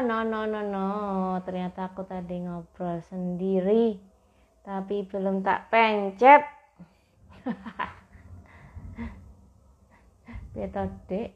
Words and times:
no 0.00 0.26
no 0.26 0.48
no 0.48 0.64
no. 0.64 0.88
Ternyata 1.46 1.92
aku 1.92 2.02
tadi 2.08 2.42
ngobrol 2.42 2.98
sendiri. 3.04 4.00
Tapi 4.64 5.04
belum 5.06 5.44
tak 5.44 5.68
pencet. 5.68 6.42
Dek. 10.54 11.30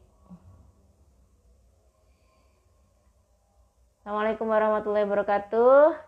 Assalamualaikum 3.98 4.48
warahmatullahi 4.48 5.04
wabarakatuh. 5.04 5.98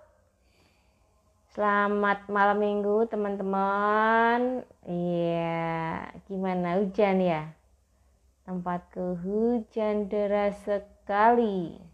Selamat 1.52 2.24
malam 2.32 2.62
minggu 2.62 3.10
teman-teman. 3.10 4.64
Iya, 4.88 6.08
gimana 6.30 6.80
hujan 6.80 7.20
ya? 7.20 7.52
Tempatku 8.48 9.20
hujan 9.20 10.08
deras 10.08 10.62
sekali. 10.64 11.89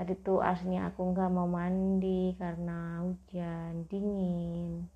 Tadi 0.00 0.16
tuh 0.24 0.40
aslinya 0.40 0.88
aku 0.88 1.12
nggak 1.12 1.28
mau 1.28 1.44
mandi 1.44 2.32
karena 2.40 3.04
hujan 3.04 3.84
dingin. 3.84 4.88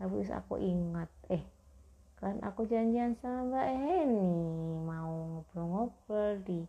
Tapi 0.00 0.24
aku 0.24 0.56
ingat, 0.56 1.12
eh 1.28 1.44
kan 2.16 2.40
aku 2.40 2.64
janjian 2.64 3.12
sama 3.20 3.44
Mbak 3.44 3.66
Eni 3.76 4.32
mau 4.88 5.44
ngobrol-ngobrol 5.44 6.40
di 6.48 6.64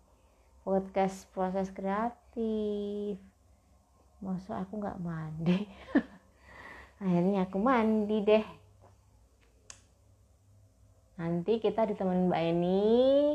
podcast 0.68 1.24
proses 1.32 1.72
kreatif. 1.72 3.16
Masa 4.20 4.60
aku 4.60 4.84
nggak 4.84 5.00
mandi? 5.00 5.64
Akhirnya 7.00 7.48
aku 7.48 7.64
mandi 7.64 8.18
deh 8.28 8.44
Nanti 11.16 11.60
kita 11.64 11.84
ditemenin 11.88 12.28
Mbak 12.28 12.44
Eni, 12.44 12.84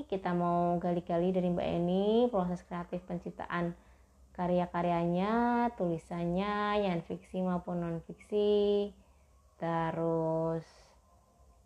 kita 0.09 0.33
mau 0.33 0.77
gali-gali 0.81 1.33
dari 1.33 1.49
Mbak 1.49 1.69
Eni 1.81 2.05
proses 2.29 2.61
kreatif 2.65 3.01
penciptaan 3.05 3.73
karya-karyanya, 4.35 5.71
tulisannya, 5.79 6.83
yang 6.83 7.01
fiksi 7.07 7.39
maupun 7.41 7.81
non 7.81 7.99
fiksi. 8.03 8.91
Terus 9.63 10.67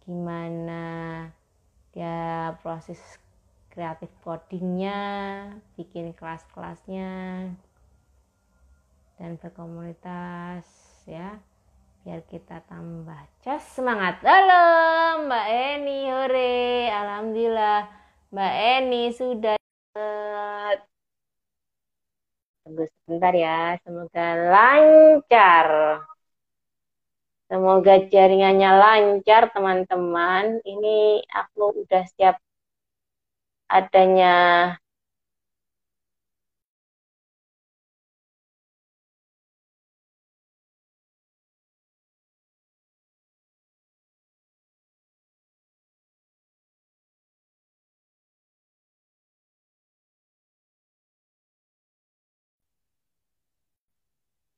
gimana 0.04 0.84
dia 1.96 2.52
proses 2.60 3.00
kreatif 3.72 4.12
codingnya, 4.20 5.00
bikin 5.80 6.12
kelas-kelasnya, 6.12 7.48
dan 9.16 9.30
berkomunitas 9.40 10.68
ya. 11.08 11.40
Biar 12.06 12.24
kita 12.24 12.64
tambah 12.64 13.20
cas. 13.44 13.64
Semangat 13.74 14.24
halo 14.24 14.64
Mbak 15.28 15.46
Eni 15.50 16.08
hore. 16.08 16.88
Alhamdulillah 16.88 17.90
Mbak 18.32 18.54
Eni 18.54 19.02
sudah 19.12 19.58
tunggu 22.68 22.84
sebentar 22.84 23.32
ya. 23.32 23.80
Semoga 23.80 24.26
lancar. 24.52 25.68
Semoga 27.48 27.94
jaringannya 28.12 28.70
lancar 28.76 29.42
teman-teman. 29.56 30.60
Ini 30.68 31.24
aku 31.32 31.80
udah 31.80 32.04
siap 32.12 32.36
adanya 33.72 34.32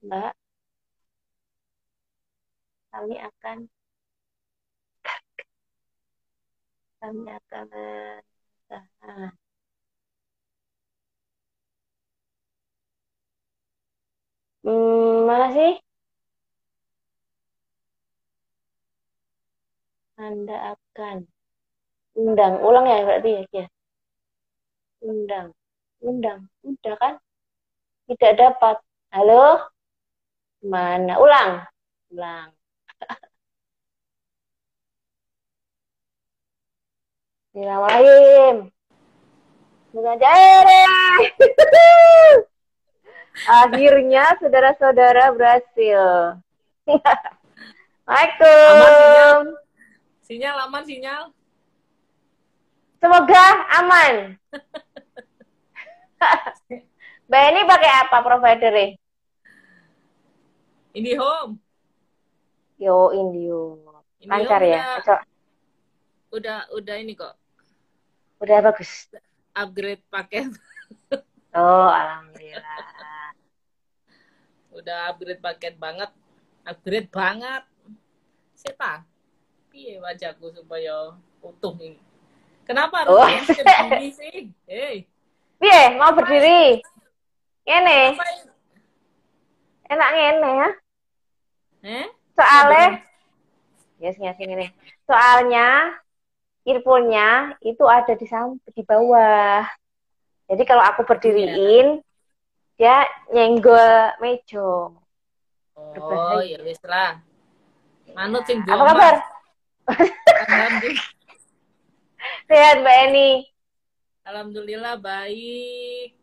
Mbak, 0.02 0.34
kami 2.90 3.16
akan 3.28 3.58
kami 7.00 7.28
akan 7.38 7.66
uh, 7.76 9.30
hmm, 14.64 15.26
mana 15.28 15.46
sih? 15.56 15.72
Anda 20.26 20.56
akan 20.76 21.16
undang, 22.20 22.54
ulang 22.66 22.86
ya 22.92 22.98
berarti 23.06 23.30
ya, 23.36 23.42
ya. 23.58 23.66
Undang, 25.10 25.48
undang, 26.08 26.40
udah 26.68 26.94
kan? 27.02 27.14
Tidak 28.08 28.32
dapat. 28.42 28.76
Halo? 29.14 29.70
Mana? 30.60 31.16
Ulang. 31.16 31.64
Ulang. 32.12 32.52
Bismillahirrahmanirrahim. 37.56 38.68
Bukan 39.90 40.16
Akhirnya 43.64 44.24
saudara-saudara 44.36 45.32
berhasil. 45.32 46.38
Assalamualaikum. 48.04 49.56
Sinyal. 50.28 50.54
sinyal 50.54 50.56
aman 50.68 50.82
sinyal. 50.84 51.22
Semoga 53.00 53.46
aman. 53.80 54.36
Mbak 57.30 57.44
ini 57.48 57.60
pakai 57.64 57.92
apa 58.04 58.16
provider 58.20 58.99
IndiHome. 60.90 61.54
Yo, 62.80 63.14
Indio. 63.14 63.78
Lancar 64.26 64.62
ya? 64.66 64.98
Udah, 64.98 65.20
udah, 66.34 66.58
udah 66.74 66.96
ini 66.98 67.14
kok. 67.14 67.34
Udah 68.42 68.58
bagus. 68.64 69.06
Upgrade 69.54 70.04
paket. 70.10 70.50
Oh, 71.50 71.90
alhamdulillah. 71.90 72.62
udah 74.70 75.10
upgrade 75.10 75.42
paket 75.42 75.74
banget. 75.82 76.06
Upgrade 76.62 77.10
banget. 77.10 77.66
Seta. 78.54 79.02
Piye 79.66 79.98
wajahku 79.98 80.54
supaya 80.54 81.18
utuh 81.42 81.74
ini. 81.82 81.98
Kenapa 82.62 83.02
harus 83.02 83.18
oh. 83.18 83.26
berdiri 83.26 84.10
sih? 84.14 84.38
Hei. 84.70 85.10
Piye, 85.58 85.98
mau 85.98 86.14
berdiri? 86.14 86.78
Ini 87.66 88.14
enak 89.90 90.08
ngene 90.14 90.50
ya? 90.54 90.68
Eh 91.84 92.06
soalnya 92.38 92.84
yes 94.00 94.16
ngasih 94.16 94.48
ini 94.48 94.66
soalnya 95.04 95.98
earphone-nya 96.64 97.58
itu 97.60 97.84
ada 97.84 98.14
di 98.14 98.26
di 98.72 98.82
bawah. 98.86 99.66
Jadi 100.50 100.62
kalau 100.66 100.82
aku 100.82 101.06
berdiriin 101.06 101.98
ya. 101.98 102.02
dia 102.80 102.96
nyenggol 103.30 104.18
mejo 104.18 105.00
oh 105.76 106.40
ya 106.42 106.58
wis 106.62 106.80
lah. 106.84 107.20
Manut 108.12 108.42
sing 108.44 108.62
apa 108.66 108.82
kabar? 108.94 109.14
Sehat 112.50 112.82
mbak 112.82 112.96
Eni. 113.08 113.30
Alhamdulillah 114.26 114.98
baik. 114.98 116.14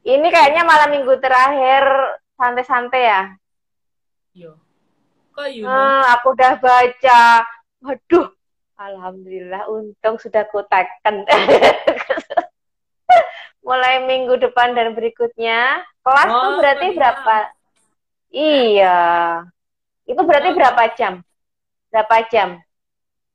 Ini 0.00 0.28
kayaknya 0.32 0.64
malam 0.64 0.88
minggu 0.96 1.20
terakhir 1.20 1.84
santai-santai 2.40 3.02
ya? 3.04 3.22
Iya. 4.32 4.52
Kok 5.36 5.48
you 5.52 5.68
hmm, 5.68 6.00
aku 6.16 6.32
udah 6.32 6.56
baca. 6.56 7.44
Waduh, 7.84 8.28
alhamdulillah 8.80 9.68
untung 9.68 10.16
sudah 10.16 10.48
kutakan. 10.48 11.24
Mulai 13.66 14.08
minggu 14.08 14.40
depan 14.40 14.72
dan 14.72 14.96
berikutnya. 14.96 15.84
Kelas 16.00 16.28
oh, 16.32 16.40
tuh 16.40 16.52
berarti 16.64 16.86
iya. 16.88 16.96
berapa? 16.96 17.36
Iya. 18.32 18.98
Itu 20.08 20.20
berarti 20.24 20.48
oh. 20.48 20.56
berapa 20.56 20.82
jam? 20.96 21.14
Berapa 21.92 22.16
jam? 22.32 22.48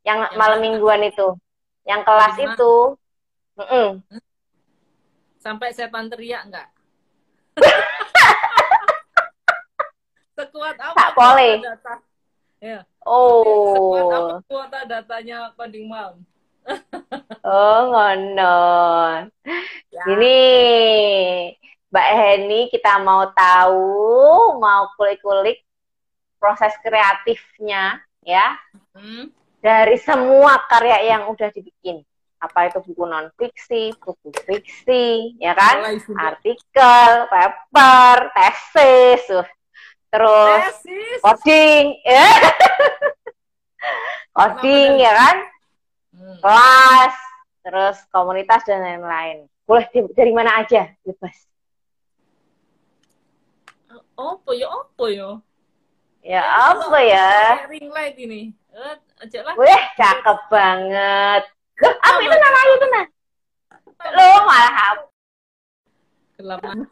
Yang 0.01 0.19
ya, 0.25 0.33
malam 0.33 0.59
mingguan 0.65 1.05
itu. 1.05 1.37
Yang 1.85 2.01
kelas 2.09 2.35
Lima. 2.41 2.45
itu. 2.51 2.73
Mm 3.55 3.67
-mm. 3.69 3.87
Sampai 5.37 5.69
setan 5.71 6.09
teriak 6.09 6.49
enggak? 6.49 6.67
Sekuat 10.35 10.75
apa? 10.75 10.95
Tak 10.99 11.11
boleh. 11.15 11.63
Data? 11.63 11.95
Ya. 12.59 12.79
Oh. 13.07 13.71
Sekuat 13.71 14.05
apa 14.11 14.35
kuota 14.51 14.79
datanya 14.83 15.55
coding 15.55 15.87
mom? 15.87 16.19
oh, 17.47 17.79
ngono. 17.93 18.59
Ya. 19.93 20.03
Ini 20.11 20.39
Mbak 21.87 22.09
Heni 22.19 22.59
kita 22.67 22.99
mau 22.99 23.31
tahu, 23.31 24.59
mau 24.59 24.91
kulik-kulik 24.99 25.63
proses 26.35 26.75
kreatifnya 26.83 28.03
ya. 28.19 28.59
Hmm. 28.91 29.31
Dari 29.63 29.95
semua 30.03 30.59
karya 30.67 31.15
yang 31.15 31.31
udah 31.31 31.47
dibikin. 31.55 32.03
apa 32.35 32.69
itu 32.69 32.77
buku 32.77 33.09
non 33.09 33.33
fiksi, 33.41 33.89
buku 33.97 34.29
fiksi, 34.45 35.33
ya 35.41 35.57
kan? 35.57 35.81
Artikel, 36.13 37.25
paper, 37.25 38.29
tesis, 38.37 39.23
tuh. 39.25 39.47
Terus 40.15 40.63
Tesis. 40.79 41.19
coding, 41.19 41.85
ya. 42.07 42.27
coding, 44.37 44.89
ya 44.95 45.11
kan? 45.11 45.37
Hmm. 46.15 46.37
Kelas, 46.39 47.15
terus 47.67 47.97
komunitas 48.15 48.63
dan 48.63 48.79
lain-lain. 48.79 49.51
Boleh 49.67 49.83
dari 50.15 50.31
mana 50.31 50.63
aja, 50.63 50.87
bebas. 51.03 51.35
Apa 54.15 54.51
ya? 54.55 54.67
Apa 54.71 55.05
ya? 55.11 55.29
Ya 56.25 56.41
Eh, 56.41 56.45
apa 56.71 56.97
ya? 57.03 57.29
pakai 57.59 57.69
Ring 57.75 57.89
light 57.91 58.15
ini. 58.15 58.55
Eh, 58.71 58.95
aja 59.19 59.39
lah. 59.43 59.53
Wih, 59.59 59.83
cakep 59.99 60.39
banget. 60.47 61.43
Loh, 61.83 61.93
apa 61.99 62.19
itu 62.23 62.35
namanya 62.39 62.71
itu 62.71 62.87
nah? 62.87 63.05
Lo 64.15 64.27
malah 64.47 64.75
ap- 64.95 65.11
Gelap 66.39 66.59
mana? 66.63 66.83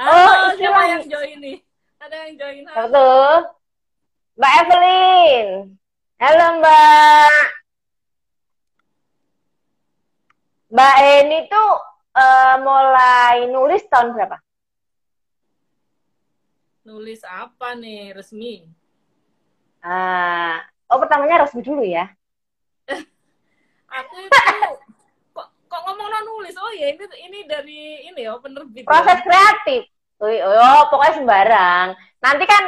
Ah, 0.00 0.08
Oh, 0.48 0.56
siapa 0.56 0.56
istilah. 0.56 0.84
yang 0.88 1.04
join 1.04 1.36
nih? 1.38 1.58
Ada 2.00 2.16
yang 2.24 2.32
join. 2.40 2.62
Tuh? 2.64 3.36
Mbak 4.40 4.52
Evelyn. 4.64 5.48
Halo 6.16 6.46
Mbak. 6.56 7.44
Mbak 10.70 10.94
Eni 11.02 11.38
tuh 11.50 11.70
eh, 12.16 12.54
mulai 12.64 13.44
nulis 13.52 13.84
tahun 13.92 14.16
berapa? 14.16 14.40
Nulis 16.88 17.20
apa 17.28 17.76
nih 17.76 18.16
resmi? 18.16 18.64
Ah, 19.84 20.64
oh 20.88 20.96
pertamanya 20.96 21.44
resmi 21.44 21.60
dulu 21.60 21.84
ya. 21.84 22.08
Aku 24.00 24.14
itu 24.16 24.40
ngomong 25.90 26.06
non 26.06 26.22
nulis. 26.22 26.54
Oh 26.54 26.70
ya 26.70 26.94
ini 26.94 27.04
ini 27.26 27.38
dari 27.50 27.80
ini 28.06 28.20
ya 28.22 28.38
penerbit. 28.38 28.86
ya. 28.86 28.88
Proses 28.88 29.18
kreatif. 29.26 29.82
Oh, 30.22 30.30
oh, 30.30 30.82
pokoknya 30.92 31.14
sembarang. 31.18 31.86
Nanti 32.22 32.44
kan 32.46 32.64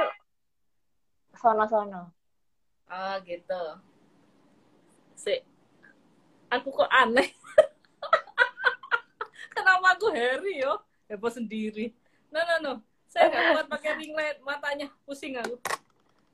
sono-sono. 1.39 2.11
Ah 2.91 3.23
gitu. 3.23 3.63
Si 5.15 5.39
aku 6.51 6.69
kok 6.75 6.91
aneh. 6.91 7.31
Kenapa 9.55 9.95
aku 9.95 10.11
Harry 10.11 10.59
yo? 10.65 10.81
Heboh 11.07 11.31
sendiri. 11.31 11.95
No 12.33 12.41
no 12.43 12.57
no. 12.59 12.73
Saya 13.07 13.29
nggak 13.29 13.45
kuat 13.53 13.67
pakai 13.69 13.91
ring 14.01 14.17
light, 14.17 14.41
matanya 14.41 14.89
pusing 15.05 15.37
aku. 15.37 15.61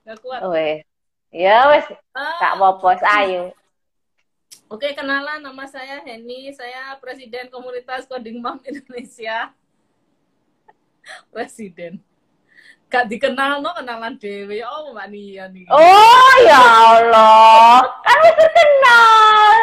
Nggak 0.07 0.19
kuat. 0.23 0.41
Wes. 0.55 0.87
Ya 1.29 1.69
wes, 1.69 1.85
Ah, 2.17 2.41
Kak 2.41 2.57
Popos, 2.57 3.03
ayo. 3.05 3.53
Oke, 4.69 4.93
kenalan 4.93 5.41
nama 5.41 5.65
saya 5.65 6.05
Henny. 6.05 6.53
Saya 6.53 6.93
Presiden 7.01 7.49
Komunitas 7.49 8.05
Coding 8.05 8.37
Mom 8.37 8.61
Indonesia. 8.69 9.49
Presiden. 11.33 12.05
Gak 12.93 13.09
dikenal 13.09 13.65
no 13.65 13.73
kenalan 13.73 14.21
dewe. 14.21 14.61
Oh, 14.69 14.93
Mbak 14.93 15.09
Nia 15.09 15.49
nih. 15.49 15.65
Oh 15.73 16.33
ya 16.45 16.61
Allah, 16.61 17.81
kan 18.05 18.21
terkenal. 18.37 19.57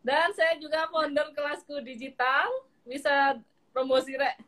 Dan 0.00 0.28
saya 0.32 0.56
juga 0.56 0.88
founder 0.88 1.28
kelasku 1.36 1.84
digital. 1.84 2.48
Bisa 2.88 3.36
promosi 3.76 4.16
rek. 4.16 4.40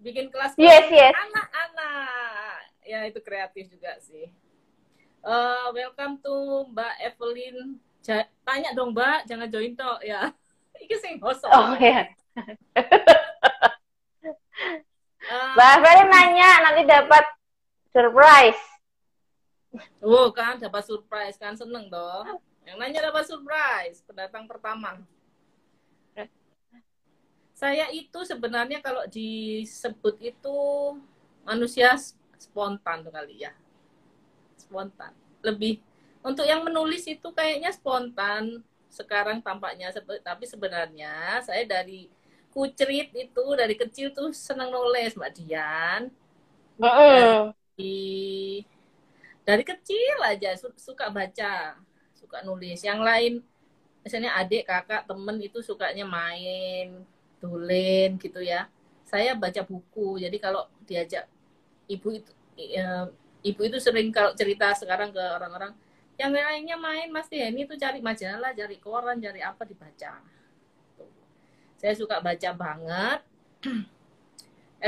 Bikin 0.00 0.32
kelas 0.32 0.56
Yes, 0.56 0.88
yes. 0.88 1.12
anak-anak. 1.12 2.60
Ya 2.88 3.04
itu 3.04 3.20
kreatif 3.20 3.68
juga 3.68 4.00
sih. 4.00 4.32
Eh, 5.24 5.66
welcome 5.76 6.16
to 6.24 6.68
Mbak 6.72 6.94
Evelyn. 7.04 7.76
Ja- 8.04 8.28
tanya 8.44 8.76
dong 8.76 8.92
Mbak, 8.92 9.24
jangan 9.24 9.48
join 9.48 9.72
tok 9.72 10.04
ya. 10.04 10.28
Iki 10.84 10.96
sing 11.00 11.14
host. 11.24 11.48
Oh 11.48 11.72
ya. 11.80 12.04
Mbak 15.56 15.70
Evelyn 15.80 16.08
nanya 16.12 16.50
nanti 16.68 16.82
dapat 16.84 17.24
surprise. 17.90 18.62
Oh 20.04 20.28
kan 20.30 20.60
dapat 20.60 20.84
surprise 20.84 21.40
kan 21.40 21.56
seneng 21.56 21.88
dong. 21.88 22.38
Yang 22.68 22.76
nanya 22.76 23.00
dapat 23.08 23.24
surprise 23.24 24.04
pendatang 24.04 24.44
pertama. 24.44 25.00
Saya 27.54 27.86
itu 27.94 28.18
sebenarnya 28.26 28.82
kalau 28.82 29.06
disebut 29.06 30.18
itu 30.20 30.58
manusia 31.46 31.94
spontan 32.36 33.06
tuh 33.06 33.14
kali 33.14 33.46
ya. 33.46 33.54
Spontan. 34.58 35.14
Lebih 35.40 35.78
untuk 36.24 36.46
yang 36.48 36.62
menulis 36.66 37.04
itu 37.06 37.28
kayaknya 37.38 37.70
spontan. 37.74 38.64
Sekarang 38.98 39.38
tampaknya 39.42 39.90
tapi 40.22 40.44
sebenarnya 40.46 41.42
saya 41.46 41.62
dari 41.66 42.06
kucerit 42.54 43.10
itu 43.24 43.44
dari 43.60 43.74
kecil 43.74 44.14
tuh 44.14 44.30
senang 44.30 44.70
nulis 44.70 45.18
Mbak 45.18 45.32
Dian. 45.36 46.02
Mm-mm. 46.80 47.54
di 47.76 48.62
dari 49.44 49.62
kecil 49.66 50.16
aja 50.24 50.56
su- 50.56 50.78
suka 50.78 51.06
baca 51.12 51.76
suka 52.16 52.38
nulis. 52.46 52.80
Yang 52.84 53.00
lain 53.08 53.32
misalnya 54.04 54.30
adik 54.40 54.64
kakak 54.68 55.04
temen 55.08 55.36
itu 55.42 55.58
sukanya 55.64 56.04
main 56.08 57.04
tulen 57.42 58.16
gitu 58.20 58.40
ya. 58.40 58.68
Saya 59.04 59.36
baca 59.36 59.62
buku. 59.66 60.20
Jadi 60.24 60.36
kalau 60.40 60.66
diajak 60.88 61.28
ibu 61.90 62.08
itu 62.16 62.30
eh, 62.60 63.06
ibu 63.44 63.60
itu 63.68 63.78
sering 63.82 64.08
kalau 64.14 64.32
cerita 64.38 64.72
sekarang 64.76 65.10
ke 65.12 65.20
orang-orang 65.20 65.72
yang 66.14 66.30
lainnya 66.30 66.78
main 66.78 67.10
Mas. 67.10 67.26
Henny 67.26 67.66
itu 67.66 67.74
cari 67.74 67.98
majalah 67.98 68.54
cari 68.54 68.76
koran 68.78 69.18
cari 69.18 69.40
apa 69.42 69.62
dibaca. 69.66 70.22
Tuh. 70.94 71.10
saya 71.78 71.94
suka 71.98 72.22
baca 72.22 72.50
banget. 72.54 73.20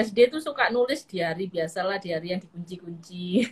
SD 0.07 0.29
tuh 0.29 0.45
suka 0.45 0.69
nulis 0.69 1.09
diary 1.09 1.49
biasalah 1.49 1.99
diary 1.99 2.37
yang 2.37 2.41
dikunci-kunci. 2.43 3.49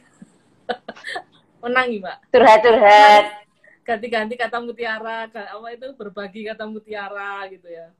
Menang 1.64 1.98
mbak. 1.98 2.18
Curhat-curhat. 2.30 3.42
ganti-ganti 3.84 4.32
kata 4.40 4.64
mutiara 4.64 5.28
apa 5.28 5.68
itu 5.76 5.92
berbagi 5.92 6.48
kata 6.48 6.64
mutiara 6.64 7.44
gitu 7.52 7.68
ya. 7.68 7.92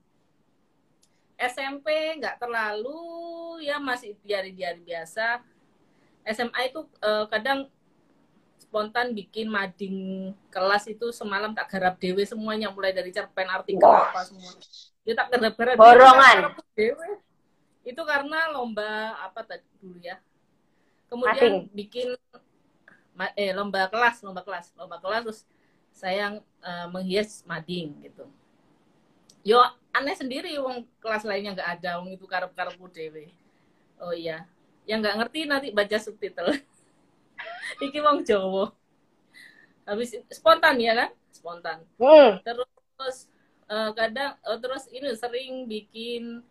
SMP 1.35 2.15
nggak 2.17 2.41
terlalu 2.41 3.61
ya 3.65 3.77
masih 3.77 4.15
diary-diary 4.23 4.81
biasa. 4.81 5.43
SMA 6.25 6.73
itu 6.73 6.81
eh, 7.05 7.25
kadang 7.29 7.69
spontan 8.75 9.15
bikin 9.15 9.47
mading 9.47 9.95
kelas 10.51 10.91
itu 10.91 11.07
semalam 11.15 11.55
tak 11.55 11.71
garap 11.71 11.95
dewe 11.95 12.27
semuanya 12.27 12.67
mulai 12.67 12.91
dari 12.91 13.07
cerpen 13.07 13.47
artikel 13.47 13.87
Wah. 13.87 14.11
apa 14.11 14.27
semua. 14.27 14.51
Dia 15.07 15.15
tak 15.15 15.31
garap-garap 15.31 15.79
Borongan. 15.79 16.35
garap 16.51 16.55
dewe. 16.75 17.07
Itu 17.87 18.03
karena 18.03 18.51
lomba 18.51 19.15
apa 19.23 19.47
tadi 19.47 19.63
dulu 19.79 19.95
ya? 20.03 20.19
Kemudian 21.07 21.71
bikin 21.71 22.19
ma- 23.15 23.31
eh 23.39 23.55
lomba 23.55 23.87
kelas 23.87 24.19
lomba 24.27 24.43
kelas 24.43 24.75
lomba 24.75 24.99
kelas 24.99 25.23
terus 25.23 25.41
saya 25.95 26.43
eh, 26.43 26.87
menghias 26.91 27.47
mading 27.47 27.95
gitu. 28.03 28.27
Yo 29.47 29.63
aneh 29.95 30.19
sendiri 30.19 30.51
wong 30.59 30.83
kelas 30.99 31.23
lainnya 31.23 31.55
nggak 31.55 31.79
ada 31.79 32.03
wong 32.03 32.11
itu 32.11 32.27
karep 32.27 32.51
karep 32.51 32.75
dewe. 32.91 33.31
Oh 34.03 34.11
iya. 34.11 34.43
Yang 34.83 34.99
nggak 34.99 35.15
ngerti 35.23 35.39
nanti 35.47 35.67
baca 35.71 35.95
subtitle 35.95 36.59
iki 37.85 37.99
wong 38.01 38.23
Jawa. 38.23 38.71
Habis 39.85 40.17
spontan 40.33 40.81
ya 40.81 40.93
kan? 40.97 41.09
Spontan. 41.29 41.77
Hmm. 42.01 42.41
terus 42.41 43.29
eh, 43.69 43.91
kadang 43.93 44.33
eh, 44.41 44.59
terus 44.61 44.83
ini 44.89 45.13
sering 45.13 45.69
bikin 45.69 46.41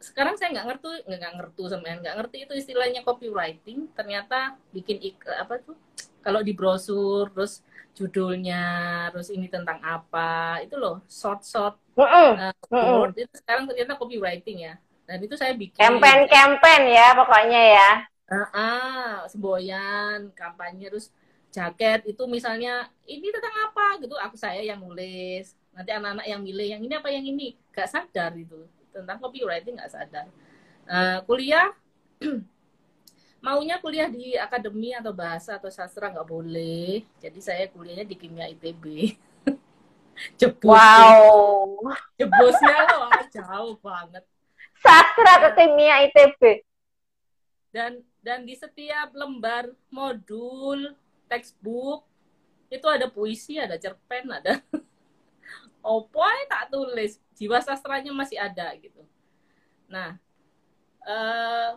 sekarang 0.00 0.36
saya 0.36 0.52
nggak 0.52 0.66
ngerti 0.68 0.88
nggak 1.08 1.34
ngerti 1.40 1.62
sama 1.72 1.96
nggak 1.96 2.16
ngerti 2.20 2.36
itu 2.44 2.54
istilahnya 2.56 3.00
copywriting. 3.04 3.88
Ternyata 3.92 4.56
bikin 4.72 5.00
ik 5.00 5.20
apa 5.28 5.60
tuh? 5.60 5.76
Kalau 6.24 6.40
di 6.40 6.56
brosur 6.56 7.28
terus 7.32 7.60
judulnya 7.94 8.64
terus 9.14 9.30
ini 9.30 9.46
tentang 9.46 9.78
apa 9.84 10.58
itu 10.66 10.74
loh 10.74 10.98
short 11.06 11.46
short 11.46 11.78
eh, 11.94 12.50
word 12.74 13.14
itu 13.14 13.34
sekarang 13.38 13.70
ternyata 13.70 13.96
copywriting 13.96 14.72
ya. 14.72 14.74
Dan 15.04 15.20
itu 15.20 15.36
saya 15.36 15.52
bikin 15.52 15.76
Campaign-campaign 15.76 16.82
ya 16.88 17.12
pokoknya 17.12 17.62
ya. 17.76 17.90
Ah, 18.24 18.48
ah, 18.56 19.14
semboyan, 19.28 20.32
kampanye 20.32 20.88
terus 20.88 21.12
jaket 21.52 22.02
itu 22.08 22.24
misalnya 22.26 22.88
ini 23.04 23.28
tentang 23.30 23.54
apa? 23.70 24.00
Gitu 24.00 24.14
aku 24.16 24.36
saya 24.40 24.60
yang 24.64 24.80
nulis. 24.80 25.52
Nanti 25.76 25.90
anak-anak 25.92 26.26
yang 26.26 26.40
milih 26.40 26.66
yang 26.78 26.82
ini 26.82 26.94
apa 26.96 27.08
yang 27.12 27.24
ini? 27.26 27.54
Gak 27.74 27.90
sadar 27.92 28.32
itu 28.34 28.64
tentang 28.94 29.18
copywriting 29.20 29.76
gak 29.76 29.92
sadar. 29.92 30.26
Eh, 30.88 31.18
kuliah 31.28 31.72
maunya 33.44 33.76
kuliah 33.76 34.08
di 34.08 34.32
akademi 34.40 34.96
atau 34.96 35.12
bahasa 35.12 35.60
atau 35.60 35.68
sastra 35.68 36.08
nggak 36.08 36.28
boleh. 36.28 37.04
Jadi 37.20 37.40
saya 37.44 37.68
kuliahnya 37.68 38.08
di 38.08 38.16
kimia 38.16 38.48
itb 38.48 38.84
jebus 40.40 40.64
Wow. 40.64 41.92
jebusnya 42.16 42.76
loh 42.88 43.10
jauh 43.34 43.74
banget. 43.82 44.24
Sastra 44.80 45.32
ke 45.48 45.50
kimia 45.58 46.04
ITB. 46.08 46.42
dan 47.74 48.06
dan 48.24 48.48
di 48.48 48.56
setiap 48.56 49.12
lembar 49.12 49.68
modul 49.92 50.96
textbook 51.28 52.08
itu 52.72 52.88
ada 52.88 53.04
puisi 53.12 53.60
ada 53.60 53.76
cerpen 53.76 54.32
ada 54.32 54.64
opo 55.84 56.24
tak 56.48 56.72
tulis. 56.72 57.20
Jiwa 57.36 57.60
sastranya 57.60 58.08
masih 58.16 58.40
ada 58.40 58.72
gitu. 58.80 59.04
Nah 59.92 60.16
eh, 61.04 61.70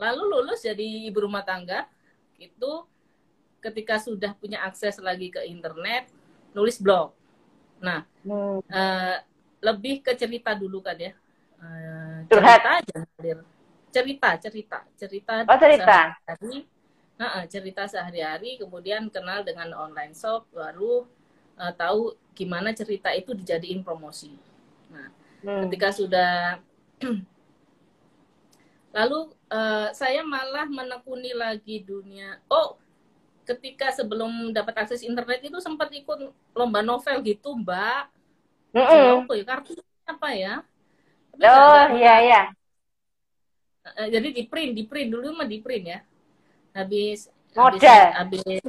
lalu 0.00 0.22
lulus 0.24 0.64
jadi 0.64 1.12
ibu 1.12 1.28
rumah 1.28 1.44
tangga 1.44 1.84
itu 2.40 2.88
ketika 3.60 4.00
sudah 4.00 4.32
punya 4.40 4.64
akses 4.64 4.96
lagi 5.04 5.28
ke 5.28 5.44
internet 5.44 6.08
nulis 6.56 6.80
blog. 6.80 7.12
Nah 7.84 8.08
hmm. 8.24 8.64
uh, 8.72 9.16
lebih 9.60 10.00
ke 10.00 10.16
cerita 10.16 10.56
dulu 10.56 10.80
kan 10.80 10.96
ya. 10.96 11.12
Uh, 11.58 12.22
cerita 12.30 12.78
aja 12.80 12.98
cerita 13.88 14.30
cerita 14.36 14.78
cerita 14.94 15.32
oh, 15.44 15.58
cerita? 15.58 15.98
sehari-hari. 16.14 16.68
Uh, 17.18 17.44
cerita 17.50 17.82
sehari-hari 17.90 18.50
kemudian 18.62 19.10
kenal 19.10 19.42
dengan 19.42 19.74
online 19.74 20.14
shop 20.14 20.46
baru 20.54 21.02
uh, 21.58 21.72
tahu 21.74 22.14
gimana 22.38 22.70
cerita 22.70 23.10
itu 23.10 23.34
dijadiin 23.34 23.82
promosi. 23.82 24.38
Nah 24.94 25.10
hmm. 25.42 25.66
ketika 25.66 25.90
sudah 25.90 26.62
lalu 28.96 29.34
uh, 29.50 29.90
saya 29.90 30.22
malah 30.22 30.70
menekuni 30.70 31.34
lagi 31.34 31.82
dunia. 31.82 32.38
Oh 32.46 32.78
ketika 33.48 33.90
sebelum 33.90 34.52
dapat 34.52 34.76
akses 34.84 35.02
internet 35.02 35.40
itu 35.40 35.58
sempat 35.58 35.88
ikut 35.90 36.30
lomba 36.54 36.84
novel 36.84 37.18
gitu 37.26 37.56
mbak. 37.58 38.12
Mm 38.76 39.24
apa 39.24 39.32
ya 39.34 39.44
kartunya 39.48 39.84
apa 40.06 40.28
ya? 40.36 40.54
Tapi 41.34 41.42
oh 41.48 41.84
iya 41.98 42.14
iya 42.22 42.42
jadi 43.96 44.28
di 44.34 44.42
print 44.44 44.72
di 44.76 44.84
print 44.84 45.08
dulu 45.12 45.38
mah 45.38 45.48
di 45.48 45.58
print 45.62 45.84
ya 45.88 46.00
habis 46.74 47.30
model 47.54 47.80
habis 48.14 48.60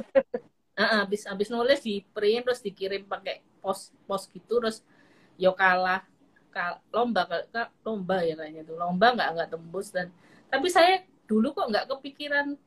uh, 0.76 0.90
habis 1.04 1.22
habis 1.28 1.48
nulis 1.52 1.80
di 1.84 2.02
print 2.14 2.42
terus 2.46 2.60
dikirim 2.64 3.04
pakai 3.04 3.44
pos 3.60 3.92
pos 4.08 4.24
gitu 4.30 4.60
terus 4.62 4.80
yo 5.36 5.52
kalah 5.52 6.04
kal 6.50 6.82
lomba 6.90 7.28
kal 7.28 7.68
lomba 7.86 8.24
ya 8.24 8.34
kayaknya 8.34 8.62
tuh 8.66 8.76
lomba 8.76 9.14
nggak 9.14 9.28
nggak 9.36 9.48
tembus 9.52 9.94
dan 9.94 10.10
tapi 10.50 10.66
saya 10.66 11.04
dulu 11.30 11.54
kok 11.54 11.70
nggak 11.70 11.86
kepikiran 11.86 12.58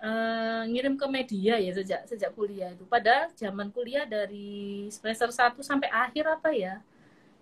uh, 0.00 0.62
ngirim 0.66 0.96
ke 0.96 1.06
media 1.06 1.60
ya 1.60 1.72
sejak 1.76 2.08
sejak 2.08 2.32
kuliah 2.34 2.72
itu. 2.72 2.84
Pada 2.88 3.28
zaman 3.36 3.70
kuliah 3.70 4.08
dari 4.08 4.88
semester 4.90 5.30
1 5.30 5.60
sampai 5.60 5.88
akhir 5.92 6.24
apa 6.26 6.50
ya? 6.50 6.80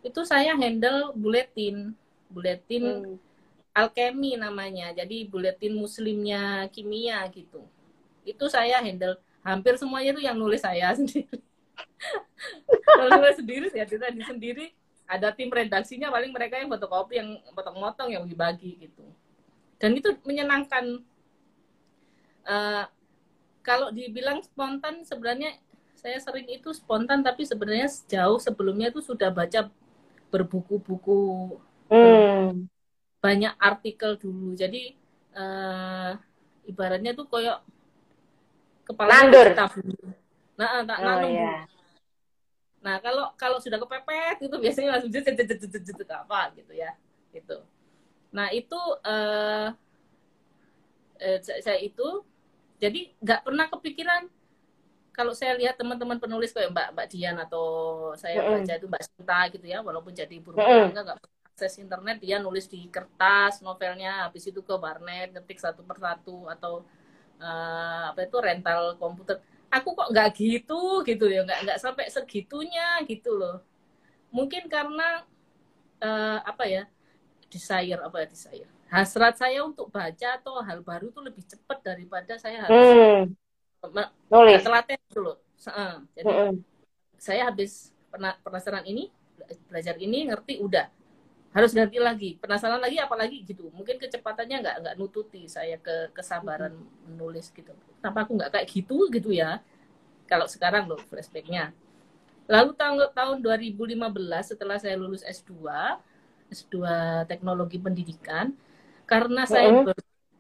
Itu 0.03 0.27
saya 0.27 0.55
handle 0.55 1.15
buletin, 1.15 1.95
buletin 2.29 2.85
hmm. 2.85 3.28
Alkemi 3.79 4.35
namanya. 4.35 4.91
Jadi 4.91 5.31
buletin 5.31 5.79
muslimnya 5.79 6.67
kimia 6.75 7.23
gitu. 7.31 7.63
Itu 8.27 8.51
saya 8.51 8.83
handle 8.83 9.17
hampir 9.47 9.79
semuanya 9.79 10.19
itu 10.19 10.23
yang 10.27 10.37
nulis 10.37 10.61
saya 10.61 10.91
sendiri. 10.99 11.39
nulis 12.99 13.37
sendiri 13.39 13.67
ya 13.75 13.87
tadi 13.87 14.23
sendiri 14.23 14.67
ada 15.09 15.33
tim 15.33 15.49
redaksinya 15.49 16.13
paling 16.13 16.31
mereka 16.31 16.61
yang 16.61 16.69
fotokopi 16.69 17.17
yang 17.17 17.41
potong-potong 17.57 18.13
yang 18.13 18.25
dibagi 18.29 18.77
gitu 18.77 19.03
dan 19.81 19.95
itu 19.95 20.13
menyenangkan 20.27 21.01
uh, 22.45 22.85
kalau 23.65 23.89
dibilang 23.95 24.45
spontan 24.45 25.07
sebenarnya 25.07 25.57
saya 25.99 26.19
sering 26.23 26.47
itu 26.47 26.71
spontan 26.75 27.25
tapi 27.25 27.43
sebenarnya 27.47 27.89
jauh 28.07 28.39
sebelumnya 28.39 28.93
itu 28.93 29.03
sudah 29.03 29.33
baca 29.33 29.71
berbuku-buku 30.29 31.57
hmm. 31.89 32.69
Banyak 33.19 33.55
artikel 33.59 34.19
dulu. 34.19 34.55
Jadi 34.55 34.95
uh, 35.35 36.13
ibaratnya 36.69 37.17
tuh 37.17 37.27
koyok 37.27 37.59
kepala 38.89 39.11
nandur. 39.25 39.49
nah 40.59 40.83
tak 40.83 40.99
oh, 41.07 41.23
yeah. 41.31 41.63
nah 42.83 42.99
kalau 42.99 43.31
kalau 43.39 43.63
sudah 43.63 43.79
kepepet 43.79 44.43
itu 44.43 44.57
biasanya 44.59 44.99
langsung 44.99 45.15
apa 45.15 46.51
gitu 46.59 46.73
ya 46.75 46.99
gitu. 47.31 47.63
Nah 48.35 48.51
itu 48.51 48.81
uh, 49.07 49.71
uh, 51.19 51.39
saya 51.43 51.79
itu 51.79 52.27
jadi 52.83 53.13
nggak 53.23 53.41
pernah 53.47 53.67
kepikiran. 53.71 54.27
Kalau 55.15 55.35
saya 55.35 55.59
lihat 55.59 55.75
teman-teman 55.75 56.23
penulis 56.23 56.55
kayak 56.55 56.71
Mbak 56.71 56.89
Mbak 56.95 57.07
Dian 57.11 57.37
atau 57.43 57.67
saya 58.15 58.39
mm 58.39 58.51
baca 58.63 58.73
itu 58.79 58.87
Mbak 58.87 59.03
Sinta 59.03 59.41
gitu 59.51 59.67
ya 59.67 59.79
walaupun 59.83 60.15
jadi 60.15 60.31
ibu 60.31 60.55
rumah 60.55 60.91
tangga 60.91 61.03
nggak 61.11 61.19
akses 61.59 61.83
internet 61.83 62.23
dia 62.23 62.39
nulis 62.39 62.71
di 62.71 62.87
kertas 62.87 63.59
novelnya 63.67 64.31
habis 64.31 64.47
itu 64.47 64.63
ke 64.63 64.71
warnet 64.79 65.35
ngetik 65.35 65.59
satu 65.59 65.83
persatu 65.83 66.47
atau 66.47 66.87
uh, 67.43 68.15
apa 68.15 68.31
itu 68.31 68.39
rental 68.39 68.95
komputer. 68.95 69.43
Aku 69.75 69.99
kok 69.99 70.15
nggak 70.15 70.39
gitu 70.39 71.03
gitu 71.03 71.27
ya 71.27 71.43
nggak 71.43 71.67
nggak 71.67 71.79
sampai 71.83 72.07
segitunya 72.15 73.03
gitu 73.11 73.35
loh. 73.35 73.59
Mungkin 74.31 74.71
karena 74.71 75.27
uh, 75.99 76.39
apa 76.47 76.63
ya 76.71 76.87
desire 77.51 77.99
apa 78.07 78.23
ya 78.23 78.27
desire. 78.31 78.71
Hasrat 78.87 79.43
saya 79.43 79.67
untuk 79.67 79.91
baca 79.91 80.39
atau 80.39 80.63
hal 80.63 80.87
baru 80.87 81.11
itu 81.11 81.19
lebih 81.19 81.43
cepat 81.43 81.83
daripada 81.83 82.39
saya 82.39 82.71
harus 82.71 82.87
hmm. 82.87 84.15
nulis. 84.31 84.63
telaten 84.63 84.97
dulu 85.13 85.35
jadi 86.15 86.25
hmm. 86.25 86.55
saya 87.19 87.51
habis 87.51 87.91
pernah 88.09 88.39
penasaran 88.41 88.87
ini 88.87 89.11
belajar 89.69 89.99
ini 89.99 90.31
ngerti 90.31 90.63
udah 90.63 90.87
harus 91.53 91.73
ganti 91.73 91.99
lagi. 91.99 92.37
Penasaran 92.37 92.81
lagi 92.81 93.01
apalagi 93.01 93.45
gitu. 93.45 93.73
Mungkin 93.73 93.97
kecepatannya 93.97 94.57
nggak 94.61 94.77
nggak 94.85 94.95
nututi 95.01 95.49
saya 95.49 95.81
ke 95.81 96.13
kesabaran 96.13 96.77
hmm. 96.77 97.15
menulis 97.15 97.49
gitu. 97.53 97.73
Kenapa 98.01 98.29
aku 98.29 98.33
nggak 98.37 98.51
kayak 98.53 98.67
gitu 98.69 99.09
gitu 99.09 99.31
ya? 99.33 99.65
Kalau 100.29 100.45
sekarang 100.45 100.87
loh 100.87 101.01
flashbacknya. 101.09 101.73
Lalu 102.49 102.73
tahun 102.77 103.13
tahun 103.13 103.37
2015 103.45 104.57
setelah 104.57 104.77
saya 104.81 104.97
lulus 104.97 105.21
S2 105.21 105.53
S2 106.49 106.77
Teknologi 107.29 107.77
Pendidikan 107.77 108.57
karena 109.05 109.45
saya 109.45 109.85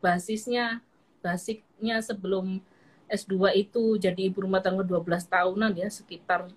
basisnya 0.00 0.80
basicnya 1.20 2.00
sebelum 2.00 2.64
S2 3.08 3.56
itu 3.56 3.96
jadi 3.96 4.28
ibu 4.28 4.44
rumah 4.44 4.60
tangga 4.60 4.84
12 4.84 5.04
tahunan 5.28 5.72
ya 5.76 5.88
sekitar. 5.88 6.48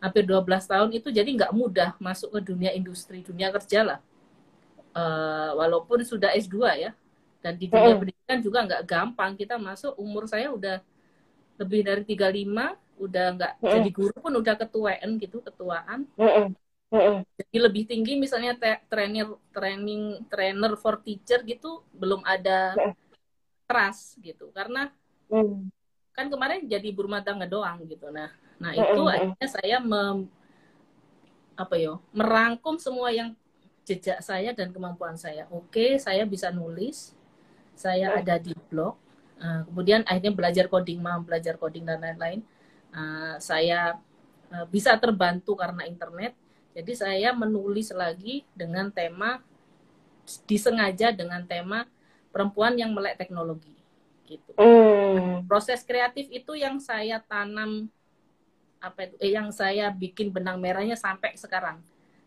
Hampir 0.00 0.24
12 0.24 0.42
tahun 0.64 0.88
itu 0.96 1.08
jadi 1.12 1.28
nggak 1.28 1.52
mudah 1.52 1.94
masuk 2.00 2.32
ke 2.34 2.40
dunia 2.52 2.72
industri 2.72 3.20
dunia 3.20 3.52
kerja 3.52 3.84
lah. 3.84 4.00
Uh, 4.90 5.54
walaupun 5.54 6.02
sudah 6.02 6.34
S2 6.34 6.56
ya 6.80 6.90
dan 7.40 7.54
di 7.54 7.70
dunia 7.70 7.94
pendidikan 7.94 8.38
juga 8.40 8.58
nggak 8.66 8.82
gampang. 8.88 9.36
Kita 9.36 9.60
masuk 9.60 9.94
umur 10.00 10.26
saya 10.26 10.50
udah 10.50 10.80
lebih 11.60 11.84
dari 11.84 12.02
35 12.02 13.00
udah 13.00 13.26
nggak 13.36 13.52
jadi 13.64 13.90
guru 13.92 14.16
pun 14.16 14.32
udah 14.40 14.54
ketuaan 14.56 15.10
gitu 15.20 15.44
ketuaan. 15.44 16.08
Jadi 17.38 17.56
lebih 17.56 17.84
tinggi 17.86 18.18
misalnya 18.18 18.58
trainer 18.90 19.38
training 19.54 20.26
trainer 20.26 20.74
for 20.74 20.98
teacher 20.98 21.44
gitu 21.46 21.86
belum 21.94 22.24
ada 22.26 22.74
trust 23.68 24.18
gitu. 24.18 24.50
Karena 24.50 24.90
mm. 25.30 25.70
kan 26.10 26.26
kemarin 26.26 26.66
jadi 26.66 26.90
ibu 26.90 27.06
rumah 27.06 27.22
tangga 27.22 27.46
doang 27.46 27.86
gitu. 27.86 28.10
Nah, 28.10 28.34
nah 28.60 28.76
itu 28.76 29.02
akhirnya 29.08 29.48
saya 29.48 29.76
mem, 29.80 30.28
apa 31.56 31.74
yo 31.80 32.04
merangkum 32.12 32.76
semua 32.76 33.08
yang 33.08 33.32
jejak 33.88 34.20
saya 34.20 34.52
dan 34.52 34.70
kemampuan 34.70 35.16
saya. 35.16 35.48
Oke, 35.50 35.98
saya 35.98 36.22
bisa 36.28 36.52
nulis, 36.52 37.16
saya 37.74 38.14
ada 38.14 38.36
di 38.36 38.52
blog. 38.68 38.94
Uh, 39.40 39.64
kemudian 39.72 40.04
akhirnya 40.04 40.36
belajar 40.36 40.68
coding, 40.68 41.00
mau 41.00 41.18
belajar 41.24 41.56
coding 41.56 41.88
dan 41.88 41.98
lain-lain. 42.04 42.44
Uh, 42.92 43.40
saya 43.40 43.96
uh, 44.52 44.66
bisa 44.68 44.94
terbantu 45.00 45.56
karena 45.56 45.88
internet 45.88 46.36
jadi 46.70 46.92
saya 46.94 47.30
menulis 47.34 47.90
lagi 47.90 48.46
dengan 48.54 48.94
tema 48.94 49.42
disengaja 50.46 51.10
dengan 51.10 51.42
tema 51.42 51.90
perempuan 52.30 52.78
yang 52.78 52.94
melek 52.94 53.18
teknologi 53.18 53.74
gitu. 54.30 54.54
Mm. 54.54 55.50
Proses 55.50 55.82
kreatif 55.82 56.30
itu 56.30 56.54
yang 56.54 56.78
saya 56.78 57.18
tanam 57.26 57.90
apa 58.80 59.06
itu 59.06 59.16
eh, 59.20 59.32
yang 59.36 59.52
saya 59.52 59.92
bikin 59.92 60.32
benang 60.32 60.56
merahnya 60.56 60.96
sampai 60.96 61.36
sekarang. 61.36 61.78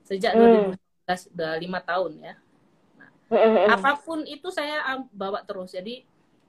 Sejak 0.05 0.38
mm. 0.38 0.77
2015 1.10 1.33
udah 1.33 1.51
lima 1.57 1.79
tahun 1.81 2.12
ya. 2.22 2.33
Nah, 2.95 3.10
mm. 3.33 3.67
apa 3.74 3.91
pun 4.00 4.22
itu 4.24 4.48
saya 4.53 5.01
bawa 5.10 5.41
terus. 5.43 5.74
Jadi 5.74 6.05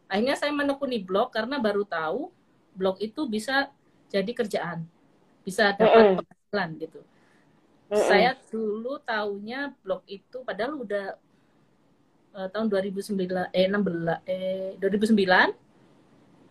akhirnya 0.07 0.37
saya 0.37 0.53
menekuni 0.53 1.01
blog 1.01 1.33
karena 1.33 1.57
baru 1.57 1.83
tahu 1.89 2.29
blog 2.77 3.01
itu 3.01 3.25
bisa 3.25 3.73
jadi 4.13 4.31
kerjaan. 4.31 4.85
Bisa 5.45 5.73
dapat 5.73 6.21
penghasilan 6.21 6.71
gitu 6.81 7.01
hmm 7.95 8.07
Saya 8.09 8.31
dulu 8.51 8.99
tahunya 9.03 9.75
blog 9.85 10.03
itu 10.09 10.41
padahal 10.43 10.81
udah 10.81 11.07
uh, 12.35 12.49
tahun 12.51 12.67
2009 12.73 13.53
eh 13.53 13.67
16 13.69 14.25
eh 14.27 14.75
2009 14.81 15.64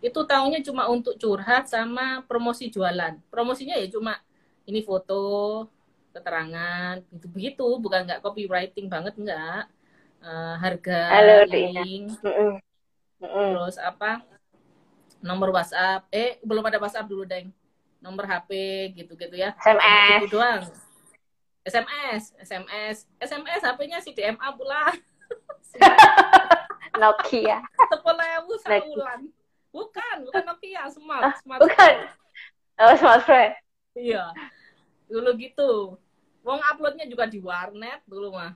itu 0.04 0.20
tahunya 0.20 0.60
cuma 0.60 0.84
untuk 0.92 1.16
curhat 1.16 1.64
sama 1.64 2.20
promosi 2.28 2.68
jualan. 2.68 3.16
Promosinya 3.32 3.72
ya 3.80 3.88
cuma 3.88 4.20
ini 4.68 4.84
foto, 4.84 5.64
keterangan, 6.12 7.00
gitu 7.08 7.26
begitu, 7.32 7.68
bukan 7.80 8.04
nggak 8.04 8.20
copywriting 8.20 8.92
banget 8.92 9.16
nggak. 9.16 9.64
Uh, 10.24 10.56
harga 10.56 11.12
Halo, 11.12 11.44
link, 11.52 12.16
mm-hmm. 12.20 12.56
terus 13.20 13.76
apa? 13.76 14.24
Nomor 15.24 15.52
WhatsApp. 15.52 16.08
Eh 16.12 16.40
belum 16.44 16.64
ada 16.64 16.80
WhatsApp 16.80 17.08
dulu 17.08 17.24
deng. 17.24 17.48
Nomor 18.00 18.28
HP 18.28 18.52
gitu-gitu 18.92 19.36
ya. 19.36 19.56
SMS 19.56 20.20
itu 20.20 20.28
doang. 20.36 20.64
SMS 21.64 22.36
SMS 22.40 23.08
SMS 23.20 23.60
HP-nya 23.64 24.00
si 24.04 24.12
DMA 24.12 24.48
pula. 24.52 24.92
Nokia. 27.00 27.64
Sepuluh 27.88 28.20
ribu 28.20 28.52
sebulan 28.64 29.20
bukan 29.74 30.16
bukan 30.30 30.42
Nokia 30.46 30.86
smart 30.94 31.24
ah, 31.26 31.34
smart 31.42 31.60
bukan 31.66 31.94
oh 32.78 32.94
smartphone 32.94 33.52
iya 33.98 34.30
dulu 35.10 35.34
gitu 35.34 35.98
Wong 36.44 36.60
uploadnya 36.60 37.08
juga 37.10 37.26
di 37.26 37.42
warnet 37.42 37.98
dulu 38.06 38.38
mah 38.38 38.54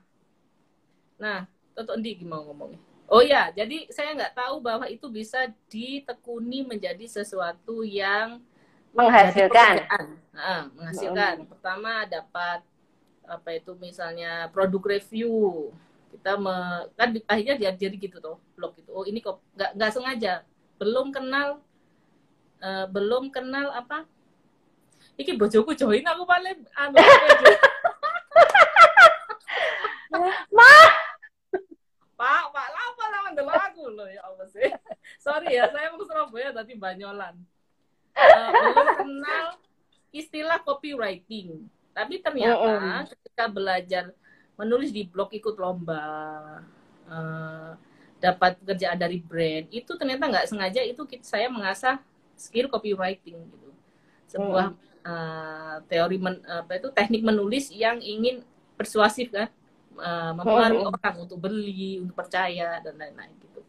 nah 1.18 1.50
Toto 1.75 1.98
Endi 1.98 2.22
gimana 2.22 2.46
ngomongnya 2.46 2.78
Oh 3.08 3.25
ya, 3.25 3.48
jadi 3.56 3.88
saya 3.88 4.12
nggak 4.12 4.37
tahu 4.37 4.60
bahwa 4.60 4.84
itu 4.84 5.08
bisa 5.08 5.48
ditekuni 5.72 6.60
menjadi 6.60 7.08
sesuatu 7.08 7.80
yang 7.80 8.37
menghasilkan. 8.92 9.88
Nah, 10.28 10.68
menghasilkan. 10.76 11.34
Hmm. 11.40 11.48
Pertama 11.48 12.04
dapat 12.04 12.60
apa 13.25 13.48
itu 13.56 13.72
misalnya 13.80 14.52
produk 14.52 15.00
review. 15.00 15.72
Kita 16.12 16.37
me, 16.37 16.84
kan 17.00 17.16
akhirnya 17.25 17.56
dia 17.56 17.72
jadi 17.72 17.96
gitu 17.96 18.20
tuh 18.20 18.37
blog 18.52 18.76
itu. 18.76 18.92
Oh 18.92 19.08
ini 19.08 19.25
kok 19.25 19.40
nggak 19.56 19.70
nggak 19.72 19.92
sengaja. 19.96 20.44
Belum 20.78 21.11
kenal 21.11 21.61
uh, 22.62 22.87
belum 22.88 23.28
kenal 23.35 23.75
apa? 23.75 24.06
Iki 25.18 25.35
bojoku 25.35 25.75
join 25.75 26.06
aku 26.06 26.23
paling 26.23 26.62
anu. 26.78 26.97
Mah 30.54 30.90
Pak, 32.18 32.50
Pak, 32.50 32.68
lapa 32.75 33.04
lah 33.14 33.20
mandel 33.30 33.47
aku 33.47 33.94
loh 33.94 34.11
ya 34.11 34.26
Allah 34.26 34.47
sih. 34.50 34.66
Sorry 35.23 35.54
ya, 35.54 35.70
saya 35.70 35.94
mau 35.94 36.02
Surabaya 36.02 36.50
tadi 36.50 36.75
Banyolan. 36.75 37.38
Uh, 38.18 38.50
belum 38.50 38.88
kenal 38.99 39.47
istilah 40.11 40.58
copywriting. 40.66 41.70
Tapi 41.94 42.18
ternyata 42.18 42.58
mm 42.58 42.78
-hmm. 42.82 43.02
ketika 43.14 43.44
belajar 43.47 44.04
menulis 44.58 44.90
di 44.90 45.06
blog 45.06 45.30
ikut 45.30 45.54
lomba, 45.62 46.02
uh, 47.06 47.78
dapat 48.18 48.58
pekerjaan 48.58 48.98
dari 48.98 49.22
brand, 49.22 49.66
itu 49.70 49.92
ternyata 49.94 50.26
nggak 50.26 50.46
sengaja 50.50 50.82
itu 50.82 51.02
saya 51.22 51.46
mengasah 51.46 52.02
skill 52.34 52.66
copywriting 52.66 53.38
gitu. 53.46 53.70
Sebuah 54.28 54.75
mm. 54.75 54.78
uh, 55.06 55.76
teori 55.87 56.18
men, 56.18 56.42
apa 56.46 56.82
itu 56.82 56.90
teknik 56.90 57.22
menulis 57.22 57.70
yang 57.70 58.02
ingin 58.02 58.42
persuasif 58.75 59.30
kan 59.30 59.50
uh, 59.98 60.32
mempengaruhi 60.34 60.82
oh. 60.87 60.94
orang 60.94 61.16
untuk 61.18 61.38
beli, 61.38 62.02
untuk 62.02 62.14
percaya 62.14 62.78
dan 62.82 62.94
lain-lain 62.94 63.34
gitu. 63.42 63.60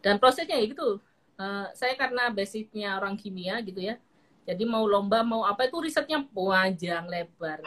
Dan 0.00 0.18
prosesnya 0.18 0.58
ya 0.58 0.66
gitu. 0.66 0.98
Uh, 1.40 1.66
saya 1.72 1.96
karena 1.96 2.28
basicnya 2.28 2.98
orang 3.00 3.16
kimia 3.16 3.58
gitu 3.64 3.80
ya. 3.80 3.96
Jadi 4.44 4.66
mau 4.66 4.82
lomba 4.88 5.22
mau 5.22 5.46
apa 5.46 5.68
itu 5.68 5.78
risetnya 5.78 6.20
panjang 6.20 7.06
lebar. 7.06 7.60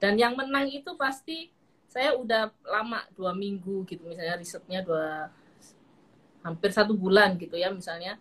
Dan 0.00 0.16
yang 0.16 0.32
menang 0.32 0.68
itu 0.72 0.96
pasti 0.96 1.52
saya 1.90 2.14
udah 2.14 2.54
lama 2.62 3.02
dua 3.18 3.34
minggu 3.34 3.82
gitu. 3.90 4.06
Misalnya 4.06 4.38
risetnya 4.38 4.80
dua 4.86 5.26
hampir 6.46 6.70
satu 6.70 6.94
bulan 6.94 7.34
gitu 7.34 7.58
ya 7.58 7.74
misalnya. 7.74 8.14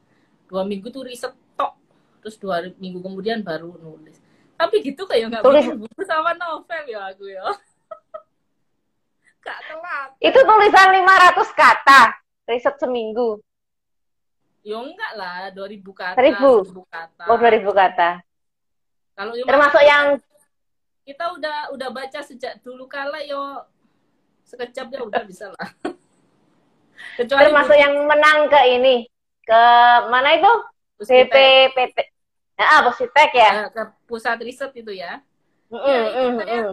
Dua 0.49 0.65
minggu 0.65 0.89
tuh 0.89 1.05
riset 1.05 1.37
tok. 1.53 1.77
Terus 2.25 2.35
dua 2.41 2.65
minggu 2.81 3.05
kemudian 3.05 3.45
baru 3.45 3.77
nulis. 3.77 4.17
Tapi 4.57 4.81
gitu 4.81 5.05
kayak 5.05 5.31
nggak 5.31 5.43
tulis. 5.45 5.85
buku 5.85 6.01
sama 6.03 6.33
novel 6.33 6.83
ya 6.89 7.13
aku 7.13 7.29
ya. 7.29 7.45
Kak 9.45 9.59
telat. 9.69 10.09
Itu 10.19 10.39
tulisan 10.41 10.89
500 10.91 11.53
kata 11.53 12.01
riset 12.49 12.75
seminggu. 12.81 13.37
Ya 14.65 14.81
enggak 14.81 15.13
lah 15.15 15.53
2000 15.53 15.85
kata 15.93 16.17
1000 16.17 16.73
kata. 16.89 17.23
Oh 17.29 17.37
2000 17.37 17.69
kata. 17.69 18.09
Kalau 19.15 19.31
termasuk 19.45 19.83
yang 19.85 20.17
kita 21.09 21.25
udah 21.33 21.57
udah 21.73 21.89
baca 21.89 22.21
sejak 22.21 22.61
dulu 22.61 22.85
kala 22.85 23.17
yo 23.25 23.65
sekejap 24.45 24.93
ya 24.93 25.01
udah 25.01 25.23
bisa 25.25 25.49
lah 25.49 25.69
Kecuali 27.17 27.47
termasuk 27.49 27.77
yang 27.79 27.95
menang 28.05 28.45
ke 28.51 28.59
ini 28.77 29.09
ke 29.41 29.61
mana 30.13 30.37
itu 30.37 30.51
PPPT 30.99 32.19
Ah, 32.59 32.83
Positek 32.83 33.31
ya. 33.31 33.71
Ke 33.71 33.87
pusat 34.03 34.35
riset 34.43 34.75
itu 34.75 34.91
ya. 34.91 35.23
Mm, 35.71 35.79
ya 35.79 35.99
itu, 36.11 36.43
mm, 36.43 36.71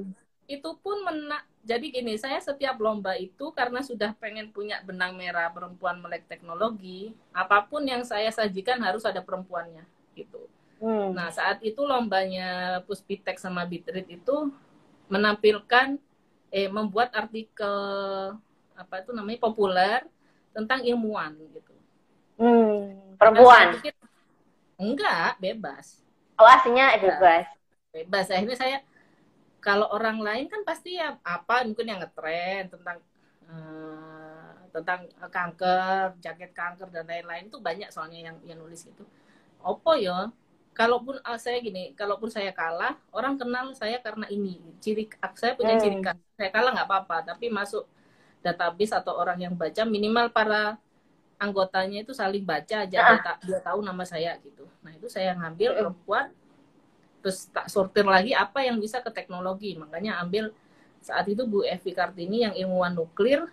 itu 0.50 0.70
pun 0.82 0.98
menak. 1.06 1.46
Jadi 1.62 1.94
gini, 1.94 2.18
saya 2.18 2.42
setiap 2.42 2.78
lomba 2.78 3.14
itu 3.14 3.54
karena 3.54 3.82
sudah 3.86 4.14
pengen 4.18 4.50
punya 4.50 4.82
benang 4.82 5.14
merah 5.14 5.50
perempuan 5.50 5.98
melek 5.98 6.26
teknologi, 6.26 7.14
apa 7.30 7.62
pun 7.66 7.86
yang 7.86 8.02
saya 8.02 8.30
sajikan 8.34 8.82
harus 8.82 9.02
ada 9.06 9.22
perempuannya 9.22 9.82
gitu. 10.14 10.46
Mm. 10.80 11.16
Nah, 11.16 11.28
saat 11.32 11.64
itu 11.64 11.80
lombanya 11.84 12.80
Puspitek 12.84 13.40
sama 13.40 13.64
Bitrit 13.64 14.04
itu 14.08 14.52
menampilkan 15.08 15.96
eh 16.52 16.68
membuat 16.68 17.12
artikel 17.16 17.76
apa 18.76 18.94
itu 19.00 19.10
namanya 19.16 19.40
populer 19.40 20.00
tentang 20.52 20.84
ilmuwan 20.84 21.32
gitu. 21.52 21.74
Hmm, 22.36 23.16
perempuan. 23.16 23.76
Nah, 23.76 24.06
Enggak, 24.76 25.40
bebas. 25.40 26.04
Oh, 26.36 26.44
aslinya 26.44 27.00
bebas. 27.00 27.48
Bebas. 27.96 28.26
Akhirnya 28.28 28.58
saya 28.60 28.78
kalau 29.64 29.88
orang 29.88 30.20
lain 30.20 30.46
kan 30.52 30.60
pasti 30.68 31.00
ya 31.00 31.16
apa 31.24 31.64
mungkin 31.64 31.88
yang 31.88 31.98
ngetren 32.04 32.68
tentang 32.68 33.00
uh, 33.48 34.52
tentang 34.70 35.08
kanker, 35.32 36.20
jaket 36.20 36.52
kanker 36.52 36.92
dan 36.92 37.08
lain-lain 37.08 37.48
itu 37.48 37.56
banyak 37.56 37.88
soalnya 37.88 38.30
yang 38.30 38.36
yang 38.44 38.60
nulis 38.60 38.84
itu. 38.84 39.02
Opo 39.64 39.96
ya? 39.96 40.28
Kalaupun 40.76 41.16
uh, 41.24 41.40
saya 41.40 41.56
gini, 41.64 41.96
kalaupun 41.96 42.28
saya 42.28 42.52
kalah, 42.52 43.00
orang 43.08 43.40
kenal 43.40 43.72
saya 43.72 43.96
karena 44.04 44.28
ini. 44.28 44.60
Ciri 44.84 45.08
saya 45.32 45.56
punya 45.56 45.80
hmm. 45.80 45.82
ciri 45.82 45.96
khas. 46.04 46.20
Saya 46.36 46.50
kalah 46.52 46.76
nggak 46.76 46.88
apa-apa, 46.88 47.32
tapi 47.32 47.48
masuk 47.48 47.88
database 48.44 48.92
atau 48.92 49.16
orang 49.16 49.40
yang 49.40 49.54
baca 49.56 49.82
minimal 49.88 50.28
para 50.30 50.76
anggotanya 51.36 52.04
itu 52.06 52.12
saling 52.16 52.44
baca 52.44 52.86
aja 52.86 52.98
ah. 53.02 53.18
dia, 53.18 53.32
dia 53.44 53.58
tahu 53.60 53.84
nama 53.84 54.04
saya 54.06 54.38
gitu 54.40 54.64
nah 54.80 54.92
itu 54.94 55.10
saya 55.10 55.36
ngambil 55.36 55.76
perempuan 55.76 56.26
terus 57.20 57.50
tak 57.50 57.66
sortir 57.68 58.06
lagi 58.06 58.32
apa 58.32 58.62
yang 58.64 58.78
bisa 58.78 59.02
ke 59.02 59.10
teknologi 59.12 59.74
makanya 59.76 60.22
ambil 60.22 60.54
saat 61.02 61.26
itu 61.28 61.44
Bu 61.44 61.66
Evi 61.66 61.92
Kartini 61.92 62.46
yang 62.46 62.54
ilmuwan 62.54 62.94
nuklir 62.96 63.44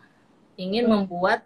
ingin 0.56 0.88
hmm. 0.88 0.94
membuat 0.94 1.44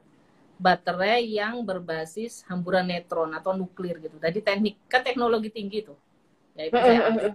baterai 0.58 1.22
yang 1.26 1.62
berbasis 1.62 2.42
hamburan 2.50 2.90
neutron 2.90 3.30
atau 3.38 3.54
nuklir 3.54 4.02
gitu 4.02 4.18
jadi 4.18 4.40
teknik 4.42 4.76
kan 4.90 5.06
teknologi 5.06 5.54
tinggi 5.54 5.86
tuh 5.86 5.98
ya 6.58 6.70
itu 6.70 6.78
saya 6.78 7.00
ambil. 7.14 7.26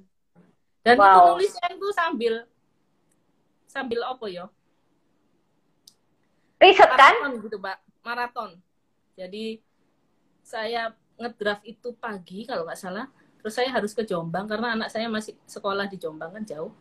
dan 0.82 0.96
wow. 0.98 1.06
itu 1.06 1.20
nulisnya 1.30 1.66
itu 1.70 1.88
sambil 1.94 2.34
sambil 3.70 4.00
apa 4.04 4.26
ya 4.26 4.46
riset 6.58 6.90
kan 6.90 7.14
gitu 7.38 7.56
mbak 7.62 7.78
maraton 8.02 8.58
jadi 9.14 9.62
saya 10.42 10.90
ngedraft 11.20 11.64
itu 11.64 11.94
pagi 11.96 12.44
kalau 12.48 12.66
nggak 12.66 12.80
salah. 12.80 13.06
Terus 13.42 13.54
saya 13.58 13.68
harus 13.74 13.92
ke 13.94 14.06
Jombang 14.06 14.46
karena 14.46 14.78
anak 14.78 14.88
saya 14.90 15.10
masih 15.10 15.34
sekolah 15.46 15.90
di 15.90 15.98
Jombang 15.98 16.30
kan 16.34 16.44
jauh. 16.46 16.72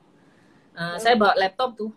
Uh, 0.73 0.95
hmm. 0.95 0.97
Saya 1.01 1.15
bawa 1.17 1.33
laptop 1.37 1.77
tuh 1.77 1.91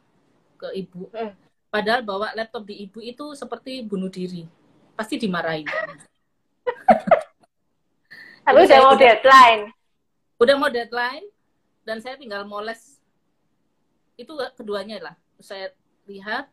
ke 0.57 0.69
ibu. 0.77 1.09
Hmm. 1.13 1.33
Padahal 1.75 2.07
bawa 2.07 2.31
laptop 2.39 2.71
di 2.71 2.87
ibu 2.87 3.03
itu 3.03 3.35
seperti 3.35 3.83
bunuh 3.83 4.07
diri. 4.07 4.47
Pasti 4.95 5.19
dimarahin. 5.19 5.67
Tapi 8.47 8.59
udah 8.71 8.79
mau 8.79 8.95
deadline. 8.95 9.63
Udah 10.39 10.55
mau 10.55 10.71
deadline 10.71 11.27
dan 11.83 11.99
saya 11.99 12.15
tinggal 12.15 12.47
moles. 12.47 13.03
Itu 14.15 14.39
keduanya 14.55 15.03
lah. 15.03 15.15
Saya 15.43 15.75
lihat 16.07 16.47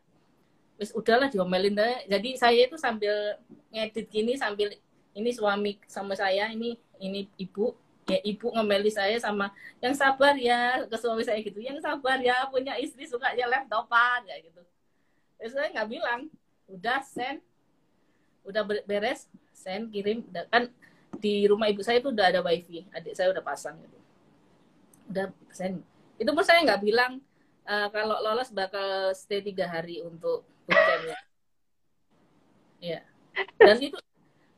wis 0.74 0.90
udahlah 0.90 1.30
diomelin 1.30 1.78
deh. 1.78 2.10
Jadi 2.10 2.34
saya 2.34 2.58
itu 2.66 2.74
sambil 2.74 3.38
ngedit 3.70 4.10
gini 4.10 4.34
sambil 4.34 4.74
ini 5.14 5.30
suami 5.30 5.78
sama 5.86 6.18
saya, 6.18 6.50
ini 6.50 6.74
ini 6.98 7.30
ibu 7.38 7.78
ya 8.10 8.18
ibu 8.26 8.50
ngemeli 8.50 8.90
saya 8.90 9.14
sama 9.22 9.54
yang 9.78 9.94
sabar 9.94 10.34
ya 10.34 10.82
ke 10.90 10.96
suami 10.98 11.22
saya 11.22 11.38
gitu 11.38 11.62
yang 11.62 11.78
sabar 11.78 12.18
ya 12.18 12.50
punya 12.50 12.74
istri 12.74 13.06
suka 13.06 13.30
ya 13.38 13.46
laptopan 13.46 14.26
ya 14.26 14.42
gitu 14.42 14.58
terus 15.42 15.58
saya 15.58 15.74
nggak 15.74 15.90
bilang 15.90 16.30
udah 16.70 17.02
send 17.02 17.42
udah 18.46 18.62
beres 18.86 19.26
send 19.50 19.90
kirim 19.90 20.22
udah 20.30 20.46
kan 20.46 20.70
di 21.18 21.50
rumah 21.50 21.66
ibu 21.66 21.82
saya 21.82 21.98
itu 21.98 22.14
udah 22.14 22.30
ada 22.30 22.40
wifi 22.46 22.86
adik 22.94 23.18
saya 23.18 23.34
udah 23.34 23.42
pasang 23.42 23.74
gitu 23.82 23.98
udah 25.10 25.26
send 25.50 25.82
itu 26.22 26.30
pun 26.30 26.46
saya 26.46 26.62
nggak 26.62 26.82
bilang 26.86 27.18
uh, 27.66 27.88
kalau 27.90 28.18
lolos 28.22 28.50
bakal 28.50 29.10
stay 29.14 29.42
tiga 29.42 29.66
hari 29.66 30.02
untuk 30.02 30.46
bootcampnya. 30.66 31.18
Ya. 32.82 33.00
Dan 33.58 33.78
itu 33.78 33.98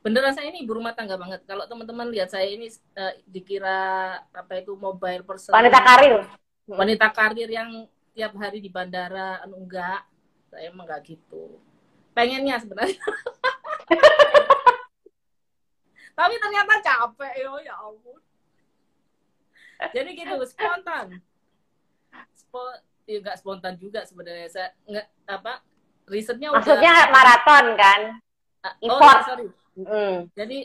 beneran 0.00 0.32
saya 0.36 0.48
ini 0.48 0.64
ibu 0.64 0.76
rumah 0.76 0.96
tangga 0.96 1.16
banget. 1.16 1.44
Kalau 1.44 1.64
teman-teman 1.68 2.08
lihat 2.12 2.32
saya 2.32 2.48
ini 2.48 2.68
uh, 2.96 3.14
dikira 3.28 4.20
apa 4.32 4.60
itu 4.60 4.76
mobile 4.76 5.24
person. 5.24 5.52
Wanita 5.52 5.80
karir. 5.80 6.20
Wanita 6.64 7.06
karir 7.12 7.48
yang 7.48 7.70
tiap 8.16 8.32
hari 8.40 8.62
di 8.64 8.72
bandara, 8.72 9.44
anu 9.44 9.60
enggak. 9.60 10.04
Saya 10.54 10.70
emang 10.70 10.86
enggak 10.86 11.02
gitu. 11.02 11.58
Pengennya 12.14 12.62
sebenarnya. 12.62 13.02
tapi 16.14 16.34
ternyata 16.38 16.74
capek 16.78 17.32
yo 17.42 17.52
ya 17.60 17.74
ampun 17.74 18.20
jadi 19.90 20.10
gitu 20.14 20.34
spontan 20.46 21.18
Spo, 22.38 22.62
ya 23.04 23.18
nggak 23.18 23.38
spontan 23.42 23.74
juga 23.76 24.06
sebenarnya 24.06 24.48
saya 24.48 24.68
nggak 24.86 25.06
apa 25.26 25.52
risetnya 26.06 26.54
maksudnya 26.54 26.92
udah, 26.94 27.10
maraton 27.10 27.66
kan 27.74 28.00
oh, 28.62 28.74
effort. 28.86 29.18
ya, 29.18 29.26
sorry 29.26 29.46
hmm. 29.74 30.16
jadi 30.38 30.58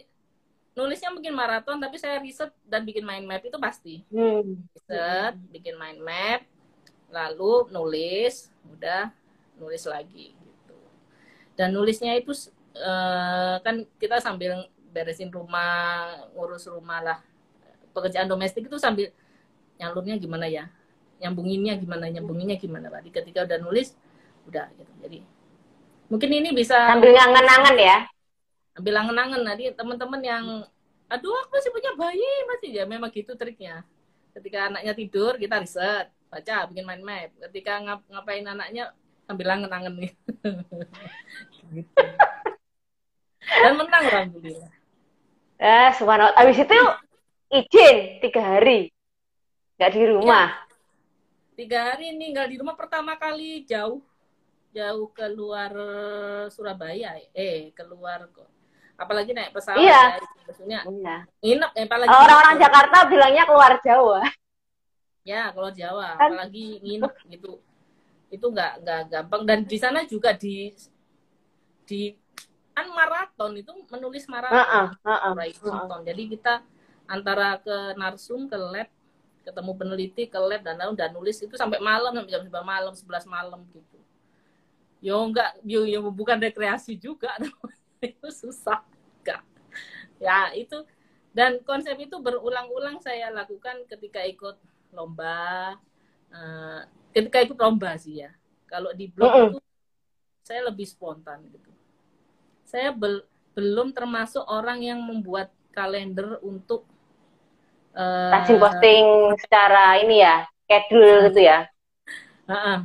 nulisnya 0.77 1.09
mungkin 1.11 1.33
maraton 1.33 1.81
tapi 1.81 1.97
saya 1.97 2.21
riset 2.21 2.53
dan 2.63 2.85
bikin 2.85 3.03
mind 3.03 3.25
map 3.25 3.41
itu 3.41 3.57
pasti 3.57 4.05
Hmm. 4.13 4.61
riset 4.77 5.33
bikin 5.49 5.75
mind 5.75 5.99
map 6.05 6.45
lalu 7.09 7.65
nulis 7.73 8.53
udah 8.69 9.09
nulis 9.59 9.83
lagi 9.85 10.33
gitu. 10.33 10.77
Dan 11.59 11.75
nulisnya 11.75 12.15
itu 12.15 12.31
eh, 12.73 13.55
kan 13.59 13.83
kita 13.99 14.23
sambil 14.23 14.65
beresin 14.89 15.29
rumah 15.29 16.15
ngurus 16.33 16.65
rumah 16.71 16.99
lah. 17.03 17.19
Pekerjaan 17.93 18.29
domestik 18.29 18.69
itu 18.69 18.77
sambil 18.79 19.11
nyalurnya 19.77 20.15
gimana 20.17 20.45
ya? 20.47 20.69
Nyambunginnya 21.19 21.75
gimana? 21.77 22.07
Nyambunginnya 22.09 22.57
gimana 22.57 22.87
tadi 22.87 23.09
ketika 23.11 23.45
udah 23.45 23.59
nulis 23.59 23.93
udah 24.47 24.65
gitu. 24.77 24.91
Jadi 25.03 25.19
mungkin 26.09 26.29
ini 26.31 26.49
bisa 26.55 26.89
sambil 26.89 27.13
ngangen-ngangen 27.13 27.75
ya? 27.77 27.97
Ambil 28.77 28.93
angen-angen 28.95 29.41
tadi 29.43 29.63
teman-teman 29.75 30.21
yang 30.23 30.45
aduh 31.09 31.35
aku 31.43 31.59
masih 31.59 31.71
punya 31.73 31.91
bayi. 31.97 32.31
Masih 32.49 32.69
ya 32.71 32.83
memang 32.87 33.11
gitu 33.11 33.35
triknya. 33.35 33.83
Ketika 34.31 34.71
anaknya 34.71 34.93
tidur 34.95 35.35
kita 35.35 35.59
riset 35.59 36.07
baca 36.29 36.55
bikin 36.69 36.85
mind 36.85 37.03
map. 37.03 37.29
Ketika 37.49 37.73
ngap 37.83 37.99
ngapain 38.07 38.45
anaknya 38.45 38.93
ambil 39.29 39.47
angen-angen 39.53 39.93
nih. 40.01 40.11
Gitu. 41.69 41.93
dan 43.45 43.73
menang 43.77 44.03
alhamdulillah. 44.09 44.71
Eh 45.61 45.89
subhanallah. 45.93 46.33
Habis 46.33 46.65
itu 46.65 46.79
izin 47.53 47.97
tiga 48.25 48.41
hari. 48.41 48.89
Nggak 49.77 49.91
di 49.93 50.01
rumah. 50.09 50.49
Tiga 51.53 51.93
hari 51.93 52.09
tinggal 52.17 52.49
di 52.49 52.57
rumah 52.57 52.73
pertama 52.73 53.13
kali. 53.21 53.69
Jauh. 53.69 54.01
Jauh 54.73 55.13
keluar 55.13 55.69
Surabaya. 56.49 57.21
Eh 57.37 57.69
keluar 57.77 58.25
kok. 58.33 58.49
Apalagi 58.97 59.31
naik 59.31 59.53
pesawat 59.53 59.79
Iya. 59.79 60.01
ya, 60.17 60.25
maksudnya. 60.49 60.79
Iya. 60.89 61.15
nginep 61.45 61.71
eh, 61.77 61.85
apalagi 61.85 62.09
orang-orang. 62.09 62.55
Jakarta 62.57 62.97
bilangnya 63.07 63.43
keluar 63.45 63.71
Jawa. 63.85 64.21
Ya 65.21 65.53
keluar 65.53 65.73
Jawa. 65.77 66.17
Kan- 66.17 66.33
apalagi 66.33 66.81
nginep 66.81 67.13
gitu 67.29 67.61
itu 68.29 68.45
nggak 68.45 68.73
nggak 68.85 69.01
gampang. 69.09 69.41
Dan 69.45 69.59
di 69.65 69.77
sana 69.77 70.05
juga 70.05 70.33
di 70.33 70.73
di 71.85 72.13
kan 72.73 72.87
maraton 72.93 73.57
itu 73.59 73.71
menulis 73.89 74.25
maraton. 74.29 74.95
Maraton 75.03 76.01
jadi 76.05 76.23
kita 76.29 76.53
antara 77.09 77.57
ke 77.59 77.97
narsum 77.97 78.45
ke 78.45 78.55
lab 78.55 78.89
ketemu 79.41 79.71
peneliti 79.73 80.23
ke 80.29 80.37
lab 80.37 80.61
dan 80.61 80.77
lalu 80.77 80.93
dan 80.95 81.11
nulis. 81.11 81.41
Itu 81.41 81.57
sampai 81.57 81.81
malam 81.81 82.13
sampai 82.13 82.31
jam 82.31 82.45
9 82.45 82.53
malam 82.61 82.93
11 82.93 83.25
malam 83.25 83.61
gitu. 83.73 83.97
Yo 85.01 85.17
enggak 85.25 85.57
yo, 85.65 85.83
yo 85.89 86.05
bukan 86.13 86.37
rekreasi 86.37 86.95
juga. 86.95 87.33
Itu 87.99 88.31
susah 88.31 88.79
enggak 89.19 89.43
ya 90.19 90.51
itu. 90.53 90.83
Dan 91.29 91.61
konsep 91.63 91.95
itu 92.01 92.17
berulang-ulang 92.19 92.99
saya 92.99 93.31
lakukan 93.31 93.85
ketika 93.87 94.23
ikut 94.25 94.57
lomba 94.91 95.77
eh, 96.29 96.81
ketika 97.11 97.41
ikut 97.41 97.57
lomba 97.57 97.97
sih 97.97 98.21
ya 98.23 98.31
kalau 98.69 98.93
di 98.93 99.09
blog 99.09 99.29
Mm-mm. 99.33 99.47
itu 99.53 99.57
saya 100.45 100.61
lebih 100.69 100.85
spontan 100.85 101.41
gitu 101.49 101.69
saya 102.65 102.93
bel- 102.93 103.25
belum 103.57 103.91
termasuk 103.91 104.45
orang 104.45 104.81
yang 104.85 105.01
membuat 105.01 105.49
kalender 105.73 106.37
untuk 106.45 106.85
rajin 108.31 108.57
posting 108.61 109.05
secara 109.41 109.97
ini 109.99 110.21
ya 110.21 110.45
schedule 110.65 111.27
gitu 111.29 111.41
ya 111.43 111.65
Heeh. 112.49 112.77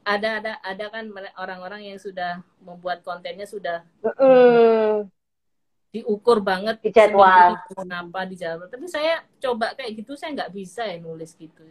ada 0.00 0.28
ada 0.42 0.52
ada 0.64 0.84
kan 0.90 1.04
orang-orang 1.38 1.92
yang 1.92 1.98
sudah 2.00 2.40
membuat 2.58 3.04
kontennya 3.04 3.44
sudah 3.46 3.84
Mm-mm. 4.00 5.06
diukur 5.92 6.40
banget 6.40 6.80
Dijadwal. 6.82 7.60
kenapa 7.72 8.24
dijadwal 8.26 8.66
tapi 8.66 8.88
saya 8.88 9.22
coba 9.38 9.76
kayak 9.76 10.02
gitu 10.02 10.16
saya 10.16 10.34
nggak 10.34 10.52
bisa 10.56 10.88
ya 10.88 10.96
nulis 10.98 11.36
gitu 11.36 11.62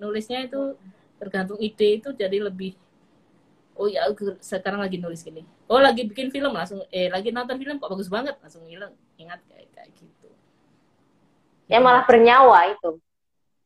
nulisnya 0.00 0.44
itu 0.44 0.74
tergantung 1.18 1.58
ide 1.62 2.02
itu 2.02 2.10
jadi 2.12 2.36
lebih 2.42 2.74
oh 3.74 3.90
ya 3.90 4.06
sekarang 4.38 4.82
lagi 4.82 4.98
nulis 5.02 5.22
gini. 5.22 5.42
Oh 5.66 5.82
lagi 5.82 6.06
bikin 6.06 6.30
film 6.30 6.54
langsung 6.54 6.82
eh 6.94 7.10
lagi 7.10 7.34
nonton 7.34 7.58
film 7.58 7.82
kok 7.82 7.90
bagus 7.90 8.06
banget 8.06 8.38
langsung 8.38 8.62
hilang 8.70 8.94
ingat 9.18 9.42
kayak 9.50 9.68
kayak 9.74 9.90
gitu. 9.98 10.30
Ya 11.66 11.82
malah 11.82 12.06
bernyawa 12.06 12.70
itu. 12.70 13.02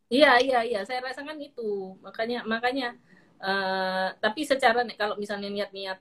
Iya 0.08 0.40
iya 0.40 0.60
iya 0.64 0.80
saya 0.88 1.04
rasakan 1.04 1.36
itu. 1.44 1.96
Makanya 2.00 2.44
makanya 2.48 2.96
eh 3.38 4.08
tapi 4.18 4.48
secara 4.48 4.82
nih 4.82 4.96
kalau 4.96 5.14
misalnya 5.20 5.52
niat-niat 5.52 6.00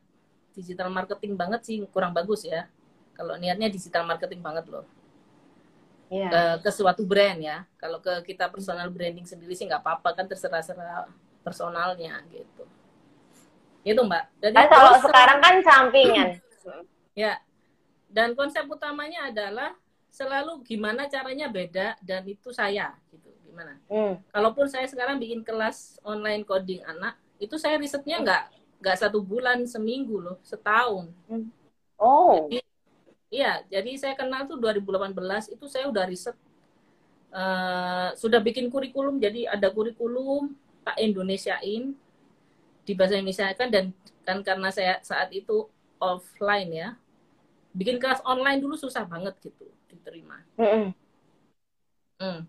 digital 0.56 0.90
marketing 0.90 1.36
banget 1.36 1.62
sih 1.68 1.84
kurang 1.92 2.16
bagus 2.16 2.48
ya. 2.48 2.72
Kalau 3.18 3.36
niatnya 3.36 3.68
digital 3.68 4.08
marketing 4.08 4.40
banget 4.40 4.72
loh 4.72 4.88
Iya. 6.08 6.30
ke, 6.32 6.42
ke 6.68 6.70
suatu 6.72 7.04
brand 7.04 7.40
ya 7.40 7.68
kalau 7.76 8.00
ke 8.00 8.32
kita 8.32 8.48
personal 8.48 8.88
branding 8.88 9.28
sendiri 9.28 9.52
sih 9.52 9.68
nggak 9.68 9.84
apa-apa 9.84 10.16
kan 10.16 10.26
terserah-serah 10.28 11.12
personalnya 11.44 12.24
gitu 12.32 12.64
itu 13.84 14.02
mbak 14.04 14.24
jadi 14.40 14.56
kan 14.56 14.68
kalau 14.72 14.94
sekarang 15.04 15.40
kan 15.44 15.56
sampingan 15.64 16.30
Ya. 17.18 17.42
Dan 18.14 18.38
konsep 18.38 18.62
utamanya 18.70 19.34
adalah 19.34 19.74
selalu 20.14 20.62
gimana 20.62 21.10
caranya 21.10 21.50
beda 21.50 21.98
dan 22.06 22.22
itu 22.30 22.54
saya 22.54 22.94
gitu. 23.10 23.34
Gimana? 23.50 23.82
Hmm. 23.90 24.22
Kalaupun 24.30 24.70
saya 24.70 24.86
sekarang 24.86 25.18
bikin 25.18 25.42
kelas 25.42 25.98
online 26.06 26.46
coding 26.46 26.86
anak, 26.86 27.18
itu 27.42 27.58
saya 27.58 27.82
risetnya 27.82 28.22
nggak 28.22 28.44
nggak 28.78 28.98
satu 29.02 29.26
bulan 29.26 29.66
seminggu 29.66 30.22
loh, 30.22 30.38
setahun. 30.46 31.10
oh 31.98 32.46
Iya, 33.28 33.68
jadi 33.68 33.92
saya 34.00 34.14
kenal 34.16 34.48
tuh 34.48 34.56
2018 34.56 35.52
itu 35.52 35.66
saya 35.68 35.92
udah 35.92 36.08
riset 36.08 36.36
eh, 37.36 38.10
sudah 38.16 38.40
bikin 38.40 38.72
kurikulum, 38.72 39.20
jadi 39.20 39.52
ada 39.52 39.68
kurikulum 39.68 40.56
tak 40.88 40.96
Indonesiain 41.04 41.92
di 42.88 42.94
bahasa 42.96 43.20
Indonesia 43.20 43.52
kan 43.52 43.68
dan 43.68 43.92
kan 44.24 44.40
karena 44.48 44.72
saya 44.72 45.04
saat 45.04 45.28
itu 45.36 45.68
offline 46.00 46.72
ya, 46.72 46.90
bikin 47.76 48.00
kelas 48.00 48.24
online 48.24 48.64
dulu 48.64 48.80
susah 48.80 49.04
banget 49.04 49.36
gitu 49.44 49.68
diterima. 49.92 50.40
Mm-mm. 50.56 50.96
Hmm. 52.18 52.48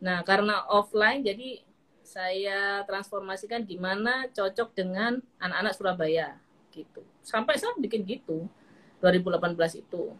Nah, 0.00 0.24
karena 0.24 0.64
offline 0.72 1.20
jadi 1.20 1.60
saya 2.04 2.84
transformasikan 2.84 3.64
gimana 3.64 4.28
cocok 4.32 4.72
dengan 4.76 5.20
anak-anak 5.40 5.72
Surabaya 5.76 6.28
gitu. 6.72 7.00
Sampai 7.24 7.56
saya 7.56 7.72
bikin 7.80 8.04
gitu 8.04 8.48
2018 9.04 9.84
itu. 9.84 10.16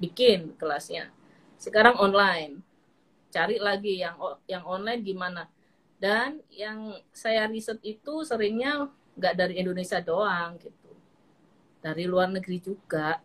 Bikin 0.00 0.56
kelasnya. 0.56 1.12
Sekarang 1.60 2.00
online. 2.00 2.64
Cari 3.28 3.60
lagi 3.60 4.00
yang 4.00 4.16
yang 4.48 4.64
online 4.64 5.04
gimana. 5.04 5.52
Dan 6.00 6.40
yang 6.48 6.96
saya 7.12 7.44
riset 7.44 7.76
itu 7.84 8.24
seringnya 8.24 8.88
nggak 9.16 9.34
dari 9.36 9.54
Indonesia 9.60 10.00
doang 10.00 10.56
gitu. 10.56 10.92
Dari 11.84 12.08
luar 12.08 12.32
negeri 12.32 12.56
juga. 12.60 13.20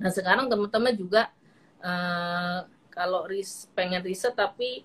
Nah, 0.00 0.12
sekarang 0.12 0.48
teman-teman 0.48 0.92
juga 0.96 1.32
eh, 1.80 2.60
kalau 2.92 3.24
ris 3.24 3.68
pengen 3.72 4.04
riset 4.04 4.36
tapi 4.36 4.84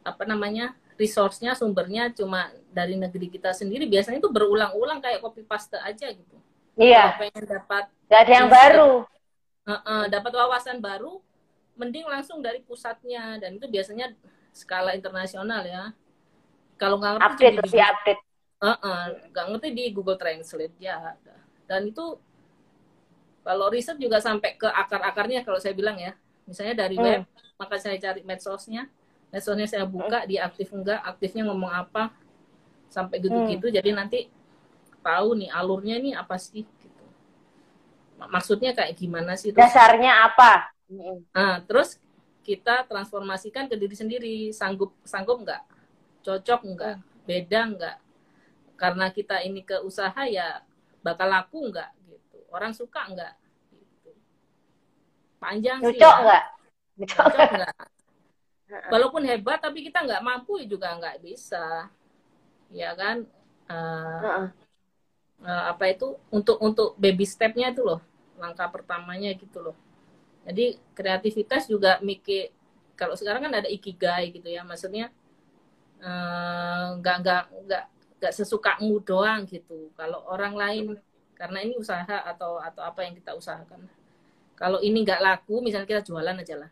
apa 0.00 0.24
namanya 0.24 0.72
resource-nya 1.00 1.56
sumbernya 1.56 2.12
cuma 2.12 2.52
dari 2.72 2.96
negeri 2.96 3.32
kita 3.32 3.56
sendiri 3.56 3.88
biasanya 3.88 4.20
itu 4.20 4.28
berulang-ulang 4.28 5.00
kayak 5.00 5.24
copy 5.24 5.40
paste 5.44 5.80
aja 5.80 6.12
gitu. 6.12 6.36
Iya 6.80 7.04
Kalau 7.04 7.20
pengen 7.20 7.44
dapat 7.46 7.84
nggak 8.08 8.20
ada 8.26 8.32
yang 8.32 8.48
baru 8.50 8.90
eh, 9.68 9.72
eh, 9.92 10.04
dapat 10.14 10.32
wawasan 10.34 10.78
baru, 10.82 11.20
mending 11.78 12.06
langsung 12.08 12.38
dari 12.44 12.60
pusatnya 12.64 13.38
dan 13.40 13.56
itu 13.56 13.66
biasanya 13.70 14.12
skala 14.52 14.96
internasional 14.98 15.62
ya. 15.64 15.84
Kalau 16.80 16.96
nggak 17.00 17.14
ngerti 17.20 17.32
update 17.32 17.56
di- 17.62 17.72
di 17.72 17.78
update 17.80 18.22
eh, 18.64 19.06
nggak 19.32 19.46
ngerti 19.52 19.68
di 19.78 19.84
Google 19.96 20.18
Translate 20.20 20.76
ya. 20.80 21.16
Dan 21.68 21.90
itu 21.92 22.18
kalau 23.40 23.66
riset 23.72 23.96
juga 23.96 24.20
sampai 24.20 24.54
ke 24.60 24.68
akar-akarnya 24.68 25.42
kalau 25.46 25.58
saya 25.58 25.72
bilang 25.72 25.96
ya. 25.96 26.12
Misalnya 26.44 26.84
dari 26.86 26.96
Hmm. 26.98 27.04
web, 27.04 27.22
maka 27.56 27.76
saya 27.80 27.96
cari 27.96 28.20
medsosnya. 28.26 28.90
Medsosnya 29.32 29.66
saya 29.70 29.84
buka, 29.86 30.26
dia 30.26 30.44
aktif 30.48 30.68
enggak, 30.74 31.00
aktifnya 31.06 31.46
ngomong 31.48 31.70
apa. 31.72 32.12
Sampai 32.92 33.22
gitu-gitu. 33.22 33.70
Jadi 33.70 33.90
nanti 33.94 34.18
tahu 35.00 35.28
nih 35.40 35.50
alurnya 35.52 35.96
nih 36.04 36.14
apa 36.22 36.36
sih 36.40 36.64
gitu. 36.64 37.04
Mak- 38.20 38.30
Maksudnya 38.34 38.70
kayak 38.76 38.92
gimana 39.00 39.32
sih 39.40 39.50
terus 39.54 39.70
dasarnya 39.70 40.12
apa. 40.28 40.52
Nah, 41.30 41.62
terus 41.64 41.96
kita 42.42 42.82
transformasikan 42.90 43.70
ke 43.70 43.78
diri 43.78 43.94
sendiri, 43.94 44.36
sanggup 44.50 44.90
sanggup 45.06 45.38
nggak, 45.46 45.62
cocok 46.26 46.60
nggak, 46.74 46.96
beda 47.28 47.60
nggak. 47.76 47.96
Karena 48.80 49.06
kita 49.12 49.44
ini 49.44 49.62
ke 49.62 49.78
usaha 49.84 50.22
ya 50.26 50.64
bakal 51.04 51.28
laku 51.30 51.70
nggak 51.70 51.90
gitu. 52.10 52.38
Orang 52.50 52.72
suka 52.74 53.06
nggak 53.06 53.34
gitu. 53.76 54.10
panjang 55.38 55.78
Nyucok 55.80 55.94
sih 55.94 56.00
ya. 56.02 56.20
nggak? 56.26 56.44
Cocok 57.06 57.48
nggak? 57.56 57.74
Walaupun 58.90 59.22
hebat, 59.26 59.58
tapi 59.62 59.86
kita 59.86 60.02
nggak 60.02 60.22
mampu 60.22 60.62
juga 60.66 60.94
nggak 60.98 61.22
bisa, 61.22 61.90
ya 62.70 62.90
kan? 62.98 63.22
Eh, 63.70 64.18
Heeh. 64.22 64.46
Eh, 65.44 65.64
apa 65.72 65.84
itu 65.92 66.16
untuk 66.32 66.56
untuk 66.62 66.88
baby 67.00 67.24
stepnya 67.28 67.72
itu 67.72 67.82
loh, 67.84 68.00
langkah 68.40 68.68
pertamanya 68.74 69.30
gitu 69.36 69.58
loh. 69.60 69.76
Jadi 70.46 70.80
kreativitas 70.96 71.68
juga 71.68 72.00
mikir 72.00 72.52
kalau 72.96 73.16
sekarang 73.16 73.48
kan 73.48 73.54
ada 73.64 73.68
ikigai 73.68 74.32
gitu 74.34 74.48
ya, 74.50 74.62
maksudnya 74.66 75.12
eh, 76.02 76.86
nggak 77.00 77.16
nggak 77.22 77.42
nggak 77.66 77.84
nggak 78.20 78.32
sesukamu 78.36 79.00
doang 79.04 79.44
gitu. 79.48 79.92
Kalau 79.98 80.24
orang 80.28 80.54
lain 80.56 80.84
karena 81.36 81.58
ini 81.64 81.74
usaha 81.80 82.16
atau 82.26 82.60
atau 82.60 82.82
apa 82.84 83.00
yang 83.06 83.14
kita 83.16 83.32
usahakan. 83.36 83.88
Kalau 84.60 84.78
ini 84.84 85.04
nggak 85.04 85.20
laku, 85.24 85.64
misalnya 85.64 85.88
kita 85.88 86.04
jualan 86.04 86.36
aja 86.36 86.56
lah 86.60 86.70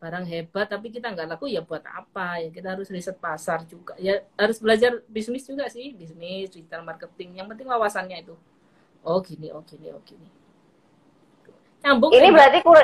barang 0.00 0.24
hebat 0.24 0.66
tapi 0.72 0.88
kita 0.88 1.12
nggak 1.12 1.36
laku 1.36 1.52
ya 1.52 1.60
buat 1.60 1.84
apa? 1.84 2.40
Ya 2.40 2.48
kita 2.48 2.72
harus 2.72 2.88
riset 2.88 3.20
pasar 3.20 3.68
juga. 3.68 3.92
Ya 4.00 4.24
harus 4.40 4.56
belajar 4.56 5.04
bisnis 5.04 5.44
juga 5.44 5.68
sih 5.68 5.92
bisnis 5.92 6.48
digital 6.48 6.80
marketing. 6.80 7.36
Yang 7.36 7.46
penting 7.54 7.68
wawasannya 7.68 8.16
itu. 8.24 8.34
Oh 9.04 9.20
gini 9.20 9.52
oh 9.52 9.60
gini 9.60 9.92
oh 9.92 10.00
gini. 10.02 10.28
Nyambung 11.84 12.12
Ini 12.16 12.28
kan, 12.28 12.36
berarti 12.36 12.58
kur 12.64 12.80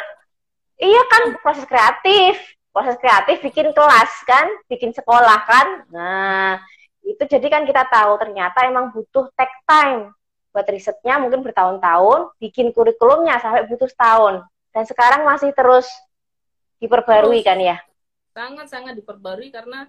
Iya 0.77 1.03
kan 1.09 1.23
proses 1.41 1.65
kreatif. 1.65 2.37
Proses 2.69 3.01
kreatif 3.01 3.41
bikin 3.41 3.73
kelas 3.73 4.13
kan, 4.29 4.45
bikin 4.69 4.93
sekolah 4.93 5.49
kan. 5.49 5.89
Nah, 5.89 6.61
itu 7.01 7.25
jadi 7.25 7.49
kan 7.49 7.65
kita 7.65 7.89
tahu 7.89 8.21
ternyata 8.21 8.69
emang 8.69 8.93
butuh 8.93 9.33
take 9.33 9.57
time. 9.65 10.13
Buat 10.53 10.69
risetnya 10.69 11.17
mungkin 11.17 11.41
bertahun-tahun, 11.41 12.37
bikin 12.37 12.77
kurikulumnya 12.77 13.41
sampai 13.41 13.65
butuh 13.65 13.89
setahun. 13.89 14.45
Dan 14.77 14.85
sekarang 14.85 15.25
masih 15.25 15.57
terus 15.57 15.89
diperbarui 16.83 17.41
kan 17.43 17.59
ya. 17.59 17.77
sangat 18.37 18.67
sangat 18.69 18.95
diperbarui 19.01 19.49
karena 19.49 19.89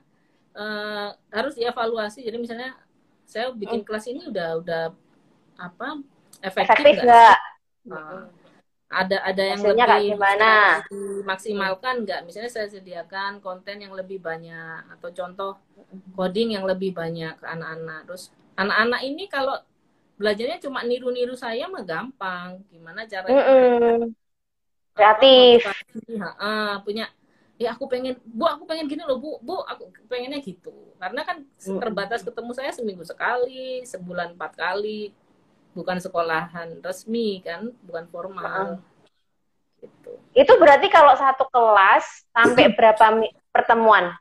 eh, 0.55 1.09
harus 1.35 1.53
dievaluasi 1.59 2.23
jadi 2.23 2.37
misalnya 2.39 2.79
saya 3.27 3.51
bikin 3.51 3.83
kelas 3.83 4.07
ini 4.07 4.31
udah 4.31 4.49
udah 4.63 4.83
apa 5.59 5.99
efektif, 6.39 6.95
Efektif 6.95 6.95
nggak? 7.03 7.37
Nah, 7.91 8.31
ada 8.87 9.19
ada 9.19 9.43
yang 9.43 9.59
Hasilnya 9.59 9.83
kayak 9.83 9.99
lebih 9.99 10.15
gimana? 10.15 10.51
maksimalkan 11.27 12.07
nggak 12.07 12.23
misalnya 12.23 12.47
saya 12.47 12.67
sediakan 12.71 13.43
konten 13.43 13.83
yang 13.83 13.91
lebih 13.91 14.23
banyak 14.23 14.87
atau 14.95 15.11
contoh 15.11 15.51
coding 16.15 16.55
yang 16.55 16.63
lebih 16.63 16.95
banyak 16.95 17.35
ke 17.35 17.45
anak-anak 17.45 18.07
terus 18.07 18.31
anak-anak 18.55 19.03
ini 19.03 19.27
kalau 19.27 19.59
belajarnya 20.15 20.63
cuma 20.63 20.87
niru-niru 20.87 21.35
saya 21.35 21.67
mah 21.67 21.83
gampang 21.83 22.63
gimana 22.71 23.03
caranya 23.05 23.43
Mm-mm. 23.43 24.07
apa, 24.07 24.07
Kreatif. 24.97 25.61
ha, 26.17 26.29
ah, 26.37 26.73
punya 26.81 27.05
ya 27.57 27.73
aku 27.73 27.89
pengen 27.89 28.17
bu 28.21 28.45
aku 28.45 28.65
pengen 28.65 28.85
gini 28.85 29.01
loh 29.01 29.17
bu 29.17 29.41
bu 29.41 29.65
aku 29.65 29.89
pengennya 30.05 30.37
gitu 30.41 30.73
karena 30.97 31.21
kan 31.25 31.41
Mm-mm. 31.41 31.81
terbatas 31.81 32.21
ketemu 32.21 32.51
saya 32.53 32.69
seminggu 32.69 33.01
sekali 33.01 33.81
sebulan 33.81 34.37
empat 34.37 34.53
kali 34.53 35.09
bukan 35.73 35.97
sekolahan 35.97 36.77
resmi 36.81 37.41
kan 37.41 37.69
bukan 37.81 38.05
formal 38.09 38.77
gitu 39.81 40.21
Itu 40.33 40.53
berarti 40.61 40.85
kalau 40.89 41.17
satu 41.17 41.49
kelas 41.49 42.25
sampai 42.29 42.69
berapa 42.77 43.05
pertemuan? 43.49 44.13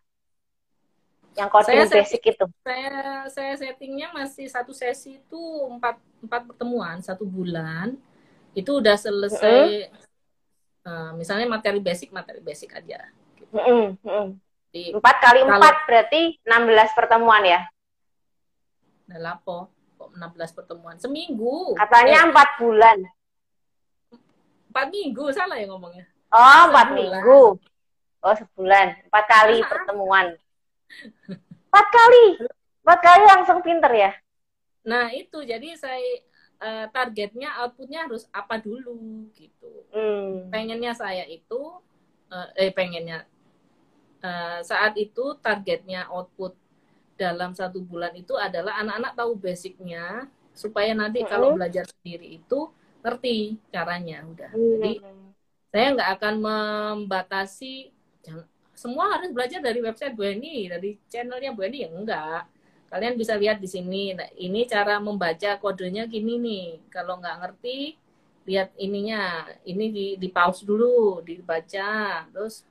Yang 1.37 1.49
coding 1.53 1.69
Saya- 1.69 1.89
saya- 1.93 2.01
basic 2.01 2.23
itu. 2.25 2.45
saya 2.65 2.97
saya 3.29 3.53
settingnya 3.53 4.09
masih 4.17 4.49
satu 4.49 4.73
sesi 4.73 5.21
itu 5.21 5.41
empat 5.69 6.01
empat 6.25 6.49
pertemuan 6.49 6.97
satu 7.05 7.29
bulan 7.29 7.93
itu 8.57 8.81
udah 8.81 8.97
selesai 8.97 9.93
eh, 10.87 11.11
misalnya 11.13 11.51
materi 11.51 11.83
basic 11.83 12.09
materi 12.11 12.39
basic 12.39 12.71
aja 12.73 13.11
di 14.71 14.93
Empat 14.93 15.17
kali 15.19 15.41
empat 15.43 15.77
berarti 15.85 16.39
16 16.43 16.99
pertemuan 16.99 17.43
ya? 17.43 17.61
udah 19.07 19.21
lapo 19.23 19.71
kok 19.97 20.11
16 20.13 20.57
pertemuan 20.57 20.97
seminggu 20.99 21.75
Katanya 21.75 22.23
Eh, 22.23 22.29
empat 22.29 22.49
bulan. 22.59 22.99
empat 24.69 24.87
minggu 24.91 25.25
salah 25.31 25.57
ya 25.57 25.67
ngomongnya 25.67 26.05
Oh, 26.27 26.63
empat 26.69 26.91
minggu. 26.91 27.55
Oh, 28.19 28.35
sebulan. 28.35 29.07
Empat 29.07 29.25
kali 29.25 29.63
pertemuan. 29.63 30.35
Empat 31.71 31.87
kali. 31.87 32.25
Empat 32.83 32.99
kali 33.01 33.25
langsung 33.25 33.59
pinter 33.63 33.93
ya? 33.95 34.11
nah 34.83 35.11
itu 35.11 35.43
jadi 35.43 35.75
saya 35.75 35.99
eh, 36.59 36.87
targetnya 36.91 37.63
outputnya 37.63 38.07
harus 38.07 38.27
apa 38.31 38.59
dulu 38.59 39.27
gitu 39.35 39.56
Hmm. 39.97 40.53
pengennya 40.53 40.93
saya 41.03 41.25
itu 41.39 41.61
eh, 42.35 42.49
eh 42.69 42.71
pengennya 42.77 43.19
eh, 44.25 44.61
saat 44.71 44.95
itu 44.99 45.25
targetnya 45.45 46.09
output 46.13 46.53
dalam 47.17 47.53
satu 47.57 47.81
bulan 47.85 48.13
itu 48.17 48.35
adalah 48.37 48.81
anak-anak 48.83 49.13
tahu 49.19 49.33
basicnya 49.41 50.29
supaya 50.57 50.93
nanti 50.97 51.25
kalau 51.25 51.49
Mm-mm. 51.49 51.57
belajar 51.57 51.85
sendiri 51.89 52.41
itu 52.41 52.61
ngerti 53.05 53.57
caranya 53.75 54.25
udah 54.27 54.53
Hmm. 54.53 54.73
jadi 54.73 54.93
saya 55.73 55.87
nggak 55.97 56.11
akan 56.21 56.35
membatasi 56.49 57.75
jangan- 58.25 58.49
semua 58.77 59.07
harus 59.17 59.31
belajar 59.37 59.61
dari 59.65 59.81
website 59.85 60.15
Bu 60.19 60.25
Eni 60.27 60.69
dari 60.73 60.91
channelnya 61.13 61.53
Bu 61.57 61.63
Eni 61.69 61.79
ya 61.87 61.91
enggak 61.93 62.43
kalian 62.93 63.15
bisa 63.21 63.35
lihat 63.37 63.59
di 63.65 63.69
sini 63.69 64.15
nah, 64.17 64.29
ini 64.37 64.65
cara 64.69 65.01
membaca 65.03 65.59
kodenya 65.63 66.05
gini 66.09 66.39
nih 66.41 66.67
kalau 66.93 67.19
nggak 67.21 67.37
ngerti 67.45 67.97
lihat 68.47 68.71
ininya 68.79 69.51
ini 69.67 69.87
di, 69.91 70.07
di 70.17 70.29
pause 70.31 70.63
dulu 70.63 71.21
dibaca. 71.21 72.25
Terus 72.31 72.63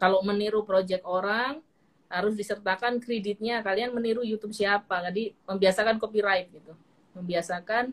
kalau 0.00 0.24
meniru 0.24 0.64
project 0.64 1.04
orang 1.04 1.60
harus 2.08 2.34
disertakan 2.34 2.98
kreditnya. 2.98 3.60
Kalian 3.60 3.92
meniru 3.92 4.24
YouTube 4.24 4.56
siapa? 4.56 5.04
Jadi 5.12 5.36
membiasakan 5.44 6.00
copyright 6.00 6.48
gitu. 6.50 6.72
Membiasakan 7.14 7.92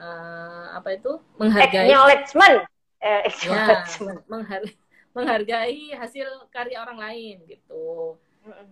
eh, 0.00 0.66
apa 0.72 0.96
itu? 0.96 1.20
Menghargai. 1.36 1.86
Acknowledgement. 1.92 2.56
Eh, 3.00 3.24
ya 3.48 3.84
menghar- 4.28 4.76
menghargai 5.16 5.92
hasil 5.96 6.28
karya 6.52 6.80
orang 6.80 6.98
lain 7.00 7.36
gitu. 7.44 8.16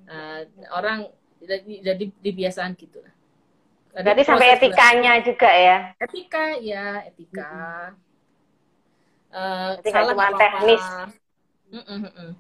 Eh, 0.09 0.41
orang 0.73 1.13
jadi 1.39 1.95
jadi 1.95 2.05
dibiasakan 2.19 2.75
gitu 2.75 2.99
lah 3.05 3.13
Berarti 3.99 4.23
sampai 4.23 4.47
etikanya 4.55 5.13
juga 5.21 5.51
ya? 5.51 5.79
belajar- 5.99 6.07
etika 6.07 6.45
ya 6.63 6.87
etika 7.07 7.51
Eh, 9.29 9.71
Berarti 9.77 9.89
nggak 9.93 10.05
salah 10.09 10.15
cuma 10.17 10.39
teknis. 10.41 10.85
Mm-mm, 11.69 11.99
mm-mm. 12.09 12.31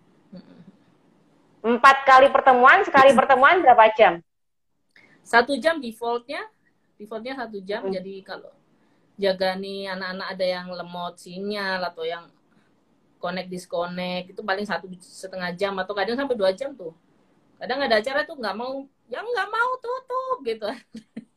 Empat 1.58 1.96
kali 2.08 2.32
pertemuan, 2.32 2.80
sekali 2.80 3.12
pertemuan 3.12 3.60
berapa 3.60 3.92
jam? 3.92 4.24
satu 5.20 5.52
jam 5.60 5.76
defaultnya 5.76 6.40
defaultnya 6.96 7.36
satu 7.36 7.60
jam 7.60 7.84
Mm. 7.84 8.00
jadi 8.00 8.14
kalau 8.24 8.48
jaga 9.20 9.60
nih 9.60 9.92
anak-anak 9.92 10.28
ada 10.32 10.46
yang 10.48 10.66
lemot 10.72 11.20
sinyal 11.20 11.84
atau 11.84 12.08
yang 12.08 12.24
connect 13.20 13.52
disconnect 13.52 14.32
itu 14.32 14.40
paling 14.40 14.64
satu 14.64 14.88
setengah 14.96 15.52
jam 15.52 15.76
atau 15.76 15.92
kadang 15.92 16.16
sampai 16.16 16.32
dua 16.32 16.56
jam 16.56 16.72
tuh 16.72 16.96
kadang 17.60 17.84
ada 17.84 18.00
acara 18.00 18.24
tuh 18.24 18.40
nggak 18.40 18.56
mau 18.56 18.88
yang 19.12 19.20
nggak 19.20 19.48
mau 19.52 19.70
tutup 19.76 20.36
gitu 20.48 20.64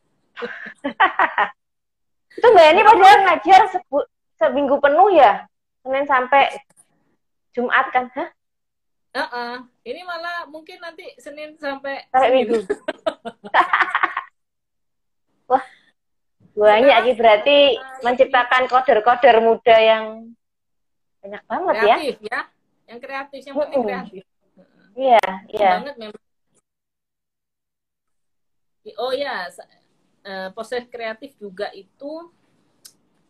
Itu 2.31 2.47
Mbak 2.47 2.63
Yani 2.63 2.81
padahal 2.81 3.19
ngajar 3.27 3.61
sebu- 3.69 4.09
seminggu 4.39 4.75
penuh 4.79 5.09
ya? 5.13 5.45
Senin 5.83 6.05
sampai 6.07 6.47
Jumat 7.51 7.87
kan? 7.91 8.07
Hah? 8.15 8.29
Heeh. 9.11 9.53
ini 9.83 10.01
malah 10.07 10.47
mungkin 10.47 10.79
nanti 10.79 11.03
senin 11.19 11.59
sampai 11.59 12.07
Sampai 12.15 12.31
minggu. 12.31 12.63
Wah, 15.51 15.63
banyak 16.55 16.97
sih 17.03 17.15
berarti 17.19 17.57
menciptakan 18.07 18.71
koder-koder 18.71 19.43
muda 19.43 19.75
yang 19.75 20.31
banyak 21.19 21.43
banget 21.43 21.75
ya. 21.75 21.95
kreatif 21.99 22.15
ya. 22.23 22.39
yang 22.87 22.99
kreatif 23.03 23.41
yang 23.43 23.55
penting 23.59 23.79
Mm-mm. 23.83 23.87
kreatif 23.91 24.23
Iya, 24.95 25.23
iya. 25.51 25.71
banget 25.79 25.95
memang 25.99 26.19
oh 28.97 29.11
ya 29.13 29.47
eh, 30.25 30.49
proses 30.53 30.85
kreatif 30.87 31.33
juga 31.37 31.69
itu 31.73 32.29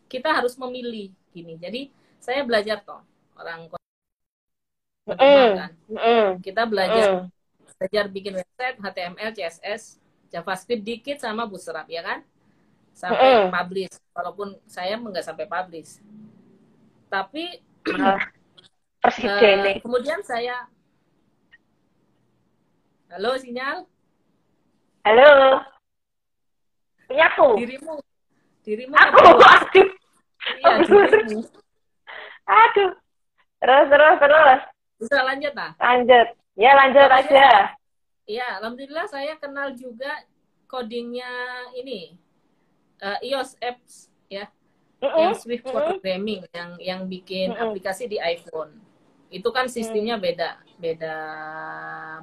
kita 0.08 0.28
harus 0.32 0.56
memilih 0.60 1.12
gini. 1.32 1.56
Jadi 1.56 1.88
saya 2.20 2.44
belajar 2.44 2.84
toh 2.84 3.00
orang 3.36 3.66
kan 5.58 5.72
kita 6.38 6.62
belajar. 6.68 7.28
Belajar 7.82 8.04
bikin 8.06 8.38
website 8.38 8.78
HTML 8.78 9.30
CSS 9.34 9.98
JavaScript 10.30 10.86
dikit 10.86 11.18
sama 11.18 11.42
Bootstrap 11.50 11.90
ya 11.90 12.06
kan? 12.06 12.22
Sampai 12.94 13.50
publish. 13.50 13.90
Walaupun 14.14 14.54
saya 14.70 14.94
nggak 14.94 15.26
sampai 15.26 15.50
publish. 15.50 15.98
Tapi 17.10 17.58
nih. 19.66 19.82
kemudian 19.82 20.22
saya 20.22 20.70
halo 23.10 23.34
sinyal? 23.36 23.84
Halo. 25.02 25.58
Punya 27.12 27.28
aku. 27.28 27.48
dirimu 27.60 27.94
dirimu 28.64 28.94
Aku, 28.96 29.20
aduh. 29.20 29.36
iya 30.56 30.80
dirimu 30.80 31.44
Aduh. 32.48 32.90
Terus, 33.60 33.86
terus, 33.92 34.16
terus. 34.18 34.60
Bisa 34.98 35.18
lanjut, 35.22 35.52
nah? 35.52 35.70
Lanjut. 35.76 36.26
Ya, 36.56 36.72
lanjut 36.74 37.04
Ya, 37.04 37.18
aja. 37.20 37.46
Ya, 38.24 38.46
alhamdulillah 38.58 39.06
saya 39.06 39.36
kenal 39.36 39.76
juga 39.76 40.10
codingnya 40.66 41.28
ini 41.76 42.16
eh, 42.98 43.18
iOS 43.28 43.60
apps 43.60 44.08
ya, 44.26 44.48
yang 45.04 45.36
Mm-mm, 45.36 45.38
Swift 45.38 45.62
mm-mm. 45.68 45.74
programming 46.00 46.42
yang 46.50 46.70
yang 46.80 47.00
bikin 47.06 47.52
Mm-mm. 47.52 47.60
aplikasi 47.70 48.08
di 48.08 48.16
iPhone. 48.18 48.72
Itu 49.28 49.52
kan 49.52 49.68
sistemnya 49.68 50.16
Mm. 50.18 50.22
beda, 50.24 50.50
beda 50.80 51.14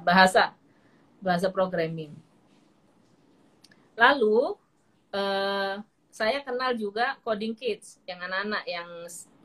bahasa, 0.02 0.52
bahasa 1.22 1.48
programming. 1.48 2.12
Lalu 3.96 4.56
eh, 5.14 5.74
saya 6.10 6.38
kenal 6.46 6.74
juga 6.74 7.16
coding 7.24 7.54
kids 7.54 7.98
yang 8.08 8.20
anak-anak 8.26 8.64
yang 8.66 8.88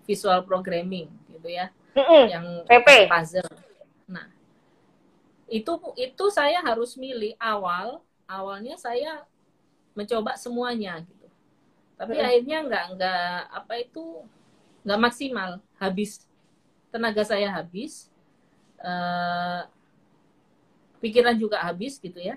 visual 0.08 0.42
programming 0.46 1.10
gitu 1.34 1.50
ya, 1.50 1.70
Mm-mm. 1.96 2.26
yang 2.26 2.46
PP. 2.68 2.88
puzzle. 3.10 3.48
Nah, 4.10 4.28
itu 5.46 5.72
itu 5.98 6.26
saya 6.34 6.58
harus 6.66 6.98
milih 6.98 7.38
awal 7.38 8.02
awalnya 8.26 8.74
saya 8.82 9.22
mencoba 9.98 10.36
semuanya 10.40 11.02
gitu. 11.06 11.28
Tapi 12.00 12.16
Mm-mm. 12.16 12.26
akhirnya 12.26 12.58
nggak 12.68 12.84
nggak 12.98 13.24
apa 13.54 13.74
itu 13.82 14.06
nggak 14.86 15.02
maksimal, 15.02 15.52
habis 15.82 16.26
tenaga 16.94 17.24
saya 17.28 17.50
habis, 17.52 18.10
eh, 18.82 19.62
pikiran 21.04 21.36
juga 21.38 21.62
habis 21.62 22.00
gitu 22.02 22.18
ya, 22.20 22.36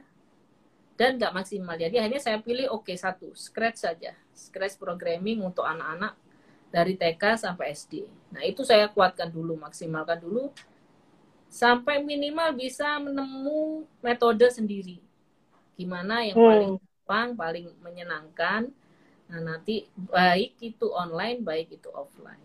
dan 0.99 1.17
nggak 1.17 1.33
maksimal. 1.39 1.79
Jadi 1.79 1.97
akhirnya 2.03 2.23
saya 2.23 2.39
pilih 2.43 2.67
oke 2.75 2.91
satu, 2.99 3.31
scratch 3.39 3.87
saja, 3.87 4.13
scratch 4.35 4.77
programming 4.83 5.39
untuk 5.47 5.63
anak-anak 5.65 6.19
dari 6.75 6.99
TK 6.99 7.23
sampai 7.39 7.73
SD. 7.73 8.05
Nah 8.35 8.43
itu 8.45 8.67
saya 8.67 8.91
kuatkan 8.91 9.31
dulu, 9.31 9.55
maksimalkan 9.57 10.19
dulu 10.21 10.51
sampai 11.49 12.05
minimal 12.05 12.53
bisa 12.53 13.01
menemu 13.01 13.89
metode 14.05 14.47
sendiri. 14.53 15.01
Gimana 15.79 16.27
yang 16.27 16.43
paling 16.43 16.77
Hmm. 16.77 16.83
gampang, 16.83 17.29
paling 17.39 17.67
menyenangkan. 17.81 18.69
Nah, 19.29 19.41
nanti 19.41 19.89
baik 19.97 20.57
itu 20.61 20.89
online, 20.93 21.41
baik 21.45 21.69
itu 21.81 21.89
offline. 21.93 22.43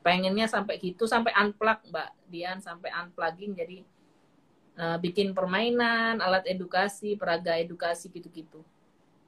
Pengennya 0.00 0.48
sampai 0.48 0.80
gitu, 0.80 1.04
sampai 1.04 1.32
unplug, 1.36 1.80
Mbak 1.92 2.10
Dian, 2.32 2.58
sampai 2.60 2.88
unplugging. 2.92 3.52
Jadi 3.52 3.84
eh, 4.80 4.96
bikin 4.98 5.36
permainan, 5.36 6.24
alat 6.24 6.48
edukasi, 6.48 7.12
peraga 7.20 7.60
edukasi 7.60 8.08
gitu-gitu. 8.08 8.64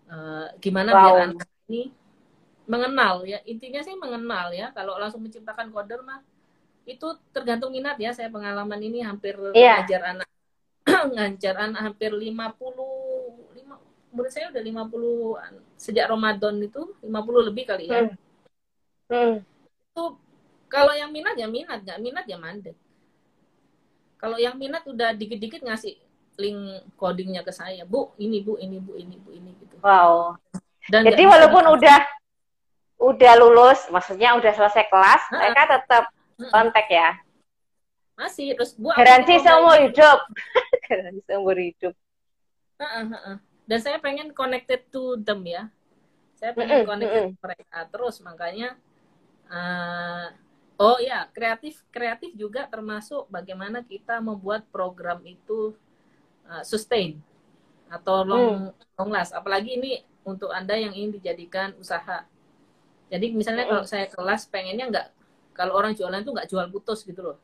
Eh, 0.08 0.46
gimana 0.58 0.90
Wow. 0.92 1.00
biar 1.04 1.16
anak 1.28 1.48
ini 1.68 1.92
mengenal 2.62 3.26
ya 3.26 3.42
intinya 3.42 3.82
sih 3.82 3.92
mengenal 3.98 4.54
ya 4.54 4.70
kalau 4.70 4.94
langsung 4.94 5.18
menciptakan 5.20 5.74
koder 5.74 5.98
mah 6.06 6.22
itu 6.86 7.04
tergantung 7.34 7.74
minat 7.74 7.98
ya 7.98 8.14
saya 8.14 8.30
pengalaman 8.30 8.78
ini 8.78 9.02
hampir 9.02 9.34
Iya. 9.50 9.82
ngajar 9.82 10.02
anak 10.14 10.28
ngajar 11.14 11.54
anak 11.58 11.80
hampir 11.90 12.14
50 12.14 12.86
lima 13.54 13.74
menurut 14.14 14.30
saya 14.30 14.46
udah 14.54 14.62
50 14.62 15.38
sejak 15.74 16.06
Ramadan 16.06 16.62
itu 16.62 16.82
50 17.02 17.50
lebih 17.50 17.64
kali 17.66 17.90
ya 17.90 18.06
Hmm. 18.06 18.14
Hmm. 19.10 19.36
itu 19.90 20.04
kalau 20.70 20.94
yang 20.94 21.10
minat 21.10 21.34
ya 21.34 21.50
minat 21.50 21.82
nggak 21.82 21.98
minat 21.98 22.24
ya 22.30 22.38
mandek 22.38 22.76
kalau 24.22 24.38
yang 24.38 24.54
minat 24.54 24.86
udah 24.86 25.10
dikit-dikit 25.12 25.66
ngasih 25.66 25.98
link 26.38 26.62
codingnya 26.94 27.42
ke 27.42 27.50
saya 27.50 27.82
bu 27.82 28.14
ini 28.16 28.38
bu 28.40 28.54
ini 28.56 28.78
bu 28.78 28.94
ini 28.94 29.16
bu 29.18 29.30
ini 29.34 29.50
gitu 29.58 29.76
Wow. 29.82 30.38
dan 30.86 31.02
Jadi 31.02 31.22
bisa 31.26 31.32
walaupun 31.34 31.64
udah 31.74 31.98
udah 33.02 33.32
lulus, 33.34 33.90
maksudnya 33.90 34.38
udah 34.38 34.54
selesai 34.54 34.86
kelas, 34.86 35.22
Heeh. 35.26 35.38
mereka 35.42 35.62
tetap 35.74 36.04
kontak 36.54 36.86
ya. 36.86 37.18
masih 38.14 38.54
terus 38.54 38.78
bu 38.78 38.94
Garansi 38.94 39.42
seumur 39.42 39.74
hidup. 39.82 40.18
Garansi 40.86 41.20
seumur 41.26 41.58
hidup. 41.58 41.94
Heeh, 42.78 43.04
heeh. 43.10 43.36
Dan 43.66 43.78
saya 43.82 43.98
pengen 43.98 44.30
connected 44.30 44.86
to 44.94 45.18
them 45.18 45.42
ya. 45.42 45.66
Saya 46.38 46.54
pengen 46.54 46.82
Mm-mm, 46.82 46.86
connected 46.86 47.22
mm-mm. 47.26 47.34
ke 47.34 47.42
mereka 47.42 47.78
terus 47.90 48.22
makanya 48.22 48.78
eh, 49.50 50.26
oh 50.82 50.98
ya 50.98 51.30
kreatif 51.30 51.78
kreatif 51.94 52.34
juga 52.34 52.66
termasuk 52.66 53.30
bagaimana 53.30 53.86
kita 53.86 54.18
membuat 54.18 54.66
program 54.74 55.22
itu 55.22 55.78
eh, 56.50 56.64
sustain 56.66 57.22
atau 57.86 58.26
long 58.26 58.74
long 58.98 59.10
last. 59.12 59.30
Apalagi 59.36 59.78
ini 59.78 60.02
untuk 60.26 60.50
anda 60.50 60.74
yang 60.74 60.90
ingin 60.96 61.14
dijadikan 61.22 61.76
usaha. 61.78 62.26
Jadi 63.12 63.30
misalnya 63.36 63.68
Mm-mm. 63.68 63.72
kalau 63.78 63.84
saya 63.86 64.06
kelas 64.08 64.48
pengennya 64.50 64.88
nggak 64.90 65.06
kalau 65.52 65.76
orang 65.76 65.92
jualan 65.92 66.24
tuh 66.24 66.32
nggak 66.34 66.48
jual 66.50 66.66
putus 66.72 67.04
gitu 67.06 67.20
loh. 67.20 67.38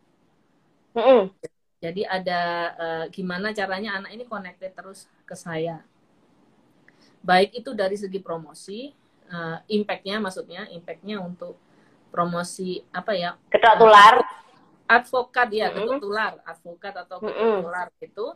Mm-mm. 0.96 1.30
Jadi 1.78 2.02
ada 2.02 2.40
eh, 2.74 3.04
gimana 3.14 3.54
caranya 3.54 4.02
anak 4.02 4.10
ini 4.16 4.24
connected 4.26 4.74
terus 4.74 5.06
ke 5.22 5.36
saya. 5.38 5.84
Baik 7.22 7.60
itu 7.62 7.70
dari 7.76 7.94
segi 7.94 8.18
promosi, 8.18 8.90
eh, 9.28 9.58
impact-nya 9.70 10.16
maksudnya, 10.18 10.66
impact-nya 10.72 11.20
untuk 11.22 11.60
promosi 12.12 12.82
apa 12.92 13.12
ya, 13.16 13.30
Kedok 13.52 13.74
tular. 13.80 14.14
advokat 14.88 15.48
ya, 15.52 15.66
Mm-mm. 15.68 16.00
ketuk 16.00 16.00
tular, 16.08 16.32
advokat 16.48 16.94
atau 17.04 17.18
ketuk 17.20 17.36
Mm-mm. 17.36 17.62
tular 17.64 17.86
gitu. 18.00 18.26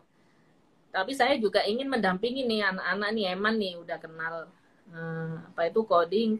Tapi 0.92 1.12
saya 1.16 1.34
juga 1.40 1.64
ingin 1.64 1.88
mendampingi 1.88 2.44
nih 2.44 2.60
anak-anak 2.68 3.08
nih 3.16 3.24
Eman 3.32 3.54
nih 3.56 3.74
udah 3.80 3.98
kenal 4.04 4.34
eh, 4.92 5.34
apa 5.48 5.60
itu 5.70 5.80
coding. 5.88 6.30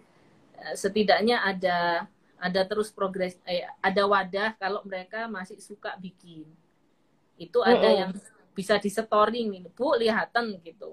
Eh, 0.61 0.75
setidaknya 0.77 1.41
ada 1.41 1.79
ada 2.43 2.61
terus 2.69 2.91
progres, 2.93 3.39
eh, 3.49 3.65
ada 3.81 4.03
wadah 4.05 4.49
kalau 4.61 4.81
mereka 4.85 5.25
masih 5.31 5.57
suka 5.63 5.97
bikin. 5.97 6.45
Itu 7.41 7.65
ada 7.65 7.89
Mm-mm. 7.89 8.01
yang 8.09 8.13
bisa 8.53 8.77
disetoring 8.77 9.49
nih, 9.49 9.63
bu 9.73 9.97
lihatan 9.97 10.61
gitu. 10.61 10.93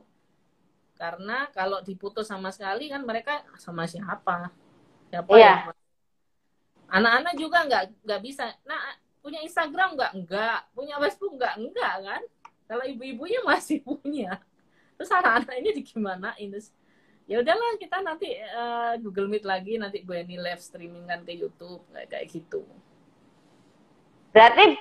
Karena 0.99 1.47
kalau 1.55 1.79
diputus 1.83 2.27
sama 2.27 2.51
sekali 2.51 2.91
kan 2.91 3.03
mereka 3.03 3.43
sama 3.59 3.83
siapa? 3.87 4.51
Siapa 5.11 5.35
Iya. 5.35 5.53
yang 5.65 5.73
anak-anak 6.89 7.33
juga 7.37 7.57
nggak 7.65 7.83
nggak 8.05 8.21
bisa. 8.21 8.49
Nah 8.65 8.97
punya 9.21 9.39
Instagram 9.45 9.95
nggak? 9.95 10.11
Nggak. 10.25 10.59
Punya 10.73 10.95
Facebook 10.97 11.33
nggak? 11.37 11.55
Nggak 11.61 11.93
kan? 12.05 12.21
Kalau 12.69 12.83
ibu-ibunya 12.85 13.39
masih 13.49 13.81
punya. 13.81 14.41
Terus 14.99 15.09
anak-anak 15.15 15.55
ini 15.63 15.69
digimanain? 15.79 16.47
Terus 16.51 16.69
ya 17.29 17.39
udahlah 17.39 17.77
kita 17.77 18.01
nanti 18.01 18.33
eh, 18.35 18.93
Google 18.99 19.29
Meet 19.29 19.45
lagi 19.45 19.77
nanti 19.77 20.01
Bu 20.01 20.17
Eni 20.17 20.35
live 20.35 20.59
streaming 20.59 21.05
kan 21.05 21.21
ke 21.21 21.37
YouTube 21.37 21.85
kayak 21.93 22.09
kayak 22.09 22.27
gitu. 22.33 22.65
Berarti 24.33 24.77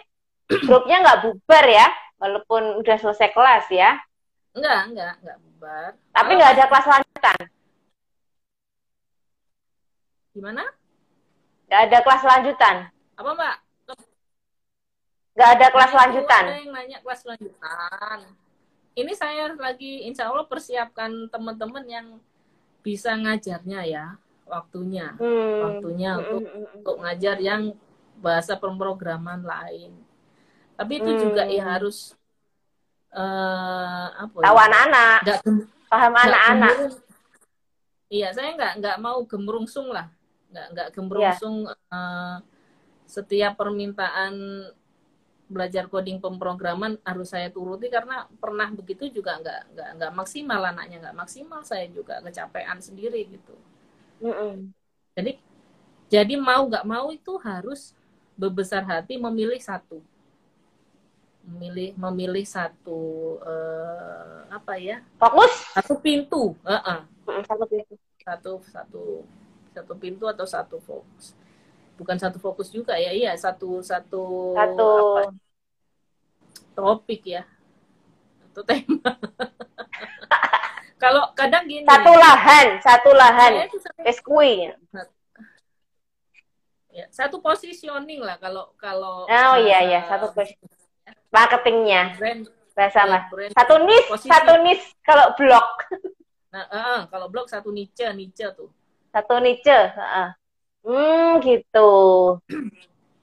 grupnya 0.69 0.97
nggak 1.05 1.21
bubar 1.29 1.65
ya, 1.69 1.87
walaupun 2.19 2.81
udah 2.81 2.97
selesai 2.97 3.31
kelas 3.37 3.67
ya. 3.69 4.01
Enggak, 4.57 4.81
enggak, 4.91 5.15
enggak 5.23 5.39
bubar. 5.45 5.91
Tapi 6.13 6.31
nggak 6.35 6.53
ada 6.57 6.65
kelas 6.67 6.87
lanjutan. 6.89 7.41
Gimana? 10.33 10.65
Nggak 11.69 11.81
ada 11.85 11.99
kelas 12.01 12.23
lanjutan. 12.25 12.77
Apa 13.15 13.31
Mbak? 13.37 13.57
Nggak 15.39 15.51
ada 15.55 15.67
kelas 15.71 15.91
itu 15.93 15.99
lanjutan. 16.01 16.45
Ada 16.49 16.57
yang 16.59 16.71
nanya 16.75 16.99
kelas 17.05 17.23
lanjutan. 17.23 18.19
Ini 18.99 19.13
saya 19.15 19.55
lagi 19.55 20.03
insya 20.03 20.27
Allah 20.27 20.43
persiapkan 20.43 21.31
teman-teman 21.31 21.85
yang 21.87 22.07
bisa 22.83 23.15
ngajarnya 23.15 23.81
ya 23.87 24.07
waktunya, 24.49 25.15
Hmm. 25.15 25.61
waktunya 25.63 26.11
Mm, 26.17 26.21
untuk 26.25 26.43
mm, 26.43 26.49
mm, 26.51 26.59
mm. 26.59 26.77
untuk 26.83 26.97
ngajar 27.05 27.37
yang 27.39 27.63
bahasa 28.19 28.59
pemrograman 28.59 29.45
lain. 29.47 29.93
Tapi 30.75 30.93
itu 30.99 31.11
Hmm. 31.15 31.21
juga 31.21 31.43
ya 31.47 31.63
harus 31.79 32.17
eh 33.09 34.07
apa 34.19 34.37
Tahu 34.43 34.57
ya? 34.57 34.65
anak-anak, 34.67 35.19
Nggak 35.23 35.39
gem- 35.47 35.67
paham 35.87 36.15
anak-anak. 36.17 36.77
Iya, 38.09 38.29
saya 38.33 38.57
nggak 38.57 38.73
nggak 38.83 38.97
mau 38.99 39.21
gemerungsung 39.23 39.93
lah, 39.93 40.09
nggak 40.53 40.67
nggak 40.75 40.89
gemerungsung 40.97 41.57
eh, 41.69 42.37
setiap 43.09 43.57
permintaan 43.57 44.35
belajar 45.49 45.89
coding 45.89 46.21
pemrograman 46.21 47.01
harus 47.09 47.33
saya 47.33 47.49
turuti 47.49 47.89
karena 47.89 48.29
pernah 48.37 48.69
begitu 48.69 49.09
juga 49.09 49.41
nggak 49.41 49.61
nggak 49.73 49.89
nggak 49.97 50.13
maksimal 50.13 50.61
anaknya 50.61 50.97
nggak 51.09 51.17
maksimal 51.17 51.61
saya 51.65 51.89
juga 51.89 52.21
kecapean 52.21 52.79
sendiri 52.85 53.25
gitu. 53.33 53.57
Mm-mm. 54.21 54.69
Jadi 55.17 55.41
jadi 56.13 56.35
mau 56.37 56.69
nggak 56.69 56.85
mau 56.85 57.09
itu 57.09 57.33
harus 57.41 57.97
berbesar 58.37 58.85
hati 58.85 59.17
memilih 59.17 59.57
satu, 59.59 60.05
memilih 61.49 61.97
memilih 61.97 62.45
satu 62.45 63.01
eh, 63.41 64.41
apa 64.53 64.75
ya 64.77 65.01
Fokus. 65.17 65.53
satu 65.73 65.97
pintu, 65.97 66.53
Heeh. 66.69 67.01
Mm, 67.25 67.43
Satu 67.49 67.65
pintu. 67.69 67.95
satu 68.21 68.53
satu 68.69 69.05
satu 69.83 69.95
pintu 69.95 70.27
atau 70.27 70.45
satu 70.45 70.83
fokus 70.83 71.33
bukan 71.99 72.15
satu 72.19 72.39
fokus 72.39 72.71
juga 72.71 72.95
ya 72.99 73.11
iya 73.11 73.33
satu 73.35 73.83
satu 73.83 74.55
Satu. 74.55 74.87
apa, 74.87 75.23
topik 76.75 77.23
ya 77.27 77.43
atau 78.51 78.63
tema 78.63 79.11
kalau 81.03 81.31
kadang 81.39 81.63
gini 81.71 81.87
Satu 81.87 82.11
lahan, 82.11 82.67
satu 82.83 83.11
lahan. 83.15 83.71
Wis 84.03 84.19
kuwi. 84.19 84.75
ya 86.91 87.07
satu 87.15 87.39
positioning 87.39 88.19
lah 88.19 88.35
kalau 88.43 88.75
kalau 88.75 89.23
Oh 89.31 89.57
iya 89.63 89.79
iya, 89.87 90.01
satu. 90.11 90.35
Marketingnya. 91.31 92.19
brand 92.19 92.51
Bahasa 92.75 93.07
ya, 93.07 93.27
brand 93.31 93.53
Satu 93.55 93.75
niche, 93.83 94.11
satu 94.27 94.53
niche 94.63 94.87
kalau 95.07 95.35
blog. 95.39 95.67
Nah, 96.51 96.67
eh, 96.67 97.01
kalau 97.11 97.27
blog 97.31 97.47
satu 97.47 97.71
niche 97.71 98.07
niche 98.15 98.51
tuh. 98.55 98.71
Satu 99.13 99.35
niche. 99.41 99.79
heeh. 99.95 100.29
Hmm, 100.87 101.43
gitu. 101.45 101.91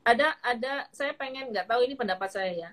Ada 0.05 0.37
ada 0.45 0.85
saya 0.93 1.17
pengen 1.17 1.49
nggak 1.49 1.65
tahu 1.65 1.81
ini 1.87 1.97
pendapat 1.97 2.29
saya 2.29 2.51
ya. 2.53 2.71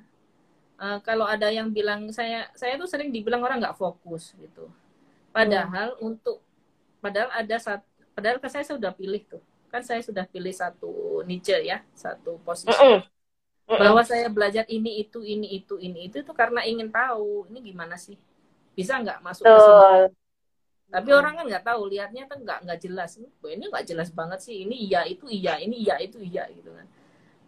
Eh, 0.83 0.99
kalau 1.07 1.25
ada 1.25 1.49
yang 1.49 1.73
bilang 1.73 2.11
saya 2.13 2.51
saya 2.53 2.77
tuh 2.77 2.91
sering 2.91 3.09
dibilang 3.09 3.41
orang 3.41 3.63
nggak 3.63 3.79
fokus 3.79 4.37
gitu. 4.37 4.69
Padahal 5.33 5.97
untuk 6.03 6.45
padahal 7.01 7.33
ada 7.33 7.57
satu 7.57 7.87
padahal 8.13 8.37
kan 8.37 8.51
saya 8.53 8.67
sudah 8.69 8.93
pilih 8.93 9.23
tuh. 9.25 9.43
Kan 9.73 9.81
saya 9.81 10.05
sudah 10.05 10.29
pilih 10.29 10.53
satu 10.53 11.25
niche 11.25 11.57
ya, 11.65 11.81
satu 11.97 12.37
posisi. 12.45 12.69
Mm-mm. 12.77 13.01
Mm-mm. 13.73 13.79
bahwa 13.79 14.03
saya 14.05 14.29
belajar 14.29 14.67
ini 14.69 15.01
itu 15.01 15.25
ini 15.25 15.57
itu 15.57 15.79
ini 15.81 16.11
itu 16.11 16.21
itu 16.21 16.33
karena 16.37 16.61
ingin 16.67 16.93
tahu 16.93 17.49
ini 17.49 17.73
gimana 17.73 17.97
sih 17.97 18.19
bisa 18.77 19.01
nggak 19.01 19.23
masuk 19.25 19.49
ke 19.49 19.59
sini 19.63 20.13
Tapi 20.93 21.09
orang 21.09 21.33
kan 21.41 21.45
nggak 21.49 21.65
tahu 21.65 21.89
lihatnya 21.89 22.29
kan 22.29 22.39
nggak 22.45 22.59
nggak 22.69 22.81
jelas. 22.85 23.17
Ini 23.17 23.65
nggak 23.73 23.89
jelas 23.89 24.13
banget 24.13 24.45
sih 24.45 24.69
ini 24.69 24.93
iya 24.93 25.09
itu 25.09 25.25
iya 25.25 25.57
ini 25.57 25.89
iya 25.89 25.97
itu 25.97 26.21
iya 26.21 26.45
gitu 26.53 26.69
kan. 26.69 26.85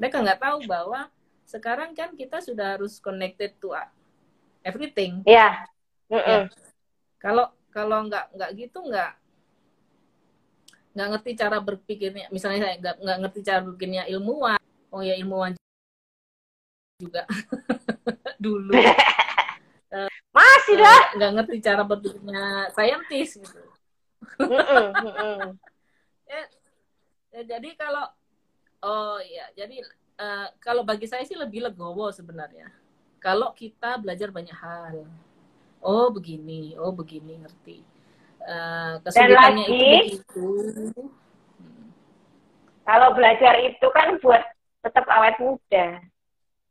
Mereka 0.00 0.16
nggak 0.24 0.40
tahu 0.40 0.58
bahwa 0.64 1.12
sekarang 1.44 1.92
kan 1.92 2.16
kita 2.16 2.40
sudah 2.40 2.80
harus 2.80 2.96
connected 3.04 3.52
to 3.60 3.76
everything. 4.64 5.20
Iya. 5.28 5.68
Mm-mm. 6.04 6.52
kalau 7.16 7.48
kalau 7.72 8.04
nggak 8.04 8.28
nggak 8.36 8.50
gitu 8.60 8.78
nggak 8.84 9.12
nggak 10.94 11.08
ngerti 11.16 11.30
cara 11.34 11.58
berpikirnya 11.58 12.28
misalnya 12.28 12.60
saya 12.68 12.74
nggak 12.76 12.96
nggak 13.02 13.18
ngerti 13.24 13.40
cara 13.44 13.60
berpikirnya 13.60 14.02
ilmuwan. 14.08 14.60
Oh 14.88 15.04
ya 15.04 15.12
ilmuwan 15.20 15.52
juga. 16.96 17.28
Dulu 18.44 18.72
Masih 20.34 20.74
Eh, 20.74 20.82
dah. 20.82 21.02
nggak 21.14 21.30
ngerti 21.38 21.56
cara 21.62 21.82
berpikirnya 21.82 22.42
saintis 22.74 23.38
gitu 23.38 23.62
mm-mm. 24.40 25.54
Ya, 26.26 26.42
ya, 27.34 27.42
jadi 27.46 27.68
kalau 27.78 28.04
oh 28.82 29.22
ya 29.22 29.46
jadi 29.54 29.78
eh, 30.18 30.48
kalau 30.58 30.82
bagi 30.82 31.06
saya 31.06 31.22
sih 31.22 31.38
lebih 31.38 31.62
legowo 31.62 32.10
sebenarnya 32.10 32.66
kalau 33.18 33.54
kita 33.54 33.96
belajar 33.96 34.28
banyak 34.28 34.54
hal 34.54 35.06
oh 35.80 36.10
begini 36.10 36.74
oh 36.76 36.90
begini 36.90 37.38
ngerti 37.40 37.78
Eh, 38.44 38.94
kesulitannya 39.00 39.64
itu 39.64 39.72
lagi- 39.72 40.20
Hmm. 40.36 41.08
Kalau 42.84 43.16
belajar 43.16 43.56
itu 43.64 43.86
kan 43.88 44.20
buat 44.20 44.44
tetap 44.84 45.08
awet 45.08 45.32
muda. 45.40 45.86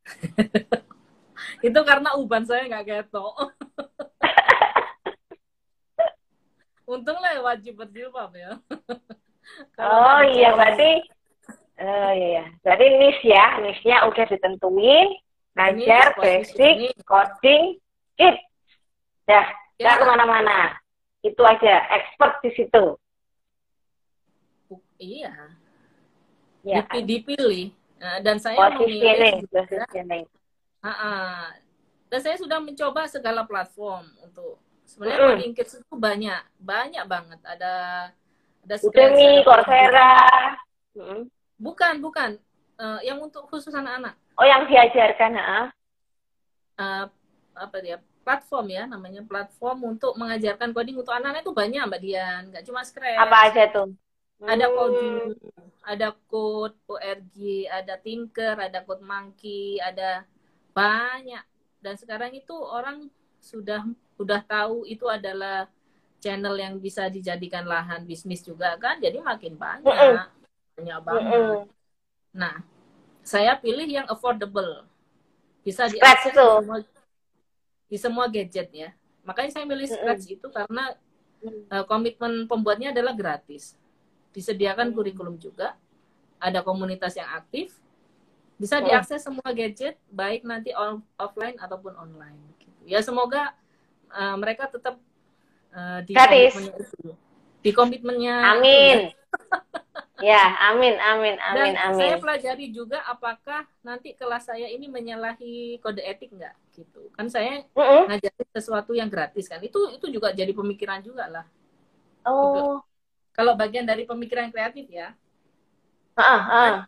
itu 1.64 1.80
karena 1.88 2.14
uban 2.20 2.43
saya 2.43 2.68
nggak 2.68 2.86
ketok 3.07 3.34
untung 6.84 7.18
lah 7.18 7.39
wajib 7.41 7.80
berjilbab 7.80 8.32
ya. 8.36 8.51
Oh 9.76 10.24
iya 10.24 10.55
berarti 10.55 11.03
Oh 11.76 12.11
iya, 12.16 12.47
berarti 12.64 12.86
niche 12.95 13.28
ya, 13.28 13.59
niche-nya 13.59 14.07
udah 14.07 14.24
ditentuin, 14.30 15.09
ngajar, 15.51 16.16
basic, 16.16 16.95
coding, 17.03 17.76
kit, 18.16 18.38
dah, 19.28 19.51
Ya. 19.76 19.91
dah 19.91 19.93
ke 19.99 20.05
mana-mana. 20.07 20.80
Itu 21.20 21.43
aja, 21.43 21.82
expert 21.91 22.39
di 22.39 22.55
situ. 22.55 22.95
iya. 24.95 25.34
Ya, 26.64 26.88
Dipi- 26.88 27.03
dipilih. 27.03 27.76
Nah, 27.99 28.22
dan 28.24 28.39
saya 28.39 28.55
positioning, 28.80 28.80
memilih 28.80 29.34
juga. 29.43 29.61
positioning. 29.68 30.24
Ah, 30.84 30.91
ah. 30.91 31.43
Dan 32.07 32.19
saya 32.19 32.36
sudah 32.36 32.59
mencoba 32.59 33.07
segala 33.07 33.41
platform 33.41 34.05
untuk 34.21 34.59
sebenarnya 34.86 35.17
Mm-mm. 35.17 35.31
coding 35.39 35.53
kids 35.55 35.73
itu 35.73 35.95
banyak, 35.95 36.41
banyak 36.59 37.05
banget. 37.07 37.39
Ada 37.41 37.73
ada 38.63 38.75
Udemy, 38.79 39.41
Coursera. 39.41 40.11
Mm. 40.93 41.25
Bukan, 41.57 41.93
bukan. 41.99 42.38
Eh, 42.75 42.99
yang 43.07 43.17
untuk 43.17 43.47
khusus 43.47 43.71
anak-anak. 43.71 44.13
Oh 44.36 44.45
yang 44.45 44.67
diajarkan, 44.67 45.31
ah? 45.36 45.67
Eh, 46.75 47.05
apa 47.55 47.77
dia? 47.79 47.97
Platform 48.23 48.71
ya, 48.71 48.84
namanya 48.88 49.19
platform 49.19 49.95
untuk 49.95 50.15
mengajarkan 50.15 50.71
coding 50.71 50.95
untuk 50.95 51.11
anak-anak 51.11 51.43
itu 51.43 51.51
banyak, 51.51 51.84
Mbak 51.84 52.01
Dian. 52.01 52.41
Nggak 52.51 52.63
cuma 52.63 52.81
Scratch. 52.84 53.19
apa 53.19 53.38
aja 53.47 53.63
tuh? 53.67 53.89
Ada 54.43 54.65
Hmm. 54.67 54.75
coding, 54.75 55.15
ada 55.84 56.07
code 56.27 56.75
ORG, 56.88 57.38
ada 57.67 57.93
Tinker, 57.95 58.55
ada 58.59 58.79
code 58.84 59.03
Monkey, 59.03 59.79
ada 59.79 60.23
banyak. 60.74 61.43
Dan 61.80 61.95
sekarang 61.95 62.34
itu 62.36 62.53
orang 62.53 63.07
sudah 63.39 63.86
sudah 64.17 64.41
tahu 64.43 64.88
itu 64.88 65.05
adalah 65.09 65.67
channel 66.24 66.55
yang 66.55 66.80
bisa 66.80 67.11
dijadikan 67.11 67.67
lahan 67.67 68.07
bisnis 68.07 68.39
juga 68.39 68.80
kan, 68.80 68.95
jadi 69.03 69.19
makin 69.19 69.59
banyak, 69.59 70.28
banyak 70.80 70.99
banget. 71.03 71.67
Nah, 72.32 72.63
saya 73.19 73.59
pilih 73.59 73.84
yang 73.84 74.07
affordable, 74.07 74.88
bisa 75.67 75.91
di 75.91 75.99
di 77.91 77.97
semua 77.99 78.32
gadget 78.32 78.71
ya. 78.71 78.89
Makanya 79.28 79.51
saya 79.51 79.65
milih. 79.67 79.91
Scratch 79.91 80.32
itu 80.32 80.47
karena 80.47 80.95
Mm. 81.43 81.67
eh, 81.67 81.86
komitmen 81.91 82.47
pembuatnya 82.47 82.95
adalah 82.95 83.11
gratis. 83.11 83.76
Disediakan 84.32 84.89
Hmm. 84.89 84.95
kurikulum 84.95 85.36
juga, 85.36 85.76
ada 86.39 86.63
komunitas 86.63 87.19
yang 87.19 87.28
aktif, 87.36 87.82
bisa 88.62 88.80
Hmm. 88.80 88.86
diakses 88.88 89.22
semua 89.26 89.49
gadget, 89.54 89.95
baik 90.12 90.41
nanti 90.47 90.72
on- 90.76 91.04
offline 91.20 91.58
ataupun 91.60 91.93
online. 91.97 92.38
gitu. 92.62 92.70
Ya 92.88 92.99
semoga 93.04 93.54
eh, 94.14 94.36
mereka 94.41 94.70
tetap 94.72 94.95
eh, 95.76 95.99
di 96.08 96.16
Gratis. 96.16 96.54
komitmennya 96.54 96.74
itu. 96.84 96.97
Di 97.66 97.72
komitmennya. 97.76 98.36
itu 98.70 98.82
ya. 98.91 98.99
Amin. 98.99 99.12
Ya, 100.22 100.39
amin, 100.72 100.95
amin, 101.12 101.36
Dan 101.56 101.70
amin, 101.70 101.76
saya 101.97 102.16
amin. 102.16 102.22
pelajari 102.22 102.72
juga 102.78 103.04
apakah 103.14 103.62
nanti 103.88 104.16
kelas 104.20 104.43
saya 104.49 104.68
ini 104.76 104.88
menyalahi 104.88 105.78
kode 105.84 106.01
etik 106.01 106.30
nggak 106.38 106.56
gitu. 106.78 107.12
Kan 107.18 107.28
saya 107.30 107.68
Mm-mm. 107.76 108.08
ngajarin 108.08 108.49
sesuatu 108.58 108.91
yang 108.99 109.10
gratis 109.14 109.45
kan. 109.51 109.60
Itu 109.68 109.80
itu 109.97 110.06
juga 110.16 110.32
jadi 110.39 110.51
pemikiran 110.56 110.99
juga 111.04 111.26
lah. 111.30 111.45
Oh, 112.26 112.84
Kalau 113.38 113.54
bagian 113.62 113.86
dari 113.89 114.04
pemikiran 114.10 114.49
kreatif 114.54 114.86
ya. 114.99 115.08
ah, 116.18 116.47
ah. 116.51 116.88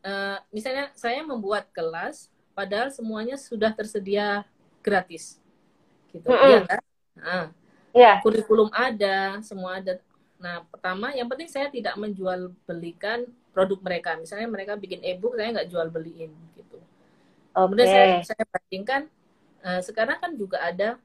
Eh, 0.00 0.38
misalnya 0.48 0.88
saya 0.96 1.20
membuat 1.20 1.68
kelas 1.76 2.32
padahal 2.56 2.88
semuanya 2.88 3.36
sudah 3.36 3.72
tersedia 3.72 4.48
gratis. 4.80 5.36
Gitu. 6.08 6.24
Mm-mm. 6.24 6.48
Iya 6.48 6.60
kan? 6.64 6.80
Nah, 7.20 7.46
Ya, 7.90 8.22
kurikulum 8.22 8.70
ada, 8.70 9.42
semua 9.42 9.82
ada. 9.82 9.98
Nah, 10.38 10.62
pertama 10.70 11.10
yang 11.10 11.26
penting 11.26 11.50
saya 11.50 11.66
tidak 11.66 11.98
menjual 11.98 12.54
belikan 12.62 13.26
produk 13.50 13.82
mereka. 13.82 14.14
Misalnya 14.14 14.46
mereka 14.46 14.78
bikin 14.78 15.02
e-book, 15.02 15.34
saya 15.34 15.50
nggak 15.50 15.68
jual 15.68 15.90
beliin 15.90 16.30
gitu. 16.54 16.78
oke. 17.50 17.66
Kemudian 17.66 17.88
saya, 17.90 18.06
saya 18.22 18.44
bandingkan, 18.46 19.02
eh, 19.66 19.80
sekarang 19.82 20.22
kan 20.22 20.32
juga 20.38 20.62
ada 20.62 21.02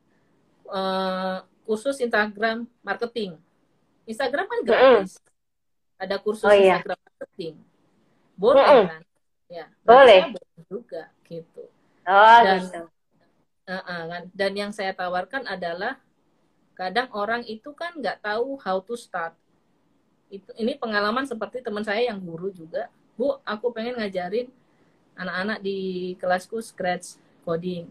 eh, 0.66 1.38
kursus 1.66 1.98
Instagram 1.98 2.70
marketing. 2.86 3.34
Instagram 4.06 4.46
kan 4.46 4.60
gratis. 4.62 5.18
Ada 5.98 6.22
kursus 6.22 6.46
Oh, 6.46 6.54
iya. 6.54 6.78
Instagram 6.78 7.00
marketing. 7.02 7.54
Boleh 8.36 8.64
Mm-mm. 8.68 8.88
kan? 8.92 9.02
Ya, 9.48 9.66
Boleh. 9.86 10.22
juga 10.68 11.10
gitu. 11.28 11.64
Oh, 12.06 12.40
Dan- 12.44 12.64
gitu. 12.66 12.84
Uh-uh, 13.66 14.02
kan. 14.12 14.24
Dan 14.30 14.52
yang 14.54 14.72
saya 14.76 14.94
tawarkan 14.94 15.50
adalah 15.50 15.98
kadang 16.78 17.10
orang 17.16 17.42
itu 17.48 17.72
kan 17.74 17.98
nggak 17.98 18.22
tahu 18.22 18.60
how 18.62 18.78
to 18.84 18.94
start. 18.94 19.34
Itu 20.30 20.52
ini 20.60 20.78
pengalaman 20.78 21.26
seperti 21.26 21.64
teman 21.66 21.82
saya 21.82 22.12
yang 22.12 22.20
guru 22.22 22.52
juga. 22.54 22.92
Bu, 23.16 23.40
aku 23.48 23.72
pengen 23.72 23.98
ngajarin 23.98 24.52
anak-anak 25.16 25.64
di 25.64 26.14
kelasku 26.20 26.60
scratch 26.60 27.18
coding. 27.48 27.88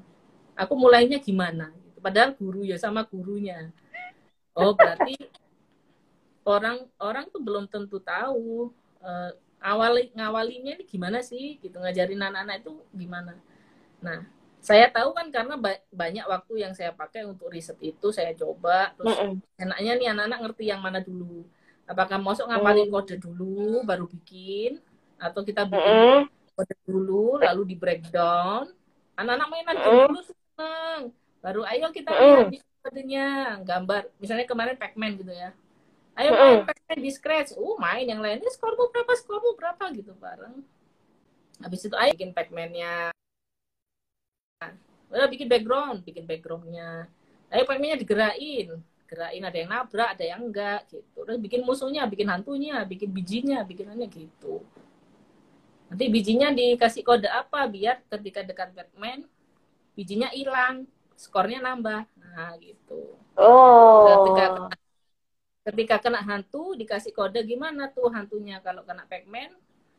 Aku 0.55 0.76
mulainya 0.78 1.18
gimana? 1.18 1.72
Gitu. 1.72 1.99
Padahal 1.99 2.36
guru 2.36 2.62
ya 2.62 2.76
sama 2.78 3.03
gurunya. 3.09 3.72
Oh, 4.55 4.76
berarti 4.76 5.16
orang 6.55 6.84
orang 7.01 7.24
tuh 7.32 7.40
belum 7.40 7.64
tentu 7.66 7.99
tahu 7.99 8.70
eh, 9.01 9.32
awali 9.64 10.12
ngawalinya 10.12 10.76
ini 10.76 10.84
gimana 10.84 11.24
sih 11.24 11.56
gitu 11.64 11.80
ngajarin 11.80 12.20
anak-anak 12.20 12.60
itu 12.60 12.72
gimana. 12.92 13.32
Nah, 14.04 14.28
saya 14.60 14.88
tahu 14.92 15.16
kan 15.16 15.28
karena 15.32 15.56
ba- 15.56 15.84
banyak 15.88 16.24
waktu 16.24 16.64
yang 16.64 16.72
saya 16.76 16.92
pakai 16.92 17.24
untuk 17.24 17.48
riset 17.52 17.76
itu 17.80 18.08
saya 18.12 18.32
coba 18.36 18.92
terus 18.96 19.16
Mm-mm. 19.16 19.40
enaknya 19.60 19.92
nih 20.00 20.08
anak-anak 20.12 20.38
ngerti 20.40 20.64
yang 20.72 20.80
mana 20.80 21.00
dulu 21.04 21.44
apakah 21.84 22.16
masuk 22.16 22.48
ngapalin 22.48 22.88
Hmm. 22.88 22.94
kode 22.96 23.16
dulu 23.20 23.84
baru 23.84 24.08
bikin 24.08 24.80
atau 25.20 25.44
kita 25.44 25.68
bikin 25.68 25.84
Mm-mm. 25.84 26.56
kode 26.56 26.74
dulu 26.88 27.36
lalu 27.44 27.62
di 27.72 27.76
breakdown 27.76 28.72
anak-anak 29.20 29.48
mainan 29.52 29.76
Mm. 29.76 29.84
dulu 30.08 30.20
seneng 30.24 31.00
baru 31.44 31.60
ayo 31.68 31.86
kita 31.92 32.08
Mm. 32.08 32.24
lihat 32.24 32.48
di 32.48 32.58
kodenya 32.80 33.26
gambar 33.68 34.02
misalnya 34.16 34.48
kemarin 34.48 34.76
Pacman 34.80 35.12
gitu 35.20 35.32
ya 35.32 35.52
Ayo 36.14 36.30
main 36.30 36.58
main 36.62 37.00
di 37.02 37.10
scratch. 37.10 37.58
Uh, 37.58 37.74
main 37.76 38.06
yang 38.06 38.22
lainnya 38.22 38.50
skormu 38.54 38.86
berapa, 38.94 39.12
skormu 39.18 39.58
berapa 39.58 39.84
gitu 39.94 40.14
bareng. 40.14 40.62
Habis 41.58 41.90
itu 41.90 41.94
ayo 41.98 42.10
bikin 42.14 42.30
Pac-Man-nya. 42.30 43.10
Udah 45.10 45.28
bikin 45.30 45.50
background, 45.50 46.06
bikin 46.06 46.24
backgroundnya. 46.26 47.10
Ayo 47.50 47.66
Pac-Man-nya 47.66 47.98
digerakin. 47.98 48.78
Gerakin 49.04 49.42
ada 49.46 49.56
yang 49.58 49.70
nabrak, 49.70 50.08
ada 50.16 50.24
yang 50.24 50.40
enggak 50.48 50.80
gitu. 50.90 51.18
Terus 51.26 51.38
bikin 51.38 51.62
musuhnya, 51.66 52.02
bikin 52.08 52.30
hantunya, 52.30 52.82
bikin 52.86 53.10
bijinya, 53.10 53.62
bikinannya 53.66 54.06
gitu. 54.10 54.64
Nanti 55.90 56.04
bijinya 56.10 56.50
dikasih 56.50 57.06
kode 57.06 57.28
apa 57.28 57.68
biar 57.68 58.02
ketika 58.10 58.42
dekat 58.42 58.74
Batman, 58.74 59.28
bijinya 59.94 60.32
hilang, 60.34 60.88
skornya 61.14 61.62
nambah. 61.62 62.06
Nah, 62.18 62.58
gitu. 62.58 63.14
Oh. 63.38 64.06
Ketika 64.10 64.72
ketika 65.64 65.96
kena 65.96 66.20
hantu 66.20 66.76
dikasih 66.76 67.16
kode 67.16 67.40
gimana 67.48 67.88
tuh 67.88 68.12
hantunya 68.12 68.60
kalau 68.60 68.84
kena 68.84 69.08
Pac-Man 69.08 69.52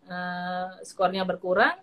uh, 0.06 0.78
skornya 0.86 1.26
berkurang 1.26 1.82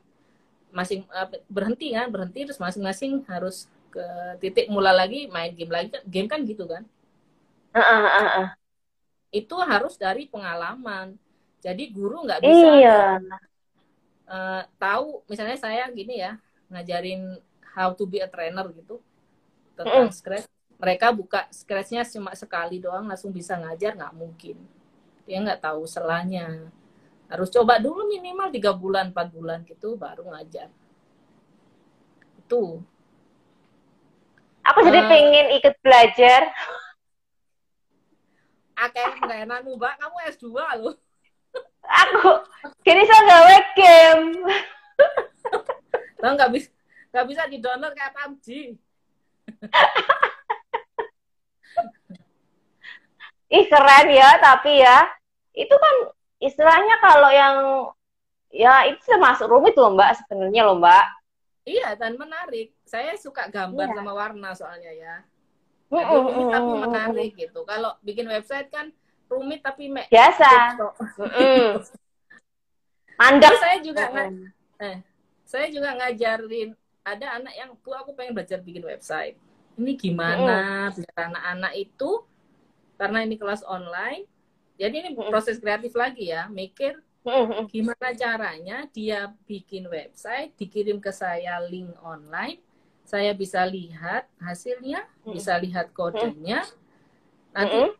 masing 0.71 1.03
uh, 1.11 1.29
berhenti 1.51 1.93
kan 1.93 2.09
berhenti 2.09 2.47
terus 2.47 2.63
masing-masing 2.63 3.27
harus 3.27 3.67
ke 3.93 4.07
titik 4.41 4.71
mula 4.73 4.95
lagi 4.95 5.29
main 5.29 5.53
game 5.53 5.69
lagi 5.69 5.93
game 6.09 6.31
kan 6.31 6.41
gitu 6.47 6.65
kan 6.65 6.87
uh, 7.75 7.81
uh, 7.83 8.03
uh, 8.07 8.29
uh. 8.47 8.49
itu 9.35 9.57
harus 9.59 9.99
dari 9.99 10.31
pengalaman 10.31 11.19
jadi 11.61 11.85
guru 11.91 12.25
nggak 12.25 12.41
bisa 12.41 12.67
iya. 12.79 13.01
uh, 14.31 14.63
tahu 14.79 15.27
misalnya 15.27 15.59
saya 15.59 15.85
gini 15.93 16.23
ya 16.23 16.39
ngajarin 16.73 17.37
how 17.75 17.93
to 17.93 18.07
be 18.09 18.23
a 18.23 18.29
trainer 18.31 18.65
gitu 18.73 19.03
tentang 19.77 20.09
mm. 20.09 20.15
scratch 20.15 20.52
mereka 20.83 21.15
buka 21.15 21.47
scratchnya 21.55 22.03
cuma 22.03 22.35
sekali 22.35 22.83
doang 22.83 23.07
langsung 23.07 23.31
bisa 23.31 23.55
ngajar 23.55 23.95
nggak 23.95 24.15
mungkin. 24.19 24.59
Dia 25.23 25.39
nggak 25.39 25.63
tahu 25.63 25.87
selanya. 25.87 26.67
Harus 27.31 27.49
coba 27.55 27.79
dulu 27.79 28.11
minimal 28.11 28.51
tiga 28.51 28.75
bulan 28.75 29.15
empat 29.15 29.31
bulan 29.31 29.63
gitu 29.63 29.95
baru 29.95 30.27
ngajar. 30.35 30.67
Itu. 32.43 32.83
Aku 34.67 34.79
jadi 34.83 35.07
uh, 35.07 35.09
pengen 35.09 35.47
ikut 35.63 35.75
belajar. 35.79 36.51
Akeh 38.75 39.23
nggak 39.23 39.39
enak 39.47 39.59
mbak. 39.63 39.95
Kamu 40.03 40.17
S2 40.35 40.47
loh. 40.83 40.99
Aku 41.87 42.43
kini 42.83 43.07
saya 43.07 43.23
gawe 43.31 43.57
game 43.79 44.27
nggak 46.23 46.51
bisa 46.55 46.69
nggak 47.13 47.27
bisa 47.29 47.43
di 47.51 47.59
download 47.59 47.95
kayak 47.99 48.15
PUBG 48.15 48.47
ih 53.53 53.65
keren 53.69 54.09
ya 54.11 54.31
tapi 54.41 54.81
ya. 54.81 54.99
Itu 55.53 55.77
kan 55.77 55.95
istilahnya 56.41 56.97
kalau 57.05 57.31
yang 57.31 57.57
ya 58.53 58.89
itu 58.89 59.01
termasuk 59.05 59.49
rumit 59.49 59.77
loh 59.77 59.93
mbak 59.93 60.17
sebenarnya 60.23 60.63
loh 60.65 60.81
mbak. 60.81 61.05
Iya 61.63 61.95
dan 61.95 62.19
menarik. 62.19 62.75
Saya 62.85 63.15
suka 63.17 63.49
gambar 63.49 63.93
iya. 63.93 63.97
sama 63.97 64.13
warna 64.13 64.51
soalnya 64.57 64.93
ya. 64.93 65.17
Mm, 65.93 66.09
rumit 66.09 66.47
tapi 66.49 66.73
menarik 66.89 67.31
gitu. 67.37 67.61
Kalau 67.69 67.93
bikin 68.01 68.27
website 68.29 68.73
kan 68.73 68.89
rumit 69.29 69.61
tapi 69.61 69.93
me 69.93 70.09
biasa. 70.09 70.77
mandek. 73.21 73.53
Saya 73.61 73.79
juga 73.85 74.05
nggak 74.09 74.29
eh 74.83 74.99
saya 75.47 75.69
juga 75.69 75.95
ngajarin 75.95 76.75
ada 77.05 77.37
anak 77.37 77.55
yang 77.55 77.71
bu 77.77 77.93
aku 77.93 78.17
pengen 78.17 78.33
belajar 78.33 78.59
bikin 78.65 78.83
website 78.89 79.37
ini 79.81 79.93
gimana 79.97 80.91
mm. 80.91 80.95
biar 81.01 81.17
anak-anak 81.33 81.73
itu? 81.79 82.11
Karena 83.01 83.25
ini 83.25 83.35
kelas 83.41 83.67
online 83.67 84.29
jadi 84.83 84.95
ini 85.05 85.11
proses 85.15 85.61
kreatif 85.61 85.93
lagi 85.95 86.33
ya 86.33 86.49
mikir 86.49 86.99
gimana 87.71 88.11
caranya 88.19 88.83
dia 88.91 89.31
bikin 89.47 89.87
website 89.87 90.51
dikirim 90.59 90.99
ke 90.99 91.15
saya 91.15 91.63
link 91.63 91.95
online 92.03 92.59
saya 93.07 93.31
bisa 93.31 93.63
lihat 93.63 94.27
hasilnya 94.39 95.07
bisa 95.27 95.59
lihat 95.59 95.91
kodenya. 95.91 96.63
Nanti 97.51 97.95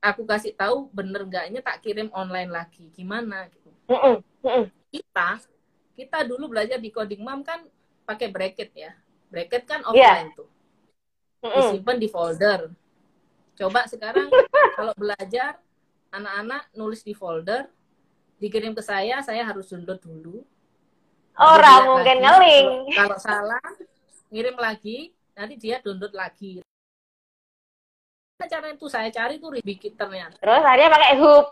aku 0.00 0.24
kasih 0.24 0.56
tahu 0.56 0.88
bener 0.90 1.24
enggaknya 1.24 1.60
tak 1.60 1.84
kirim 1.84 2.08
online 2.16 2.48
lagi 2.48 2.88
gimana 2.92 3.48
gitu. 3.52 3.70
Kita 4.88 5.40
kita 5.96 6.18
dulu 6.28 6.52
belajar 6.52 6.80
di 6.80 6.88
coding 6.92 7.24
mam 7.24 7.44
kan 7.44 7.64
pakai 8.08 8.28
bracket 8.32 8.72
ya. 8.72 8.92
Bracket 9.28 9.64
kan 9.68 9.80
iya. 9.80 9.88
offline 9.88 10.28
yeah. 10.32 10.36
tuh 10.36 10.48
disimpan 11.42 11.96
di 11.96 12.08
folder 12.10 12.70
Coba 13.58 13.90
sekarang 13.90 14.30
kalau 14.78 14.94
belajar 14.94 15.58
anak-anak 16.14 16.70
nulis 16.78 17.02
di 17.02 17.10
folder, 17.10 17.66
dikirim 18.38 18.70
ke 18.70 18.80
saya, 18.86 19.18
saya 19.18 19.42
harus 19.42 19.66
download 19.66 19.98
dulu. 19.98 20.46
Orang 21.34 21.90
mungkin 21.90 22.22
ngeling. 22.22 22.66
Kalau 22.94 23.18
salah, 23.18 23.62
ngirim 24.30 24.54
lagi, 24.54 25.10
nanti 25.34 25.58
dia 25.58 25.82
download 25.82 26.14
lagi. 26.14 26.62
Cara 28.38 28.70
itu 28.70 28.86
saya 28.86 29.10
cari 29.10 29.42
tuh 29.42 29.58
bikin 29.58 29.98
ternyata. 29.98 30.38
Terus 30.38 30.62
akhirnya 30.62 30.94
pakai 30.94 31.12
hook. 31.18 31.46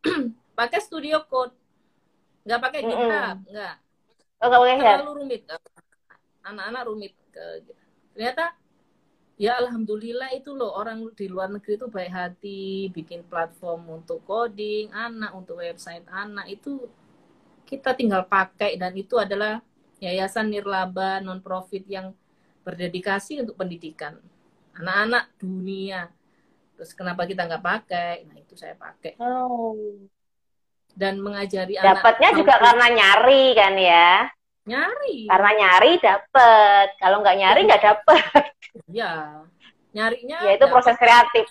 pakai 0.58 0.80
studio 0.80 1.28
code. 1.28 1.52
Nggak 2.48 2.60
pakai 2.64 2.80
GitHub, 2.88 3.04
mm 3.04 3.12
-hmm. 3.12 3.52
nggak. 3.52 3.76
Oh, 4.40 4.46
nggak 4.48 4.60
pakai 4.64 4.76
Terlalu 4.80 5.12
rumit. 5.20 5.42
Anak-anak 6.40 6.82
rumit. 6.88 7.12
Ternyata 8.14 8.54
ya 9.40 9.56
alhamdulillah 9.56 10.36
itu 10.36 10.52
loh 10.52 10.76
orang 10.76 11.08
di 11.16 11.24
luar 11.24 11.48
negeri 11.48 11.80
itu 11.80 11.88
baik 11.88 12.12
hati 12.12 12.92
bikin 12.92 13.24
platform 13.24 14.04
untuk 14.04 14.20
coding 14.28 14.92
anak 14.92 15.32
untuk 15.32 15.64
website 15.64 16.04
anak 16.12 16.44
itu 16.52 16.84
kita 17.64 17.96
tinggal 17.96 18.28
pakai 18.28 18.76
dan 18.76 18.92
itu 18.92 19.16
adalah 19.16 19.64
yayasan 20.02 20.52
nirlaba 20.52 21.24
non 21.24 21.40
profit 21.40 21.88
yang 21.88 22.12
berdedikasi 22.66 23.40
untuk 23.40 23.56
pendidikan 23.56 24.20
anak-anak 24.76 25.32
dunia. 25.40 26.12
Terus 26.76 26.92
kenapa 26.92 27.24
kita 27.24 27.48
nggak 27.48 27.64
pakai? 27.64 28.28
Nah 28.28 28.36
itu 28.36 28.54
saya 28.56 28.76
pakai. 28.76 29.16
Oh. 29.20 29.76
dan 30.90 31.22
mengajari 31.22 31.78
dapatnya 31.78 32.34
anak 32.34 32.38
juga 32.42 32.54
karena 32.58 32.86
nyari 32.90 33.44
kan 33.54 33.74
ya 33.78 34.10
nyari 34.70 35.26
karena 35.26 35.50
nyari 35.58 35.92
dapet 35.98 36.88
kalau 37.02 37.18
nggak 37.20 37.36
nyari 37.42 37.60
nggak 37.66 37.82
dapet 37.82 38.44
ya 38.86 39.42
nyarinya 39.90 40.38
ya 40.46 40.50
itu 40.54 40.62
dapet. 40.62 40.74
proses 40.74 40.96
kreatif 40.96 41.46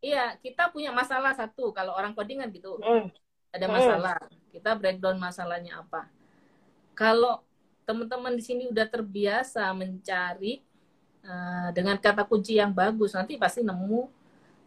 iya 0.00 0.34
kita 0.40 0.72
punya 0.72 0.88
masalah 0.90 1.36
satu 1.36 1.76
kalau 1.76 1.92
orang 1.92 2.16
coding 2.16 2.40
kan 2.40 2.48
gitu 2.48 2.80
mm. 2.80 3.12
ada 3.52 3.66
hmm. 3.68 3.74
masalah 3.76 4.16
mm. 4.16 4.56
kita 4.56 4.70
breakdown 4.80 5.16
masalahnya 5.20 5.84
apa 5.84 6.08
kalau 6.96 7.44
teman-teman 7.84 8.32
di 8.32 8.42
sini 8.44 8.62
udah 8.72 8.86
terbiasa 8.88 9.68
mencari 9.76 10.64
uh, 11.24 11.68
dengan 11.76 12.00
kata 12.00 12.24
kunci 12.24 12.56
yang 12.56 12.72
bagus 12.72 13.12
nanti 13.12 13.36
pasti 13.36 13.60
nemu 13.60 14.08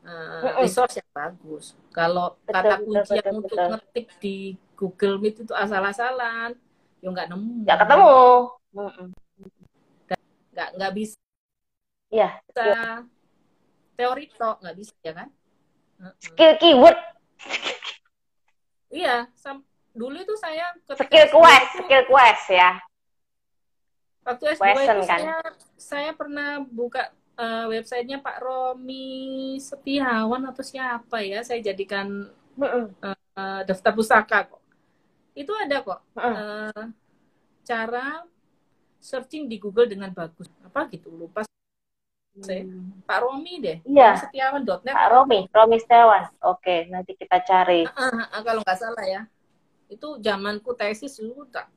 uh, 0.05 0.61
resource 0.61 1.01
yang 1.01 1.11
bagus 1.13 1.73
kalau 1.89 2.37
kata 2.45 2.83
kunci 2.85 3.17
betul, 3.17 3.17
yang 3.17 3.25
betul, 3.25 3.41
untuk 3.41 3.57
betul. 3.57 3.69
ngetik 3.73 4.07
di 4.21 4.37
Google 4.77 5.17
Meet 5.17 5.35
itu 5.47 5.53
asal-asalan 5.55 6.53
ya 7.03 7.07
nggak 7.11 7.27
nemu. 7.27 7.51
Nggak 7.67 7.77
ketemu. 7.83 8.15
Nggak 10.55 10.69
nggak 10.79 10.91
bisa. 10.95 11.19
Iya. 12.07 12.29
Bisa 12.47 12.65
teori 13.99 14.25
tok 14.31 14.55
nggak 14.63 14.75
bisa 14.79 14.93
ya 15.03 15.13
kan? 15.13 15.29
Skill 16.23 16.53
keyword. 16.63 16.97
Iya 18.87 19.27
sam 19.35 19.67
dulu 19.93 20.17
itu 20.23 20.35
saya 20.41 20.73
skill 20.81 21.27
quest 21.29 21.69
itu, 21.75 21.85
skill 21.85 22.03
quest 22.07 22.45
ya. 22.49 22.71
Waktu 24.23 24.55
S2 24.55 24.61
Question, 24.63 24.95
itu 24.95 25.03
kan? 25.03 25.19
saya 25.19 25.37
saya 25.75 26.11
pernah 26.15 26.63
buka 26.63 27.11
uh, 27.35 27.67
websitenya 27.67 28.23
Pak 28.23 28.39
Romi 28.39 29.59
Setiawan 29.59 30.47
atau 30.47 30.63
siapa 30.63 31.19
ya 31.19 31.43
saya 31.43 31.59
jadikan 31.59 32.31
uh, 32.55 33.61
daftar 33.67 33.91
pusaka 33.91 34.47
kok 34.47 34.62
itu 35.33 35.51
ada 35.57 35.81
kok 35.81 35.99
uh. 36.17 36.23
Uh, 36.23 36.83
cara 37.65 38.21
searching 39.03 39.51
di 39.51 39.59
Google 39.59 39.91
dengan 39.91 40.15
bagus. 40.15 40.47
Apa 40.63 40.87
gitu 40.87 41.11
lupa 41.11 41.43
saya. 42.41 42.65
Hmm. 42.65 43.03
Pak 43.05 43.19
Romi 43.21 43.61
deh. 43.61 43.77
Iya. 43.85 44.25
Setiawan.net 44.25 44.95
Pak 44.95 45.09
Romi 45.11 45.39
Romi 45.51 45.77
Setiawan. 45.77 46.23
Oke 46.45 46.89
nanti 46.89 47.13
kita 47.17 47.43
cari. 47.43 47.85
Uh, 47.85 47.93
uh, 47.93 48.25
uh, 48.39 48.41
kalau 48.41 48.61
nggak 48.63 48.79
salah 48.79 49.05
ya. 49.05 49.21
Itu 49.91 50.17
zamanku 50.23 50.73
tesis 50.73 51.21
dulu 51.21 51.45
tak, 51.53 51.69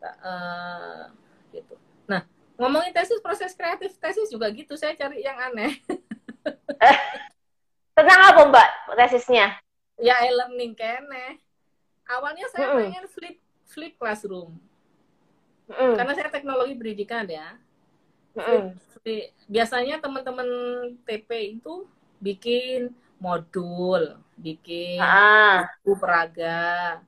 tak 0.00 0.16
uh, 0.24 1.12
gitu. 1.52 1.76
Nah 2.08 2.24
ngomongin 2.56 2.96
tesis 2.96 3.20
proses 3.20 3.52
kreatif 3.52 3.92
tesis 4.00 4.32
juga 4.32 4.48
gitu. 4.54 4.78
Saya 4.78 4.96
cari 4.96 5.20
yang 5.20 5.36
aneh. 5.36 5.76
Tentang 7.96 8.20
apa 8.32 8.40
mbak 8.48 8.68
tesisnya? 8.96 9.60
Ya 9.96 10.20
e-learning 10.28 10.76
kene 10.76 11.40
awalnya 12.06 12.46
saya 12.50 12.66
mm 12.66 12.72
-hmm. 12.72 12.80
pengen 12.82 13.06
flip 13.10 13.36
flip 13.66 13.94
classroom 13.98 14.54
mm. 15.70 15.94
karena 15.98 16.12
saya 16.14 16.30
teknologi 16.30 16.74
pendidikan 16.78 17.26
ya 17.26 17.58
flip, 18.32 18.64
flip. 19.00 19.24
biasanya 19.50 19.98
teman-teman 19.98 20.48
TP 21.08 21.58
itu 21.58 21.88
bikin 22.20 22.92
modul, 23.16 24.20
bikin 24.36 25.00
Ah, 25.00 25.64
buku 25.80 25.96
peraga 25.96 27.00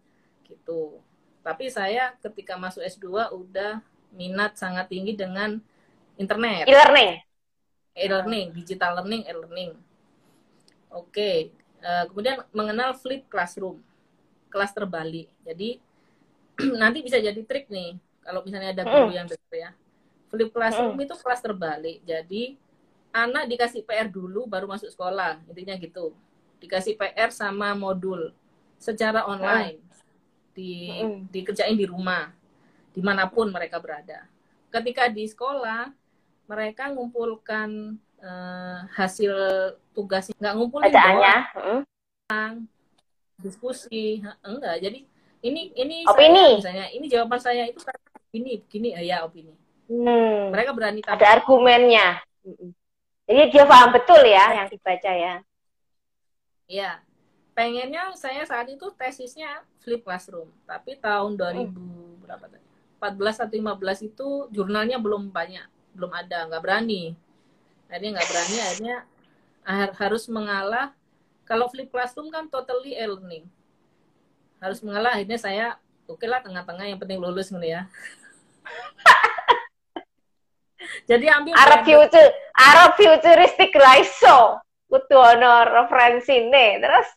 gitu. 0.48 1.00
Tapi 1.44 1.68
saya 1.68 2.16
ketika 2.20 2.56
masuk 2.56 2.80
S2 2.80 3.28
udah 3.32 3.84
minat 4.12 4.56
sangat 4.56 4.88
tinggi 4.88 5.12
dengan 5.12 5.60
internet, 6.16 6.64
e-learning. 6.64 7.20
e-learning, 7.92 8.46
digital 8.56 9.00
learning, 9.00 9.28
e-learning. 9.28 9.76
Oke, 10.88 11.52
Eh, 11.78 12.04
kemudian 12.10 12.42
mengenal 12.50 12.90
flip 12.98 13.30
classroom, 13.30 13.78
kelas 14.48 14.72
terbalik. 14.72 15.28
Jadi 15.44 15.78
nanti 16.82 16.98
bisa 17.00 17.16
jadi 17.16 17.38
trik 17.44 17.70
nih 17.70 17.94
kalau 18.20 18.42
misalnya 18.42 18.74
ada 18.74 18.84
guru 18.84 19.14
yang 19.14 19.24
dengar 19.24 19.54
ya. 19.54 19.70
Flip 20.28 20.50
classroom 20.52 20.98
itu 21.00 21.14
kelas 21.16 21.40
terbalik. 21.40 22.04
Jadi 22.04 22.58
anak 23.08 23.48
dikasih 23.48 23.80
PR 23.82 24.04
dulu 24.04 24.44
baru 24.44 24.68
masuk 24.68 24.92
sekolah, 24.92 25.40
intinya 25.48 25.72
gitu. 25.76 26.12
Dikasih 26.60 26.94
PR 26.94 27.30
sama 27.30 27.72
modul 27.72 28.36
secara 28.76 29.24
online. 29.24 29.80
Di 30.52 30.90
Mm. 30.90 31.30
dikerjain 31.30 31.78
di 31.78 31.86
rumah, 31.86 32.34
di 32.90 33.00
mana 33.00 33.30
pun 33.30 33.48
mereka 33.48 33.78
berada. 33.78 34.26
Ketika 34.68 35.06
di 35.08 35.24
sekolah, 35.24 35.88
mereka 36.44 36.90
ngumpulkan 36.90 37.96
eh, 38.18 38.78
hasil 38.98 39.30
tugasnya, 39.94 40.34
nggak 40.34 40.54
ngumpulin 40.58 40.90
Bacaannya. 40.90 41.36
doang, 41.54 41.86
Mm. 42.26 42.54
Diskusi, 43.38 44.20
enggak. 44.42 44.82
Jadi 44.82 45.06
ini 45.40 45.70
ini 45.72 45.96
Opini. 46.04 46.58
saya, 46.58 46.58
misalnya 46.58 46.86
ini 46.90 47.06
jawaban 47.06 47.40
saya 47.40 47.62
itu 47.70 47.78
karena 47.80 48.02
begini, 48.28 48.88
eh, 48.98 49.04
ya 49.06 49.22
opini. 49.24 49.54
Hmm. 49.88 50.52
Mereka 50.52 50.74
berani 50.74 51.00
Ada 51.00 51.14
tampil. 51.16 51.26
argumennya. 51.32 52.06
Jadi 53.28 53.42
dia 53.52 53.64
paham 53.64 53.90
betul 53.94 54.20
ya 54.26 54.44
yang 54.54 54.68
dibaca 54.68 55.12
ya. 55.12 55.34
Ya, 56.68 57.00
pengennya 57.56 58.12
saya 58.12 58.44
saat 58.44 58.68
itu 58.68 58.92
tesisnya 58.92 59.64
flip 59.80 60.04
classroom, 60.04 60.52
tapi 60.68 61.00
tahun 61.00 61.38
2000 61.38 61.72
berapa 62.20 62.44
tadi? 62.44 62.66
14 63.00 63.40
atau 63.40 63.54
15 63.56 64.04
itu 64.04 64.28
jurnalnya 64.52 65.00
belum 65.00 65.30
banyak, 65.32 65.64
belum 65.96 66.12
ada, 66.12 66.44
nggak 66.50 66.60
berani. 66.60 67.16
Akhirnya 67.88 68.20
nggak 68.20 68.28
berani, 68.28 68.56
akhirnya 68.60 68.96
har- 69.64 69.94
harus 69.96 70.28
mengalah. 70.28 70.92
Kalau 71.48 71.66
flip 71.72 71.88
classroom 71.88 72.28
kan 72.28 72.52
totally 72.52 72.92
e-learning. 72.92 73.48
Harus 74.60 74.84
mengalah, 74.84 75.16
akhirnya 75.16 75.40
saya 75.40 75.66
oke 76.04 76.28
lah 76.28 76.44
tengah-tengah 76.44 76.84
yang 76.84 77.00
penting 77.00 77.16
lulus 77.16 77.48
gitu 77.48 77.64
ya. 77.64 77.88
Jadi 81.10 81.26
ambil 81.32 81.56
Arab 81.56 81.88
future, 81.88 82.30
Arab 82.52 82.90
futuristik 83.00 83.72
raiso. 83.72 84.60
Kudu 84.88 85.16
ono 85.16 85.64
referensi 85.64 86.36
nih. 86.48 86.80
Terus 86.84 87.08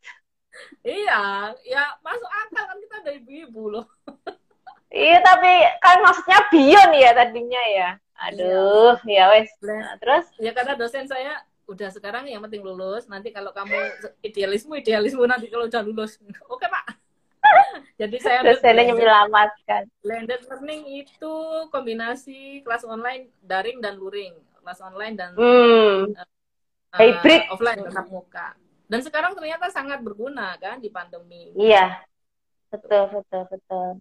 Iya, 0.81 1.53
ya 1.63 1.83
masuk 2.01 2.27
akal 2.27 2.63
kan 2.67 2.77
kita 2.81 2.95
ada 3.05 3.11
ibu-ibu 3.15 3.63
loh. 3.69 3.85
iya 4.91 5.23
tapi 5.23 5.51
kan 5.79 6.03
maksudnya 6.03 6.39
bion 6.51 6.91
ya 6.97 7.09
tadinya 7.15 7.63
ya. 7.71 7.89
Aduh, 8.29 8.97
ya 9.07 9.33
wes. 9.33 9.49
Nah, 9.65 9.97
terus 9.97 10.29
Ya 10.37 10.51
karena 10.53 10.77
dosen 10.77 11.09
saya 11.09 11.41
udah 11.71 11.89
sekarang 11.89 12.27
yang 12.27 12.43
penting 12.43 12.61
lulus. 12.61 13.07
Nanti 13.07 13.31
kalau 13.31 13.55
kamu 13.55 13.75
idealisme 14.21 14.75
idealisme 14.75 15.23
nanti 15.23 15.47
kalau 15.47 15.65
udah 15.65 15.81
lulus. 15.81 16.19
Oke 16.53 16.67
pak. 16.67 16.85
Jadi 17.99 18.17
saya 18.21 18.43
dosennya 18.45 18.91
blended, 18.91 18.95
menyelamatkan. 18.95 19.83
blended 20.03 20.41
learning 20.45 20.81
itu 21.03 21.33
kombinasi 21.71 22.61
kelas 22.61 22.83
online 22.85 23.31
daring 23.41 23.79
dan 23.79 23.97
luring, 23.97 24.35
kelas 24.61 24.79
online 24.81 25.15
dan 25.17 25.31
Hmm, 25.33 26.11
uh, 26.13 26.27
hybrid. 26.93 27.49
offline 27.49 27.81
tetap 27.81 28.05
muka. 28.07 28.53
Dan 28.85 28.99
sekarang 29.01 29.31
ternyata 29.33 29.71
sangat 29.71 30.03
berguna 30.03 30.59
kan 30.59 30.77
di 30.77 30.91
pandemi. 30.91 31.49
iya. 31.55 32.03
Betul, 32.71 33.11
betul, 33.11 33.43
betul. 33.51 33.99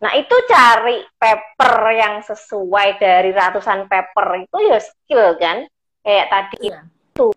Nah, 0.00 0.12
itu 0.16 0.32
cari 0.48 1.04
paper 1.20 1.74
yang 1.92 2.24
sesuai 2.24 2.96
dari 2.96 3.28
ratusan 3.28 3.84
paper 3.84 4.48
itu 4.48 4.56
ya 4.64 4.80
skill 4.80 5.36
kan? 5.36 5.68
Kayak 6.00 6.26
tadi 6.32 6.56
Iya. 6.64 6.80
itu. 6.86 7.28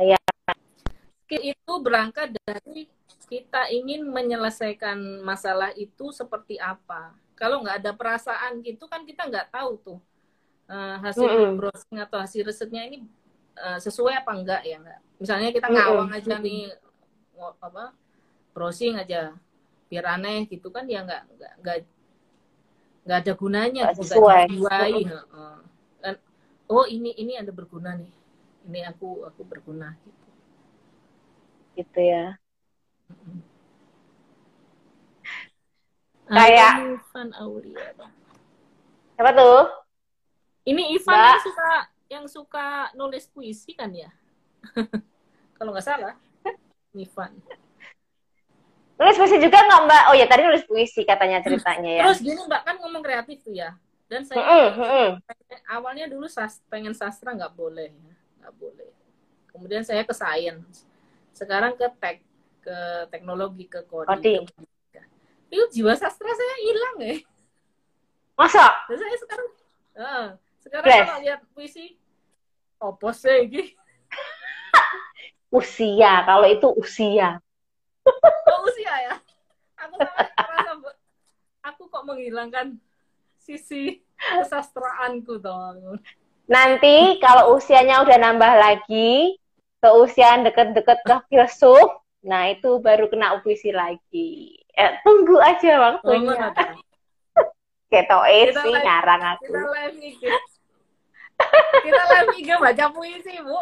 Ya. 0.00 0.20
Skill 1.26 1.42
itu 1.54 1.72
berangkat 1.84 2.34
dari 2.42 2.88
kita 3.30 3.70
ingin 3.70 4.02
menyelesaikan 4.10 5.22
masalah 5.22 5.70
itu 5.78 6.10
seperti 6.10 6.58
apa. 6.58 7.14
Kalau 7.38 7.62
nggak 7.62 7.84
ada 7.84 7.92
perasaan 7.94 8.60
gitu 8.66 8.90
kan 8.90 9.06
kita 9.06 9.28
nggak 9.30 9.54
tahu 9.54 9.78
tuh 9.80 9.98
eh, 10.66 10.96
hasil 10.98 11.30
Mm-mm. 11.30 11.54
browsing 11.58 11.98
atau 12.02 12.18
hasil 12.18 12.42
risetnya 12.42 12.82
ini 12.88 13.06
eh, 13.54 13.78
sesuai 13.78 14.26
apa 14.26 14.32
enggak 14.34 14.62
ya 14.66 14.76
enggak. 14.82 15.00
Misalnya 15.20 15.48
kita 15.54 15.66
ngawang 15.70 16.10
aja 16.10 16.34
nih 16.42 16.74
apa 17.40 17.94
browsing 18.52 18.98
aja 18.98 19.32
biar 19.88 20.04
aneh 20.18 20.44
gitu 20.50 20.68
kan 20.70 20.84
ya 20.86 21.02
nggak 21.02 21.22
nggak 21.38 21.52
nggak 23.06 23.18
ada 23.26 23.32
gunanya 23.32 23.82
Nggak 23.90 23.96
gitu, 23.96 24.20
sesuai. 24.20 24.94
Oh 26.70 26.86
ini 26.86 27.10
ini 27.18 27.34
ada 27.34 27.50
berguna 27.50 27.98
nih 27.98 28.12
ini 28.70 28.80
aku 28.86 29.26
aku 29.26 29.42
berguna 29.42 29.96
gitu. 30.06 30.26
Gitu 31.74 31.98
ya. 31.98 32.38
Kayak- 36.30 36.78
Ada 36.78 36.86
Ivan 36.94 37.28
Aulia. 37.34 37.86
Siapa 39.18 39.30
tuh? 39.34 39.60
Ini 40.62 40.82
Ivan 40.94 41.10
Mbak. 41.10 41.26
yang 41.26 41.42
suka 41.42 41.70
yang 42.10 42.24
suka 42.30 42.66
nulis 42.94 43.24
puisi 43.26 43.74
kan 43.74 43.90
ya? 43.90 44.10
Kalau 45.58 45.74
nggak 45.74 45.84
salah, 45.84 46.14
Ivan. 46.94 47.32
Nulis 48.94 49.16
puisi 49.18 49.36
juga 49.42 49.58
nggak 49.58 49.80
Mbak? 49.90 50.02
Oh 50.12 50.14
ya 50.14 50.26
tadi 50.30 50.46
nulis 50.46 50.62
puisi 50.68 51.02
katanya 51.02 51.42
ceritanya 51.42 51.90
ya. 51.98 52.02
Terus 52.06 52.20
gini 52.22 52.40
Mbak 52.46 52.62
kan 52.62 52.74
ngomong 52.78 53.02
kreatif 53.02 53.42
tuh 53.42 53.56
ya. 53.56 53.74
Dan 54.10 54.26
saya 54.26 54.42
Mm-mm, 54.42 54.66
mm-mm. 54.74 55.10
pengen- 55.22 55.66
awalnya 55.70 56.06
dulu 56.10 56.26
sas- 56.26 56.58
pengen 56.66 56.90
sastra 56.90 57.30
nggak 57.30 57.54
boleh, 57.54 57.94
ya. 57.94 58.14
nggak 58.42 58.54
boleh. 58.58 58.90
Kemudian 59.54 59.86
saya 59.86 60.02
ke 60.02 60.10
sains. 60.10 60.82
Sekarang 61.30 61.78
ke 61.78 61.86
tek, 62.02 62.18
ke 62.58 63.06
teknologi, 63.14 63.70
ke 63.70 63.86
coding. 63.86 64.50
Itu 65.46 65.64
jiwa 65.70 65.94
sastra 65.94 66.26
saya 66.34 66.54
hilang 66.66 66.96
ya. 67.06 67.14
Masa? 68.34 68.66
Dan 68.90 68.98
saya 68.98 69.16
sekarang, 69.22 69.48
eh, 69.94 70.26
sekarang 70.58 70.86
Bless. 70.90 71.06
kalau 71.06 71.22
lihat 71.22 71.40
puisi, 71.54 71.94
apa 72.82 73.08
sih 73.14 73.46
ini? 73.46 73.62
Usia. 75.54 76.26
Kalau 76.26 76.46
itu 76.46 76.68
usia. 76.78 77.38
Oh, 78.50 78.66
usia 78.66 78.94
ya. 79.06 79.14
Aku 79.86 79.94
sampai 79.98 80.30
merasa 80.34 80.70
aku 81.62 81.82
kok 81.90 82.04
menghilangkan 82.06 82.66
sisi 83.50 83.98
kesastraanku 84.20 85.42
dong. 85.42 85.98
Nanti 86.46 87.18
kalau 87.18 87.58
usianya 87.58 88.02
udah 88.06 88.18
nambah 88.18 88.52
lagi, 88.58 89.38
ke 89.80 89.88
usia 89.96 90.38
deket-deket 90.44 90.98
ke 91.02 91.16
filsuf, 91.32 91.98
nah 92.22 92.46
itu 92.52 92.78
baru 92.78 93.08
kena 93.10 93.40
puisi 93.40 93.72
lagi. 93.74 94.60
Eh, 94.76 94.92
tunggu 95.02 95.40
aja 95.40 95.98
waktunya. 95.98 96.52
Kita 97.90 98.22
sih 98.62 98.70
live- 98.70 98.84
ngarang 98.86 99.22
aku. 99.34 99.50
Kita 99.50 99.62
live 99.66 99.98
IG. 99.98 100.22
Kita 101.82 102.02
live 102.06 102.30
IG 102.38 102.48
baca 102.54 102.84
puisi, 102.94 103.34
Bu. 103.42 103.60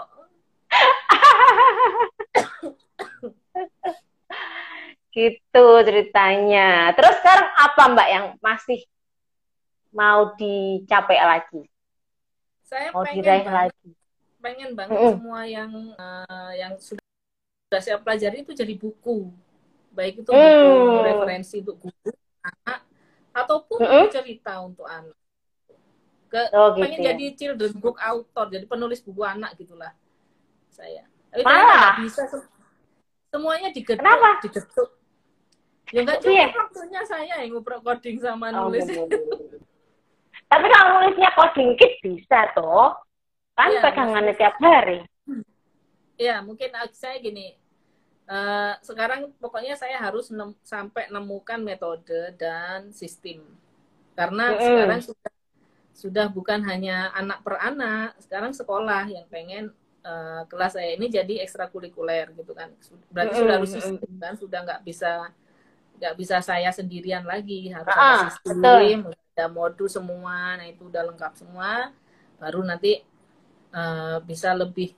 Gitu 5.15 5.67
ceritanya. 5.89 6.93
Terus 6.93 7.15
sekarang 7.25 7.49
apa 7.57 7.83
Mbak 7.95 8.09
yang 8.13 8.27
masih 8.45 8.85
mau 9.93 10.35
dicapai 10.37 11.19
lagi? 11.21 11.63
Saya 12.65 12.93
Mau 12.93 13.05
pengen 13.05 13.21
diraih 13.25 13.45
banget, 13.45 13.73
lagi? 13.73 13.91
pengen 14.39 14.71
banget 14.77 15.01
Mm-mm. 15.01 15.15
semua 15.17 15.41
yang 15.49 15.73
eh, 15.97 16.53
yang 16.61 16.73
sudah 16.79 17.05
sudah 17.69 17.81
saya 17.85 17.99
pelajari 18.01 18.45
itu 18.45 18.53
jadi 18.57 18.75
buku. 18.77 19.29
Baik 19.93 20.21
itu 20.25 20.31
Hmm. 20.33 20.41
buku 20.41 20.71
referensi 21.05 21.57
untuk 21.65 21.77
guru, 21.81 22.13
anak, 22.45 22.81
ataupun 23.33 23.79
Mm-mm. 23.81 24.05
buku 24.05 24.15
cerita 24.15 24.53
untuk 24.63 24.87
anak. 24.89 25.17
Ke, 26.29 26.53
Oh 26.53 26.77
gitu 26.77 26.85
pengen 26.85 27.01
ya. 27.01 27.09
jadi 27.13 27.27
children 27.37 27.73
book 27.81 27.97
author, 28.01 28.47
jadi 28.53 28.65
penulis 28.69 29.01
buku 29.01 29.25
anak 29.25 29.57
gitulah 29.57 29.93
saya. 30.69 31.09
Tapi 31.33 31.41
Malah. 31.45 31.97
bisa 32.05 32.29
sem- 32.29 32.49
semuanya 33.33 33.69
digetuk, 33.73 34.01
Kenapa? 34.01 34.29
digetuk. 34.45 34.89
Ya 35.89 36.05
nggak 36.05 36.21
Iya. 36.21 36.47
cukup 36.53 36.69
waktunya 36.69 37.01
saya 37.09 37.35
yang 37.41 37.57
ngobrol 37.57 37.81
coding 37.81 38.21
sama 38.21 38.53
Oh, 38.53 38.69
nulis. 38.69 38.85
bener. 38.85 39.09
Tapi 40.49 40.67
kalau 40.73 40.89
nulisnya 40.97 41.31
coding 41.37 41.71
kit 41.77 41.93
bisa 42.01 42.49
toh. 42.57 42.97
Kan 43.55 43.69
Iya, 43.75 43.83
pegangannya 43.85 44.35
tiap 44.39 44.55
hari. 44.63 45.05
Ya, 46.19 46.43
mungkin 46.43 46.71
saya 46.95 47.17
gini. 47.23 47.55
eh, 48.29 48.75
sekarang 48.85 49.33
pokoknya 49.41 49.73
saya 49.73 49.97
harus 50.05 50.29
nem- 50.29 50.53
sampai 50.61 51.09
nemukan 51.09 51.65
metode 51.65 52.37
dan 52.37 52.93
sistem. 52.93 53.41
Karena 54.13 54.53
Mm-mm. 54.53 54.61
sekarang 54.69 55.01
sudah 55.01 55.33
sudah 55.97 56.27
bukan 56.29 56.61
hanya 56.69 57.09
anak 57.17 57.41
per 57.41 57.57
anak, 57.57 58.21
sekarang 58.21 58.53
sekolah 58.53 59.09
yang 59.09 59.25
pengen 59.33 59.73
uh, 60.05 60.43
kelas 60.51 60.73
saya 60.77 60.95
ini 60.97 61.07
jadi 61.11 61.43
ekstrakurikuler 61.45 62.33
gitu 62.37 62.53
kan 62.57 62.71
berarti 63.13 63.33
mm 63.33 63.37
-hmm. 63.37 63.43
sudah 63.45 63.55
harus 63.59 63.71
sistem 63.73 64.13
kan 64.21 64.35
sudah 64.39 64.61
nggak 64.65 64.81
bisa 64.87 65.11
nggak 65.99 66.15
bisa 66.15 66.37
saya 66.41 66.71
sendirian 66.71 67.25
lagi 67.27 67.69
harus 67.75 67.91
ah, 67.91 67.99
ada 67.99 68.31
sistem 68.31 68.57
betul. 68.63 69.13
Ada 69.39 69.47
modul 69.47 69.87
semua 69.87 70.59
nah 70.59 70.67
itu 70.67 70.91
udah 70.91 71.15
lengkap 71.15 71.39
semua 71.39 71.95
baru 72.43 72.67
nanti 72.67 72.99
uh, 73.71 74.19
bisa 74.27 74.51
lebih 74.55 74.95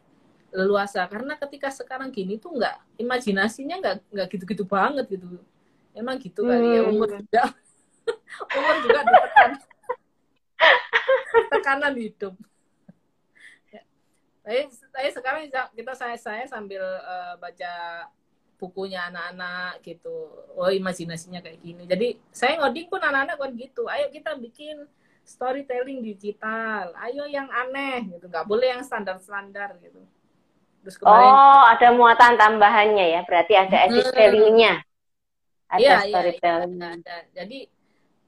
leluasa. 0.54 1.06
Karena 1.06 1.38
ketika 1.38 1.70
sekarang 1.70 2.10
gini 2.10 2.36
tuh 2.36 2.58
nggak 2.58 3.00
imajinasinya 3.00 3.76
nggak 3.80 3.96
nggak 4.10 4.28
gitu-gitu 4.32 4.64
banget 4.66 5.06
gitu. 5.10 5.40
Emang 5.94 6.16
gitu 6.22 6.46
kali 6.46 6.78
ya 6.78 6.82
umur 6.86 7.08
hmm. 7.10 7.18
juga. 7.26 7.42
Umur 8.54 8.74
juga 8.84 8.98
ditekan 9.06 9.50
tekanan. 11.50 11.94
Hidup. 12.02 12.34
Tapi, 14.40 14.66
tapi 14.72 15.08
sekarang 15.12 15.42
kita 15.76 15.92
saya 15.94 16.16
saya 16.16 16.44
sambil 16.48 16.82
uh, 16.82 17.36
baca 17.38 17.72
bukunya 18.60 19.08
anak-anak 19.08 19.80
gitu. 19.80 20.28
Oh 20.52 20.68
imajinasinya 20.68 21.40
kayak 21.40 21.64
gini. 21.64 21.88
Jadi 21.88 22.20
saya 22.28 22.60
ngoding 22.60 22.92
pun 22.92 23.00
anak-anak 23.00 23.40
kan 23.40 23.50
gitu. 23.56 23.88
Ayo 23.88 24.12
kita 24.12 24.36
bikin 24.36 24.84
storytelling 25.24 26.04
digital. 26.04 26.92
Ayo 27.00 27.24
yang 27.24 27.48
aneh 27.48 28.12
gitu. 28.12 28.28
Nggak 28.28 28.44
boleh 28.44 28.76
yang 28.76 28.84
standar-standar 28.84 29.80
gitu. 29.80 30.04
Terus 30.84 30.96
kemarin, 31.00 31.32
oh 31.32 31.62
ada 31.64 31.88
muatan 31.96 32.36
tambahannya 32.36 33.06
ya. 33.16 33.20
Berarti 33.24 33.56
ada 33.56 33.76
edit 33.88 34.04
hmm. 34.04 34.16
value-nya. 34.16 34.74
Ada 35.70 35.80
iya, 35.80 35.96
iya 35.96 36.08
storytelling 36.10 36.74
iya, 36.76 36.88
ada. 36.98 37.16
jadi 37.30 37.58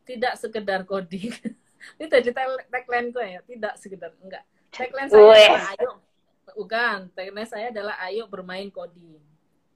tidak 0.06 0.34
sekedar 0.40 0.80
coding. 0.88 1.34
Ini 1.98 2.06
tadi 2.06 2.30
tagline 2.70 3.10
gue 3.10 3.26
ya. 3.26 3.40
Tidak 3.42 3.74
sekedar 3.74 4.14
enggak. 4.22 4.46
Tagline 4.70 5.10
saya 5.10 5.26
adalah 5.26 5.66
ayo 5.74 5.90
bukan. 6.54 6.98
Tagline 7.18 7.50
saya 7.50 7.66
adalah 7.74 7.98
ayo 8.06 8.30
bermain 8.30 8.70
coding 8.70 9.31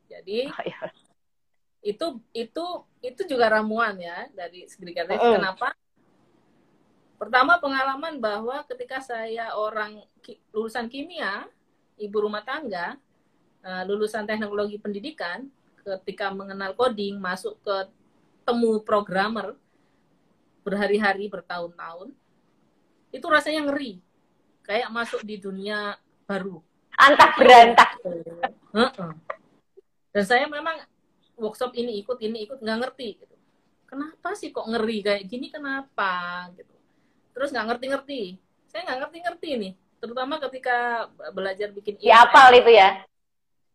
jadi 0.06 0.50
oh, 0.50 0.62
iya. 0.64 0.80
itu 1.82 2.06
itu 2.34 2.64
itu 3.02 3.22
juga 3.28 3.50
ramuan 3.52 3.98
ya 3.98 4.26
dari 4.34 4.66
segi 4.66 4.90
kreatif 4.90 5.18
mm. 5.18 5.34
kenapa? 5.38 5.68
Pertama 7.16 7.56
pengalaman 7.56 8.20
bahwa 8.20 8.60
ketika 8.68 9.00
saya 9.00 9.56
orang 9.56 10.04
lulusan 10.52 10.90
kimia 10.92 11.48
ibu 11.96 12.16
rumah 12.20 12.44
tangga 12.44 13.00
eh, 13.64 13.82
lulusan 13.88 14.28
teknologi 14.28 14.76
pendidikan 14.76 15.48
ketika 15.80 16.28
mengenal 16.34 16.74
coding 16.74 17.16
masuk 17.16 17.56
ke 17.62 17.76
temu 18.42 18.82
programmer 18.82 19.54
berhari-hari 20.66 21.30
bertahun-tahun 21.30 22.10
itu 23.14 23.26
rasanya 23.30 23.70
ngeri. 23.70 24.02
Kayak 24.66 24.90
masuk 24.90 25.22
di 25.22 25.38
dunia 25.38 25.94
baru. 26.26 26.58
Antak 26.98 27.38
berantak 27.38 27.90
dan 30.16 30.24
saya 30.24 30.48
memang 30.48 30.80
workshop 31.36 31.76
ini 31.76 32.00
ikut 32.00 32.16
ini 32.24 32.48
ikut 32.48 32.64
nggak 32.64 32.78
ngerti 32.88 33.20
gitu. 33.20 33.36
kenapa 33.84 34.32
sih 34.32 34.48
kok 34.48 34.64
ngeri 34.64 35.04
kayak 35.04 35.28
gini? 35.28 35.52
Kenapa 35.52 36.48
gitu? 36.56 36.72
Terus 37.36 37.52
nggak 37.52 37.66
ngerti-ngerti. 37.68 38.40
Saya 38.64 38.88
nggak 38.88 38.98
ngerti-ngerti 39.04 39.50
nih. 39.60 39.72
Terutama 40.00 40.40
ketika 40.40 41.06
belajar 41.36 41.68
bikin 41.68 42.00
ya 42.00 42.24
apal 42.24 42.48
itu 42.56 42.72
ya? 42.72 43.04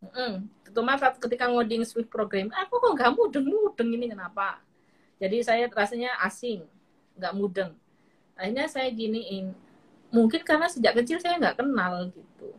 Mm, 0.01 0.49
terutama 0.65 0.97
ketika 0.97 1.45
ngoding 1.45 1.85
Swift 1.85 2.09
program 2.09 2.49
aku 2.49 2.73
kok 2.73 2.91
nggak 2.97 3.11
mudeng 3.13 3.45
mudeng 3.45 3.89
ini? 3.93 4.09
Kenapa? 4.09 4.57
Jadi 5.21 5.45
saya 5.45 5.69
rasanya 5.69 6.17
asing 6.25 6.65
nggak 7.21 7.33
mudeng. 7.37 7.71
Akhirnya 8.33 8.65
saya 8.65 8.89
giniin. 8.89 9.53
Mungkin 10.09 10.41
karena 10.41 10.65
sejak 10.65 10.97
kecil 11.05 11.21
saya 11.21 11.37
nggak 11.37 11.61
kenal 11.61 12.09
gitu. 12.09 12.49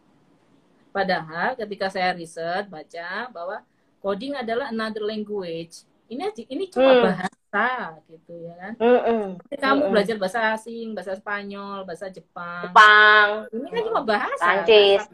Padahal 0.94 1.58
ketika 1.58 1.90
saya 1.90 2.14
riset 2.14 2.70
baca 2.70 3.26
bahwa 3.34 3.58
coding 4.02 4.34
adalah 4.34 4.74
another 4.74 5.06
language. 5.06 5.86
Ini 6.10 6.28
ini 6.50 6.68
cuma 6.68 6.92
hmm. 6.92 7.04
bahasa 7.06 7.64
gitu 8.10 8.32
ya 8.42 8.54
kan? 8.58 8.72
Mm 8.76 9.00
-mm. 9.00 9.24
kamu 9.56 9.80
mm 9.86 9.90
belajar 9.94 10.16
bahasa 10.18 10.38
asing 10.58 10.92
bahasa 10.92 11.16
Spanyol 11.16 11.86
bahasa 11.86 12.10
Jepang. 12.10 12.68
Jepang. 12.68 13.28
Ini 13.54 13.66
kan 13.70 13.82
cuma 13.88 14.02
bahasa. 14.02 14.44
Prancis 14.44 15.06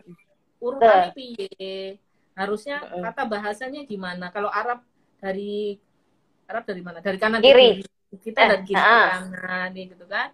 urutannya 0.59 1.11
piye? 1.14 1.99
Harusnya 2.34 2.82
mm 2.82 3.03
kata 3.03 3.22
bahasanya 3.28 3.82
gimana? 3.86 4.30
Kalau 4.34 4.51
Arab 4.51 4.82
dari 5.22 5.78
Arab 6.51 6.64
dari 6.66 6.82
mana? 6.82 6.99
Dari 6.99 7.18
kanan 7.20 7.45
kiri, 7.45 7.84
kiri. 7.84 8.18
Kita 8.18 8.41
eh, 8.41 8.49
dari 8.57 8.62
kiri 8.66 8.80
uh. 8.80 9.09
kanan 9.12 9.68
gitu 9.76 10.07
kan? 10.09 10.30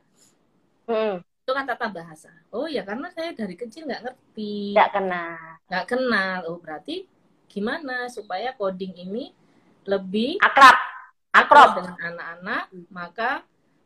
Hmm. 0.85 1.17
itu 1.45 1.53
kan 1.53 1.69
tata 1.69 1.93
bahasa. 1.93 2.33
Oh 2.57 2.65
ya 2.65 2.81
karena 2.89 3.13
saya 3.13 3.37
dari 3.37 3.53
kecil 3.53 3.85
nggak 3.85 4.01
ngerti. 4.01 4.73
Nggak 4.73 4.91
kenal. 4.97 5.37
Nggak 5.69 5.87
kenal. 5.93 6.39
Oh 6.49 6.57
berarti 6.57 7.05
gimana 7.55 8.11
supaya 8.11 8.51
coding 8.59 8.99
ini 8.99 9.31
lebih 9.87 10.43
akrab. 10.43 10.75
akrab 11.31 11.71
dengan 11.79 11.97
anak-anak 12.03 12.65
maka 12.91 13.31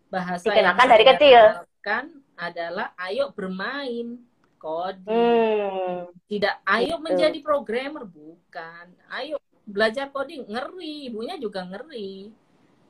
bahasa 0.09 0.49
Dikenakan 0.49 0.81
yang 0.81 0.93
dari 0.97 1.05
kecil. 1.05 1.43
kan 1.85 2.09
adalah 2.41 2.97
ayo 3.05 3.29
bermain 3.37 4.25
coding. 4.57 5.05
Hmm. 5.05 6.09
tidak 6.27 6.65
ayo 6.65 6.97
gitu. 6.97 7.05
menjadi 7.05 7.39
programmer 7.45 8.09
bukan. 8.09 8.87
Ayo 9.13 9.37
belajar 9.69 10.09
coding 10.09 10.49
ngeri 10.49 11.13
ibunya 11.13 11.37
juga 11.37 11.69
ngeri. 11.69 12.33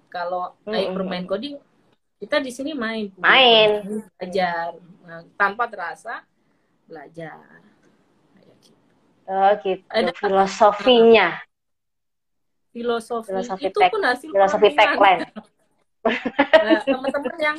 Kalau 0.06 0.54
hmm. 0.62 0.74
ayo 0.78 0.86
bermain 0.94 1.26
coding 1.26 1.58
kita 2.22 2.38
di 2.38 2.54
sini 2.54 2.70
main. 2.70 3.10
Main. 3.18 4.02
Belajar. 4.14 4.78
Nah, 5.02 5.26
tanpa 5.34 5.66
terasa 5.66 6.22
belajar. 6.86 7.67
Oh 9.28 9.52
gitu. 9.62 9.84
Ada, 9.92 10.10
filosofinya. 10.16 11.28
Filosofi, 12.68 13.32
filosofi 13.32 13.64
itu 13.68 13.80
pun 13.80 14.02
hasil 14.04 14.28
filosofi 14.28 14.68
tagline 14.76 15.24
nah, 16.04 16.80
teman-teman 16.84 17.38
yang 17.38 17.58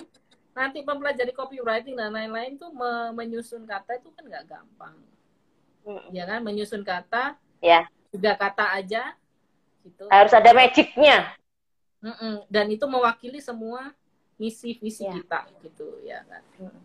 nanti 0.55 0.80
mempelajari 0.84 1.32
copywriting 1.32 1.95
dan 1.95 2.11
lain-lain 2.11 2.59
tuh 2.59 2.72
me 2.74 3.15
menyusun 3.15 3.63
kata 3.63 4.01
itu 4.01 4.11
kan 4.11 4.24
nggak 4.28 4.45
gampang. 4.49 4.95
Hmm. 5.88 6.03
ya 6.11 6.28
kan? 6.28 6.43
Menyusun 6.43 6.84
kata 6.84 7.39
ya. 7.63 7.88
tiga 8.11 8.36
kata 8.36 8.76
aja 8.76 9.15
gitu. 9.86 10.03
Harus 10.11 10.34
ada 10.36 10.51
magicnya. 10.51 11.36
Mm-mm. 11.99 12.47
dan 12.47 12.72
itu 12.72 12.88
mewakili 12.88 13.43
semua 13.43 13.91
misi 14.39 14.80
visi 14.80 15.03
ya. 15.03 15.20
kita 15.20 15.51
gitu 15.67 15.99
ya 16.07 16.24
kan? 16.24 16.43
Mm. 16.55 16.80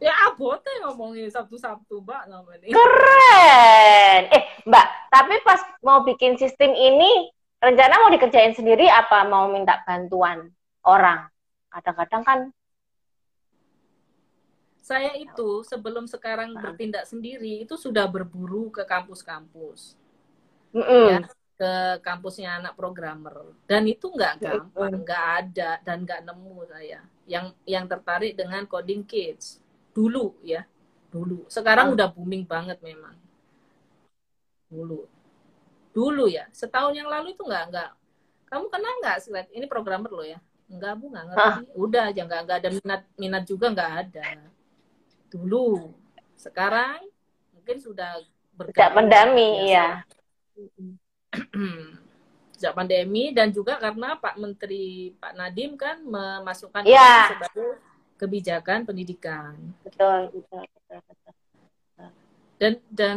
Ya 0.00 0.12
abote 0.28 0.68
ngomongin 0.84 1.28
sabtu 1.28 1.56
sabtu 1.56 2.00
mbak 2.04 2.28
namanya 2.28 2.68
keren. 2.68 4.22
Eh 4.32 4.42
mbak 4.68 4.86
tapi 5.08 5.34
pas 5.44 5.60
mau 5.84 6.04
bikin 6.04 6.36
sistem 6.36 6.72
ini 6.72 7.28
rencana 7.60 8.00
mau 8.00 8.10
dikerjain 8.12 8.56
sendiri 8.56 8.88
apa 8.88 9.24
mau 9.28 9.48
minta 9.48 9.80
bantuan 9.84 10.48
orang? 10.84 11.28
Kadang-kadang 11.70 12.22
kan 12.24 12.40
saya 14.80 15.14
itu 15.14 15.62
sebelum 15.62 16.10
sekarang 16.10 16.56
bertindak 16.58 17.06
sendiri 17.06 17.62
itu 17.62 17.78
sudah 17.78 18.10
berburu 18.10 18.74
ke 18.74 18.82
kampus-kampus. 18.82 19.94
Mm 20.74 20.82
-mm. 20.82 21.06
ya 21.08 21.20
ke 21.60 22.00
kampusnya 22.00 22.56
anak 22.56 22.72
programmer. 22.72 23.52
Dan 23.68 23.84
itu 23.84 24.08
nggak 24.08 24.40
gampang 24.40 25.04
nggak 25.04 25.24
ada 25.44 25.76
dan 25.84 26.08
nggak 26.08 26.24
nemu 26.24 26.56
saya. 26.64 27.04
Yang 27.28 27.46
yang 27.68 27.84
tertarik 27.84 28.32
dengan 28.32 28.64
coding 28.64 29.04
kids 29.04 29.60
dulu 29.90 30.36
ya. 30.44 30.66
Dulu. 31.10 31.46
Sekarang 31.50 31.90
oh. 31.90 31.94
udah 31.98 32.08
booming 32.10 32.46
banget 32.46 32.78
memang. 32.82 33.14
Dulu. 34.70 35.06
Dulu 35.90 36.24
ya. 36.30 36.46
Setahun 36.54 36.94
yang 36.94 37.10
lalu 37.10 37.34
itu 37.34 37.42
nggak 37.42 37.64
nggak. 37.74 37.90
Kamu 38.50 38.66
kenal 38.70 38.94
nggak 39.02 39.18
slide 39.22 39.50
ini 39.54 39.66
programmer 39.66 40.10
lo 40.10 40.22
ya? 40.22 40.38
Nggak 40.70 40.92
bu 40.98 41.04
nggak 41.10 41.24
ngerti. 41.30 41.42
Hah? 41.42 41.56
udah 41.74 42.02
aja 42.14 42.22
nggak 42.26 42.40
nggak 42.46 42.58
ada 42.62 42.70
minat 42.70 43.02
minat 43.18 43.44
juga 43.46 43.66
nggak 43.74 43.92
ada. 44.06 44.24
Dulu. 45.30 45.90
Sekarang 46.38 47.02
mungkin 47.54 47.76
sudah 47.82 48.22
bergabung. 48.54 48.94
Mendami 49.02 49.70
ya 49.70 50.02
sejak 52.60 52.76
pandemi 52.76 53.32
dan 53.32 53.48
juga 53.48 53.80
karena 53.80 54.20
Pak 54.20 54.36
Menteri 54.36 55.16
Pak 55.16 55.32
Nadim 55.32 55.80
kan 55.80 55.96
memasukkan 56.04 56.84
ya. 56.84 57.32
sebagai 57.32 57.80
kebijakan 58.20 58.84
pendidikan. 58.84 59.56
Betul, 59.80 60.28
betul, 60.36 60.64
betul, 60.68 61.00
betul. 61.08 61.34
Dan 62.60 62.72
dan 62.92 63.16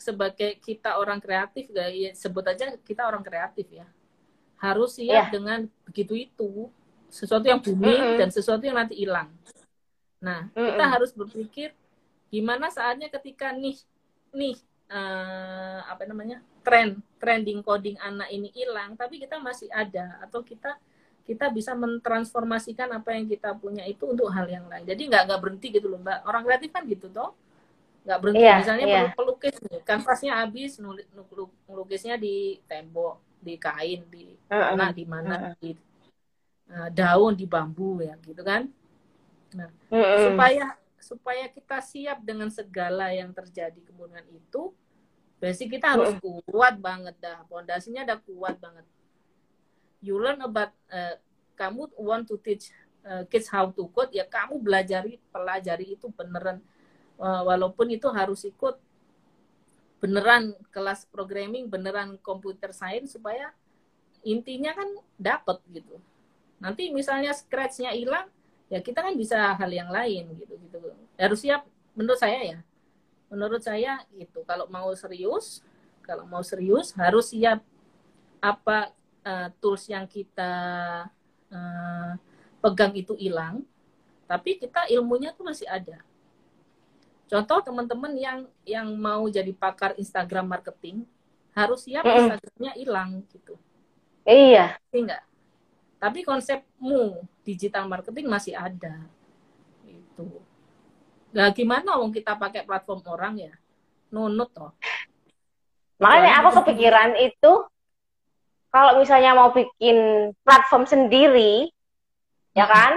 sebagai 0.00 0.56
kita 0.64 0.96
orang 0.96 1.20
kreatif, 1.20 1.68
ya, 1.68 2.16
sebut 2.16 2.44
aja 2.48 2.72
kita 2.80 3.04
orang 3.04 3.20
kreatif 3.20 3.68
ya, 3.68 3.84
harus 4.56 4.96
siap 4.96 5.28
ya. 5.28 5.32
dengan 5.32 5.68
begitu 5.84 6.16
itu 6.16 6.72
sesuatu 7.12 7.44
yang 7.44 7.60
booming 7.60 8.00
mm 8.00 8.08
-hmm. 8.16 8.18
dan 8.24 8.28
sesuatu 8.32 8.64
yang 8.64 8.80
nanti 8.80 8.96
hilang. 8.96 9.28
Nah, 10.24 10.48
mm 10.48 10.56
-hmm. 10.56 10.68
kita 10.72 10.84
harus 10.88 11.10
berpikir 11.12 11.76
gimana 12.32 12.72
saatnya 12.72 13.12
ketika 13.12 13.52
nih 13.52 13.76
nih 14.30 14.56
uh, 14.88 15.82
apa 15.90 16.06
namanya 16.06 16.38
tren 16.62 17.02
trending 17.18 17.60
coding 17.66 17.98
anak 17.98 18.30
ini 18.30 18.54
hilang 18.54 18.94
tapi 18.94 19.18
kita 19.18 19.42
masih 19.42 19.66
ada 19.74 20.22
atau 20.22 20.40
kita 20.46 20.78
kita 21.30 21.46
bisa 21.54 21.72
mentransformasikan 21.78 22.90
apa 22.90 23.14
yang 23.14 23.30
kita 23.30 23.54
punya 23.54 23.86
itu 23.86 24.02
untuk 24.10 24.26
hal 24.34 24.50
yang 24.50 24.66
lain. 24.66 24.82
Jadi 24.82 25.02
nggak 25.06 25.22
nggak 25.30 25.40
berhenti 25.42 25.66
gitu 25.70 25.86
loh 25.86 26.02
mbak. 26.02 26.26
Orang 26.26 26.42
kreatif 26.42 26.70
kan 26.74 26.82
gitu 26.90 27.06
toh. 27.14 27.30
Nggak 28.02 28.18
berhenti. 28.18 28.42
Iya, 28.42 28.54
misalnya 28.58 28.86
iya. 28.90 29.02
pelu- 29.14 29.14
pelukis 29.38 29.56
nih. 29.62 29.78
Kanvasnya 29.86 30.32
habis 30.42 30.70
nulis 30.82 31.06
melukisnya 31.70 32.18
di 32.18 32.58
tembok 32.66 33.22
di 33.38 33.54
kain 33.56 34.00
di 34.10 34.34
Mm-mm. 34.50 34.74
mana 34.74 34.86
di 34.90 35.04
mana 35.06 35.34
Mm-mm. 35.38 35.54
di 35.62 35.70
eh, 36.74 36.88
daun 36.90 37.32
di 37.38 37.46
bambu 37.46 38.02
ya 38.02 38.14
gitu 38.26 38.42
kan. 38.42 38.66
Mm-mm. 39.92 40.18
supaya 40.30 40.66
supaya 41.00 41.44
kita 41.50 41.78
siap 41.82 42.18
dengan 42.22 42.50
segala 42.52 43.10
yang 43.10 43.30
terjadi 43.34 43.80
kemudian 43.88 44.22
itu 44.30 44.70
berarti 45.40 45.64
kita 45.72 45.86
harus 45.96 46.12
kuat 46.20 46.74
banget 46.82 47.16
dah. 47.22 47.38
Pondasinya 47.48 48.04
udah 48.04 48.18
kuat 48.28 48.56
banget 48.60 48.84
you 50.00 50.16
learn 50.16 50.40
about 50.40 50.72
eh, 50.88 51.16
kamu 51.56 51.92
want 52.00 52.24
to 52.24 52.40
teach 52.40 52.72
eh, 53.04 53.24
kids 53.28 53.48
how 53.52 53.68
to 53.68 53.88
code 53.92 54.12
ya 54.12 54.24
kamu 54.24 54.60
belajari 54.60 55.20
pelajari 55.28 55.96
itu 55.96 56.08
beneran. 56.12 56.60
Eh, 57.20 57.42
walaupun 57.44 57.92
itu 57.92 58.08
harus 58.08 58.48
ikut 58.48 58.80
beneran 60.00 60.56
kelas 60.72 61.04
programming 61.12 61.68
beneran 61.68 62.16
computer 62.24 62.72
science 62.72 63.12
supaya 63.12 63.52
intinya 64.24 64.72
kan 64.72 64.88
dapat 65.20 65.60
gitu. 65.68 66.00
Nanti 66.56 66.88
misalnya 66.88 67.36
scratch-nya 67.36 67.92
hilang 67.92 68.28
ya 68.72 68.80
kita 68.80 69.04
kan 69.04 69.12
bisa 69.16 69.52
hal 69.56 69.68
yang 69.68 69.92
lain 69.92 70.32
gitu 70.40 70.56
gitu. 70.56 70.78
Harus 71.20 71.44
siap 71.44 71.68
menurut 71.92 72.16
saya 72.16 72.40
ya. 72.56 72.58
Menurut 73.28 73.60
saya 73.60 74.00
itu 74.16 74.40
kalau 74.48 74.64
mau 74.72 74.88
serius 74.96 75.60
kalau 76.00 76.24
mau 76.24 76.40
serius 76.40 76.96
harus 76.96 77.30
siap 77.30 77.60
apa 78.40 78.96
eh, 79.24 79.48
tools 79.58 79.84
yang 79.88 80.04
kita 80.08 80.52
eh, 81.50 82.12
pegang 82.60 82.92
itu 82.96 83.16
hilang 83.16 83.64
tapi 84.30 84.56
kita 84.60 84.86
ilmunya 84.92 85.34
tuh 85.34 85.46
masih 85.48 85.66
ada 85.66 86.00
contoh 87.30 87.58
teman-teman 87.62 88.12
yang 88.14 88.38
yang 88.66 88.88
mau 88.94 89.26
jadi 89.30 89.50
pakar 89.54 89.94
Instagram 89.98 90.46
marketing 90.50 91.06
harus 91.54 91.86
siap 91.86 92.06
Mm-mm. 92.06 92.16
Instagramnya 92.26 92.72
hilang 92.78 93.10
gitu 93.30 93.54
Iya. 94.26 94.76
enggak 94.92 95.24
tapi 96.00 96.24
konsepmu 96.24 97.24
digital 97.42 97.88
marketing 97.88 98.28
masih 98.28 98.54
ada 98.56 99.04
itu 99.84 100.28
Nah, 101.30 101.46
gimana 101.54 101.94
wong 101.98 102.10
kita 102.10 102.34
pakai 102.34 102.66
platform 102.66 103.06
orang 103.06 103.34
ya? 103.38 103.54
Nunut 104.10 104.50
toh. 104.50 104.74
Makanya 106.02 106.26
Soalnya 106.26 106.32
aku 106.42 106.50
kepikiran 106.62 107.10
itu 107.22 107.52
kalau 108.70 109.02
misalnya 109.02 109.34
mau 109.34 109.50
bikin 109.50 110.30
platform 110.46 110.86
sendiri, 110.86 111.70
ya 112.54 112.66
Hmm. 112.66 112.72
kan? 112.72 112.92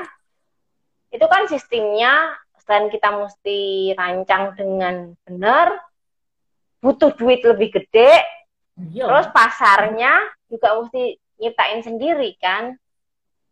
Itu 1.10 1.26
kan 1.26 1.46
sistemnya 1.46 2.34
selain 2.62 2.90
kita 2.90 3.12
mesti 3.12 3.92
rancang 3.94 4.56
dengan 4.56 4.96
benar, 5.28 5.78
butuh 6.80 7.12
duit 7.14 7.44
lebih 7.44 7.74
gede, 7.74 8.24
Iya. 8.94 9.06
terus 9.06 9.28
pasarnya 9.30 10.14
juga 10.50 10.80
mesti 10.80 11.18
nyiptain 11.42 11.82
sendiri 11.84 12.38
kan? 12.40 12.78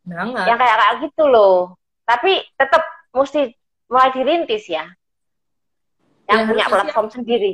banget. 0.02 0.46
Yang 0.50 0.58
kayak 0.58 0.78
kayak 0.82 0.96
gitu 1.06 1.24
loh. 1.30 1.78
Tapi 2.10 2.42
tetap 2.58 2.82
mesti 3.14 3.54
mulai 3.86 4.10
dirintis 4.10 4.66
ya. 4.66 4.90
Yang 6.26 6.40
Ya, 6.42 6.48
punya 6.50 6.66
platform 6.66 7.08
sendiri. 7.14 7.54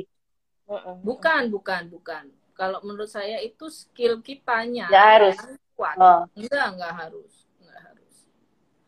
Mm-mm. 0.64 1.04
Bukan, 1.04 1.52
bukan, 1.52 1.92
bukan. 1.92 2.24
Kalau 2.58 2.82
menurut 2.82 3.06
saya 3.06 3.38
itu 3.38 3.70
skill 3.70 4.18
kitanya 4.18 4.90
Nggak 4.90 5.06
harus. 5.14 5.36
yang 5.38 5.54
kuat. 5.78 5.94
Oh. 5.94 6.20
Enggak, 6.34 6.66
enggak 6.74 6.94
harus. 7.06 7.32
Enggak 7.62 7.80
harus. 7.86 8.14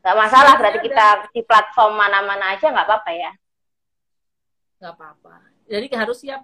Nggak 0.03 0.17
masalah 0.19 0.53
berarti 0.59 0.79
ada- 0.83 0.87
kita 0.91 1.07
di 1.31 1.43
platform 1.47 1.93
mana-mana 1.95 2.45
aja 2.59 2.67
nggak 2.67 2.87
apa-apa 2.91 3.11
ya. 3.15 3.33
Enggak 4.83 4.93
apa-apa. 4.99 5.35
Jadi 5.71 5.87
harus 5.95 6.19
siap 6.19 6.43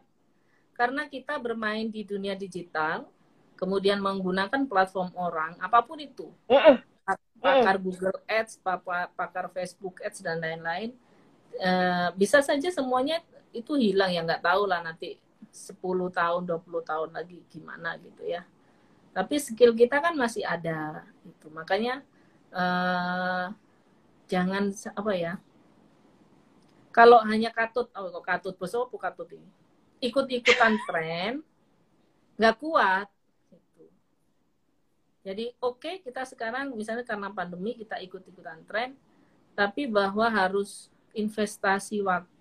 karena 0.79 1.11
kita 1.11 1.35
bermain 1.43 1.91
di 1.91 2.07
dunia 2.07 2.39
digital, 2.39 3.11
kemudian 3.59 3.99
menggunakan 3.99 4.69
platform 4.71 5.11
orang, 5.19 5.59
apa 5.59 5.83
pun 5.83 5.99
itu. 5.99 6.31
Mm-mm. 6.47 6.79
pakar 7.37 7.77
Google 7.79 8.19
Ads, 8.27 8.59
pakar 9.15 9.47
Facebook 9.55 10.03
Ads 10.03 10.25
dan 10.25 10.41
lain-lain, 10.43 10.95
eh, 11.59 12.09
bisa 12.17 12.43
saja 12.43 12.69
semuanya 12.73 13.23
itu 13.57 13.73
hilang 13.79 14.13
ya 14.13 14.21
nggak 14.25 14.45
tahu 14.45 14.69
lah 14.69 14.85
nanti 14.85 15.17
10 15.57 16.13
tahun, 16.13 16.43
20 16.45 16.85
tahun 16.85 17.09
lagi 17.17 17.41
gimana 17.49 17.97
gitu 17.97 18.29
ya. 18.29 18.45
Tapi 19.17 19.41
skill 19.41 19.73
kita 19.73 20.05
kan 20.05 20.13
masih 20.13 20.45
ada 20.45 21.09
itu. 21.25 21.49
Makanya 21.49 22.05
eh, 22.53 23.47
jangan 24.29 24.69
apa 24.93 25.13
ya? 25.17 25.41
Kalau 26.93 27.21
hanya 27.25 27.53
katut, 27.53 27.89
oh 27.93 28.09
kok 28.21 28.25
katut 28.25 28.55
besok 28.61 28.93
apa 28.93 29.13
katut 29.13 29.29
ini? 29.33 29.49
Ikut-ikutan 30.05 30.77
tren 30.85 31.41
nggak 32.37 32.57
kuat 32.61 33.09
gitu. 33.49 33.85
Jadi 35.25 35.45
oke 35.59 36.05
kita 36.05 36.29
sekarang 36.29 36.77
misalnya 36.77 37.05
karena 37.05 37.33
pandemi 37.33 37.73
kita 37.73 37.97
ikut-ikutan 38.05 38.61
tren, 38.69 38.93
tapi 39.57 39.89
bahwa 39.89 40.29
harus 40.29 40.93
investasi 41.17 42.05
waktu, 42.05 42.36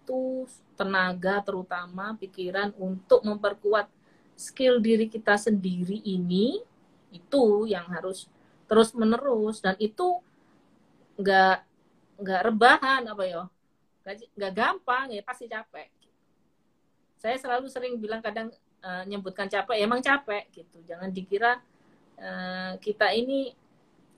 tenaga 0.75 1.41
terutama 1.41 2.13
pikiran 2.19 2.75
untuk 2.77 3.25
memperkuat 3.25 3.89
skill 4.35 4.83
diri 4.83 5.07
kita 5.07 5.39
sendiri 5.39 6.03
ini 6.03 6.59
itu 7.09 7.65
yang 7.65 7.87
harus 7.87 8.27
terus 8.67 8.91
menerus 8.91 9.63
dan 9.63 9.79
itu 9.79 10.19
nggak 11.15 11.63
nggak 12.19 12.41
rebahan 12.51 13.01
apa 13.07 13.23
ya 13.23 13.43
nggak 14.35 14.53
gampang 14.53 15.09
ya 15.09 15.21
pasti 15.25 15.49
capek. 15.49 15.89
Saya 17.17 17.41
selalu 17.41 17.65
sering 17.71 17.97
bilang 17.97 18.21
kadang 18.21 18.53
eh, 18.85 19.03
nyebutkan 19.09 19.49
capek 19.49 19.81
ya 19.81 19.83
emang 19.89 20.03
capek 20.03 20.45
gitu 20.53 20.77
jangan 20.85 21.09
dikira 21.09 21.57
eh, 22.21 22.77
kita 22.77 23.09
ini 23.15 23.55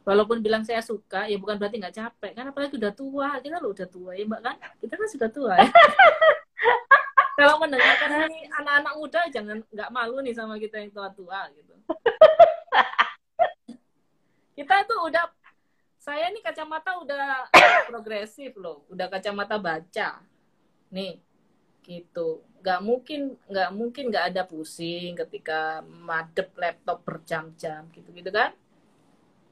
walaupun 0.08 0.39
bilang 0.39 0.64
saya 0.64 0.80
suka 0.80 1.28
ya 1.28 1.36
bukan 1.36 1.60
berarti 1.60 1.84
nggak 1.84 1.95
capek. 1.99 2.32
Kan 2.32 2.47
apalagi 2.47 2.80
udah 2.80 2.95
tua 2.95 3.43
kita 3.43 3.60
lo 3.60 3.76
udah 3.76 3.88
tua 3.91 4.16
ya 4.16 4.24
mbak 4.24 4.39
kan? 4.39 4.55
Kita 4.80 4.95
kan 4.95 5.08
sudah 5.12 5.28
tua 5.28 5.53
ya. 5.60 5.68
Kalau 7.38 7.60
mendengarkan 7.62 8.26
ini 8.26 8.49
anak-anak 8.49 8.93
muda 8.97 9.22
jangan 9.30 9.60
nggak 9.68 9.91
malu 9.91 10.24
nih 10.24 10.34
sama 10.34 10.55
kita 10.55 10.80
yang 10.80 10.89
tua-tua 10.95 11.51
gitu. 11.53 11.76
Kita 14.58 14.74
tuh 14.89 15.05
udah 15.05 15.30
saya 16.01 16.34
nih 16.34 16.41
kacamata 16.41 16.97
udah 16.97 17.45
progresif 17.86 18.58
loh. 18.58 18.89
Udah 18.89 19.05
kacamata 19.05 19.62
baca. 19.62 20.18
Nih 20.89 21.22
gitu. 21.86 22.41
Nggak 22.66 22.80
mungkin 22.82 23.38
nggak 23.45 23.70
mungkin 23.70 24.03
nggak 24.10 24.34
ada 24.34 24.41
pusing 24.49 25.14
ketika 25.14 25.86
madep 25.86 26.58
laptop 26.58 27.05
berjam-jam 27.05 27.86
gitu 27.93 28.10
gitu 28.18 28.34
kan 28.34 28.58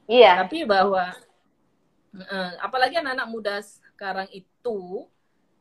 Iya. 0.06 0.46
tapi 0.46 0.62
bahwa 0.62 1.10
eh, 2.14 2.52
apalagi 2.62 2.94
anak-anak 2.98 3.28
muda 3.28 3.54
sekarang 3.62 4.30
itu 4.30 5.06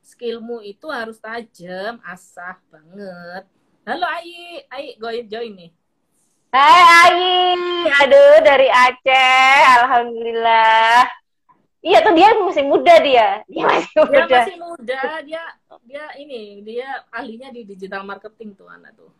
skillmu 0.06 0.62
itu 0.62 0.86
harus 0.94 1.18
tajam 1.18 1.98
asah 2.06 2.62
banget. 2.70 3.50
Halo 3.86 4.06
Ayi 4.06 4.62
Ayi 4.70 4.88
go 5.02 5.10
join 5.10 5.54
nih. 5.58 5.72
Hai 6.54 6.82
Ayi, 7.12 7.36
aduh 7.90 8.40
dari 8.46 8.70
Aceh, 8.72 9.60
alhamdulillah. 9.82 11.04
Iya 11.84 12.00
tuh 12.02 12.14
dia 12.16 12.32
masih 12.32 12.66
muda 12.66 12.96
dia, 13.04 13.44
dia 13.46 13.66
masih 13.68 13.92
dia 13.92 14.06
muda. 14.08 14.38
masih 14.40 14.58
muda. 14.58 15.02
Dia 15.22 15.44
dia 15.84 16.06
ini 16.18 16.64
dia 16.64 17.04
ahlinya 17.12 17.52
di 17.52 17.62
digital 17.68 18.08
marketing 18.08 18.58
tuh 18.58 18.66
anak 18.72 18.96
tuh 18.98 19.12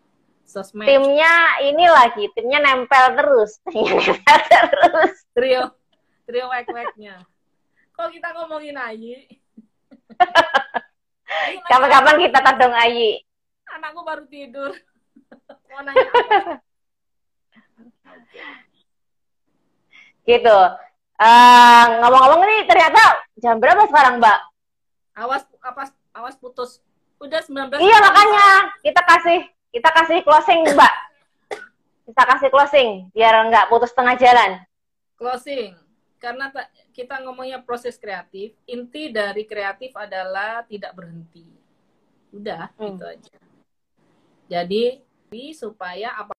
sosmed. 0.46 0.86
Timnya 0.88 1.60
ini 1.66 1.86
lagi, 1.90 2.30
timnya 2.38 2.62
nempel 2.62 3.18
terus, 3.18 3.60
timnya 3.74 3.98
nempel 4.00 4.40
terus. 4.72 5.14
trio. 5.36 5.64
Trio 6.26 6.46
wek-weknya. 6.50 7.22
Kok 7.94 8.10
kita 8.10 8.34
ngomongin 8.34 8.78
Ayi? 8.78 9.30
Kapan-kapan 11.70 12.16
kita 12.22 12.40
todong 12.42 12.74
Ayi. 12.74 13.22
anakku 13.76 14.02
baru 14.06 14.24
tidur. 14.30 14.72
Mau 15.70 15.82
nanya 15.84 16.08
apa? 16.08 16.56
Gitu. 20.26 20.60
Eh, 21.16 21.86
ngomong-ngomong 22.02 22.42
nih 22.44 22.62
ternyata 22.68 23.04
jam 23.40 23.60
berapa 23.60 23.88
sekarang 23.88 24.20
Mbak? 24.20 24.40
awas 25.16 25.48
awas 25.64 25.90
awas 26.12 26.36
putus. 26.36 26.84
Udah 27.24 27.40
19 27.40 27.80
Iya 27.80 27.98
makanya. 28.04 28.48
Kita 28.84 29.02
kasih 29.08 29.40
kita 29.76 29.92
kasih 29.92 30.24
closing 30.24 30.64
Mbak. 30.72 30.94
Kita 32.06 32.24
kasih 32.24 32.48
closing 32.48 32.90
biar 33.12 33.36
nggak 33.52 33.68
putus 33.68 33.92
tengah 33.92 34.16
jalan. 34.16 34.64
closing 35.16 35.72
karena 36.16 36.52
ta- 36.52 36.68
kita 36.92 37.24
ngomongnya 37.24 37.64
proses 37.64 37.96
kreatif 37.96 38.52
inti 38.64 39.08
dari 39.08 39.48
kreatif 39.48 39.96
adalah 39.96 40.60
tidak 40.68 40.92
berhenti 40.92 41.48
udah 42.32 42.68
Hmm. 42.76 43.00
gitu 43.00 43.04
aja 43.08 43.38
jadi 44.52 45.00
supaya 45.56 46.20
apa- 46.20 46.36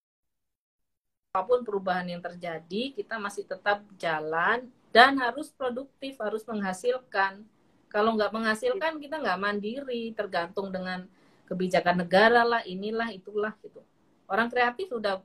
apa 1.33 1.41
pun 1.41 1.65
perubahan 1.65 2.05
yang 2.05 2.21
terjadi 2.21 2.93
kita 2.93 3.17
masih 3.17 3.49
tetap 3.49 3.81
jalan 3.97 4.69
dan 4.93 5.17
harus 5.17 5.49
produktif 5.49 6.21
harus 6.21 6.45
menghasilkan 6.45 7.49
kalau 7.89 8.13
nggak 8.13 8.29
menghasilkan 8.29 9.01
kita 9.01 9.17
nggak 9.17 9.41
mandiri 9.41 10.13
tergantung 10.13 10.69
dengan 10.69 11.09
kebijakan 11.47 12.03
negara 12.03 12.43
lah, 12.43 12.63
inilah, 12.67 13.15
itulah 13.15 13.55
gitu. 13.63 13.81
Orang 14.27 14.51
kreatif 14.51 14.91
sudah 14.91 15.23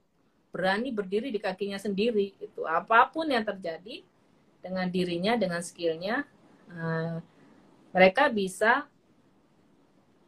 berani 0.51 0.91
berdiri 0.91 1.32
di 1.32 1.39
kakinya 1.39 1.80
sendiri 1.80 2.36
itu 2.38 2.61
apa 2.67 3.07
pun 3.07 3.24
yang 3.32 3.41
terjadi 3.47 4.03
dengan 4.59 4.86
dirinya 4.91 5.34
dengan 5.39 5.63
skillnya 5.63 6.28
uh, 6.69 7.24
mereka 7.95 8.28
bisa 8.28 8.84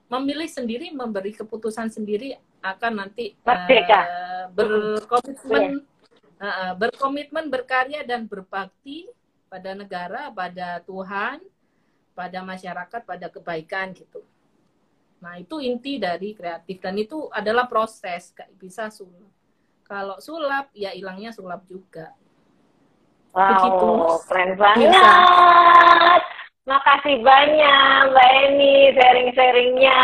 memilih 0.08 0.48
sendiri 0.48 0.96
memberi 0.96 1.36
keputusan 1.36 1.92
sendiri 1.92 2.40
akan 2.64 3.04
nanti 3.04 3.36
uh, 3.44 4.48
berkomitmen 4.56 5.84
uh, 6.40 6.74
berkomitmen 6.80 7.52
berkarya 7.52 8.08
dan 8.08 8.24
berbakti 8.24 9.12
pada 9.52 9.76
negara 9.76 10.32
pada 10.32 10.80
Tuhan 10.88 11.44
pada 12.16 12.40
masyarakat 12.48 13.02
pada 13.04 13.28
kebaikan 13.28 13.92
gitu 13.92 14.24
nah 15.24 15.40
itu 15.40 15.64
inti 15.64 15.96
dari 15.96 16.36
kreatif 16.36 16.84
dan 16.84 17.00
itu 17.00 17.32
adalah 17.32 17.72
proses 17.72 18.36
bisa 18.60 18.92
sulit 18.92 19.32
kalau 19.84 20.18
sulap, 20.24 20.72
ya 20.74 20.96
hilangnya 20.96 21.30
sulap 21.36 21.68
juga. 21.68 22.16
Wow, 23.36 23.46
Begitu. 23.46 23.90
keren 24.26 24.52
banget. 24.56 24.90
Bisa. 24.90 25.14
Makasih 26.64 27.20
banyak 27.20 28.16
Mbak 28.16 28.30
Eni 28.48 28.76
sharing-sharingnya. 28.96 30.00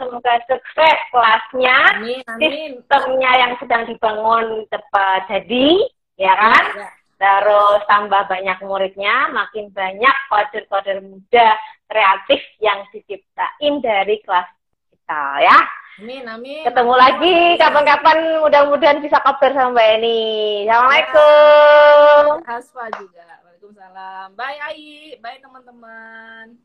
Semoga 0.00 0.34
sukses 0.48 0.98
kelasnya. 1.12 1.78
Amin, 2.00 2.24
amin. 2.24 2.80
Sistemnya 2.80 3.30
yang 3.46 3.52
sedang 3.60 3.84
dibangun 3.84 4.64
cepat 4.72 5.28
jadi, 5.28 5.68
ya 6.16 6.32
kan? 6.32 6.64
Ya. 6.80 6.88
Terus 7.22 7.86
tambah 7.86 8.26
banyak 8.26 8.58
muridnya, 8.66 9.30
makin 9.30 9.70
banyak 9.70 10.16
koder-koder 10.26 10.98
muda 11.06 11.54
kreatif 11.86 12.42
yang 12.58 12.82
diciptain 12.90 13.78
dari 13.78 14.18
kelas 14.26 14.50
kita 14.90 15.46
ya. 15.46 15.58
Amin, 16.02 16.26
amin. 16.26 16.66
Ketemu 16.66 16.94
lagi 16.98 17.54
kapan-kapan 17.62 18.42
mudah-mudahan 18.42 18.98
bisa 18.98 19.22
kabar 19.22 19.54
sama 19.54 19.70
Mbak 19.70 19.88
Eni. 20.02 20.22
Assalamualaikum. 20.66 22.42
Hasfa 22.42 22.90
juga. 22.98 23.22
Waalaikumsalam. 23.46 24.34
Bye 24.34 24.58
Ai, 24.58 25.14
bye 25.22 25.38
teman-teman. 25.38 26.58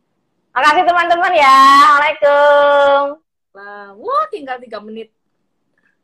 Makasih 0.57 0.89
teman-teman 0.89 1.33
ya. 1.37 1.53
Assalamualaikum. 1.53 3.21
Wah, 4.01 4.25
tinggal 4.33 4.57
tiga 4.57 4.81
menit. 4.81 5.13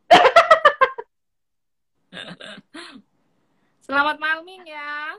Selamat 3.84 4.16
malam 4.16 4.48
ya. 4.64 5.12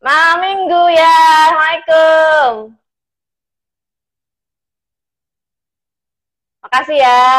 Malam 0.00 0.36
minggu 0.40 0.82
ya. 0.96 1.12
Assalamualaikum. 1.52 2.72
Makasih 6.64 6.98
ya. 7.04 7.30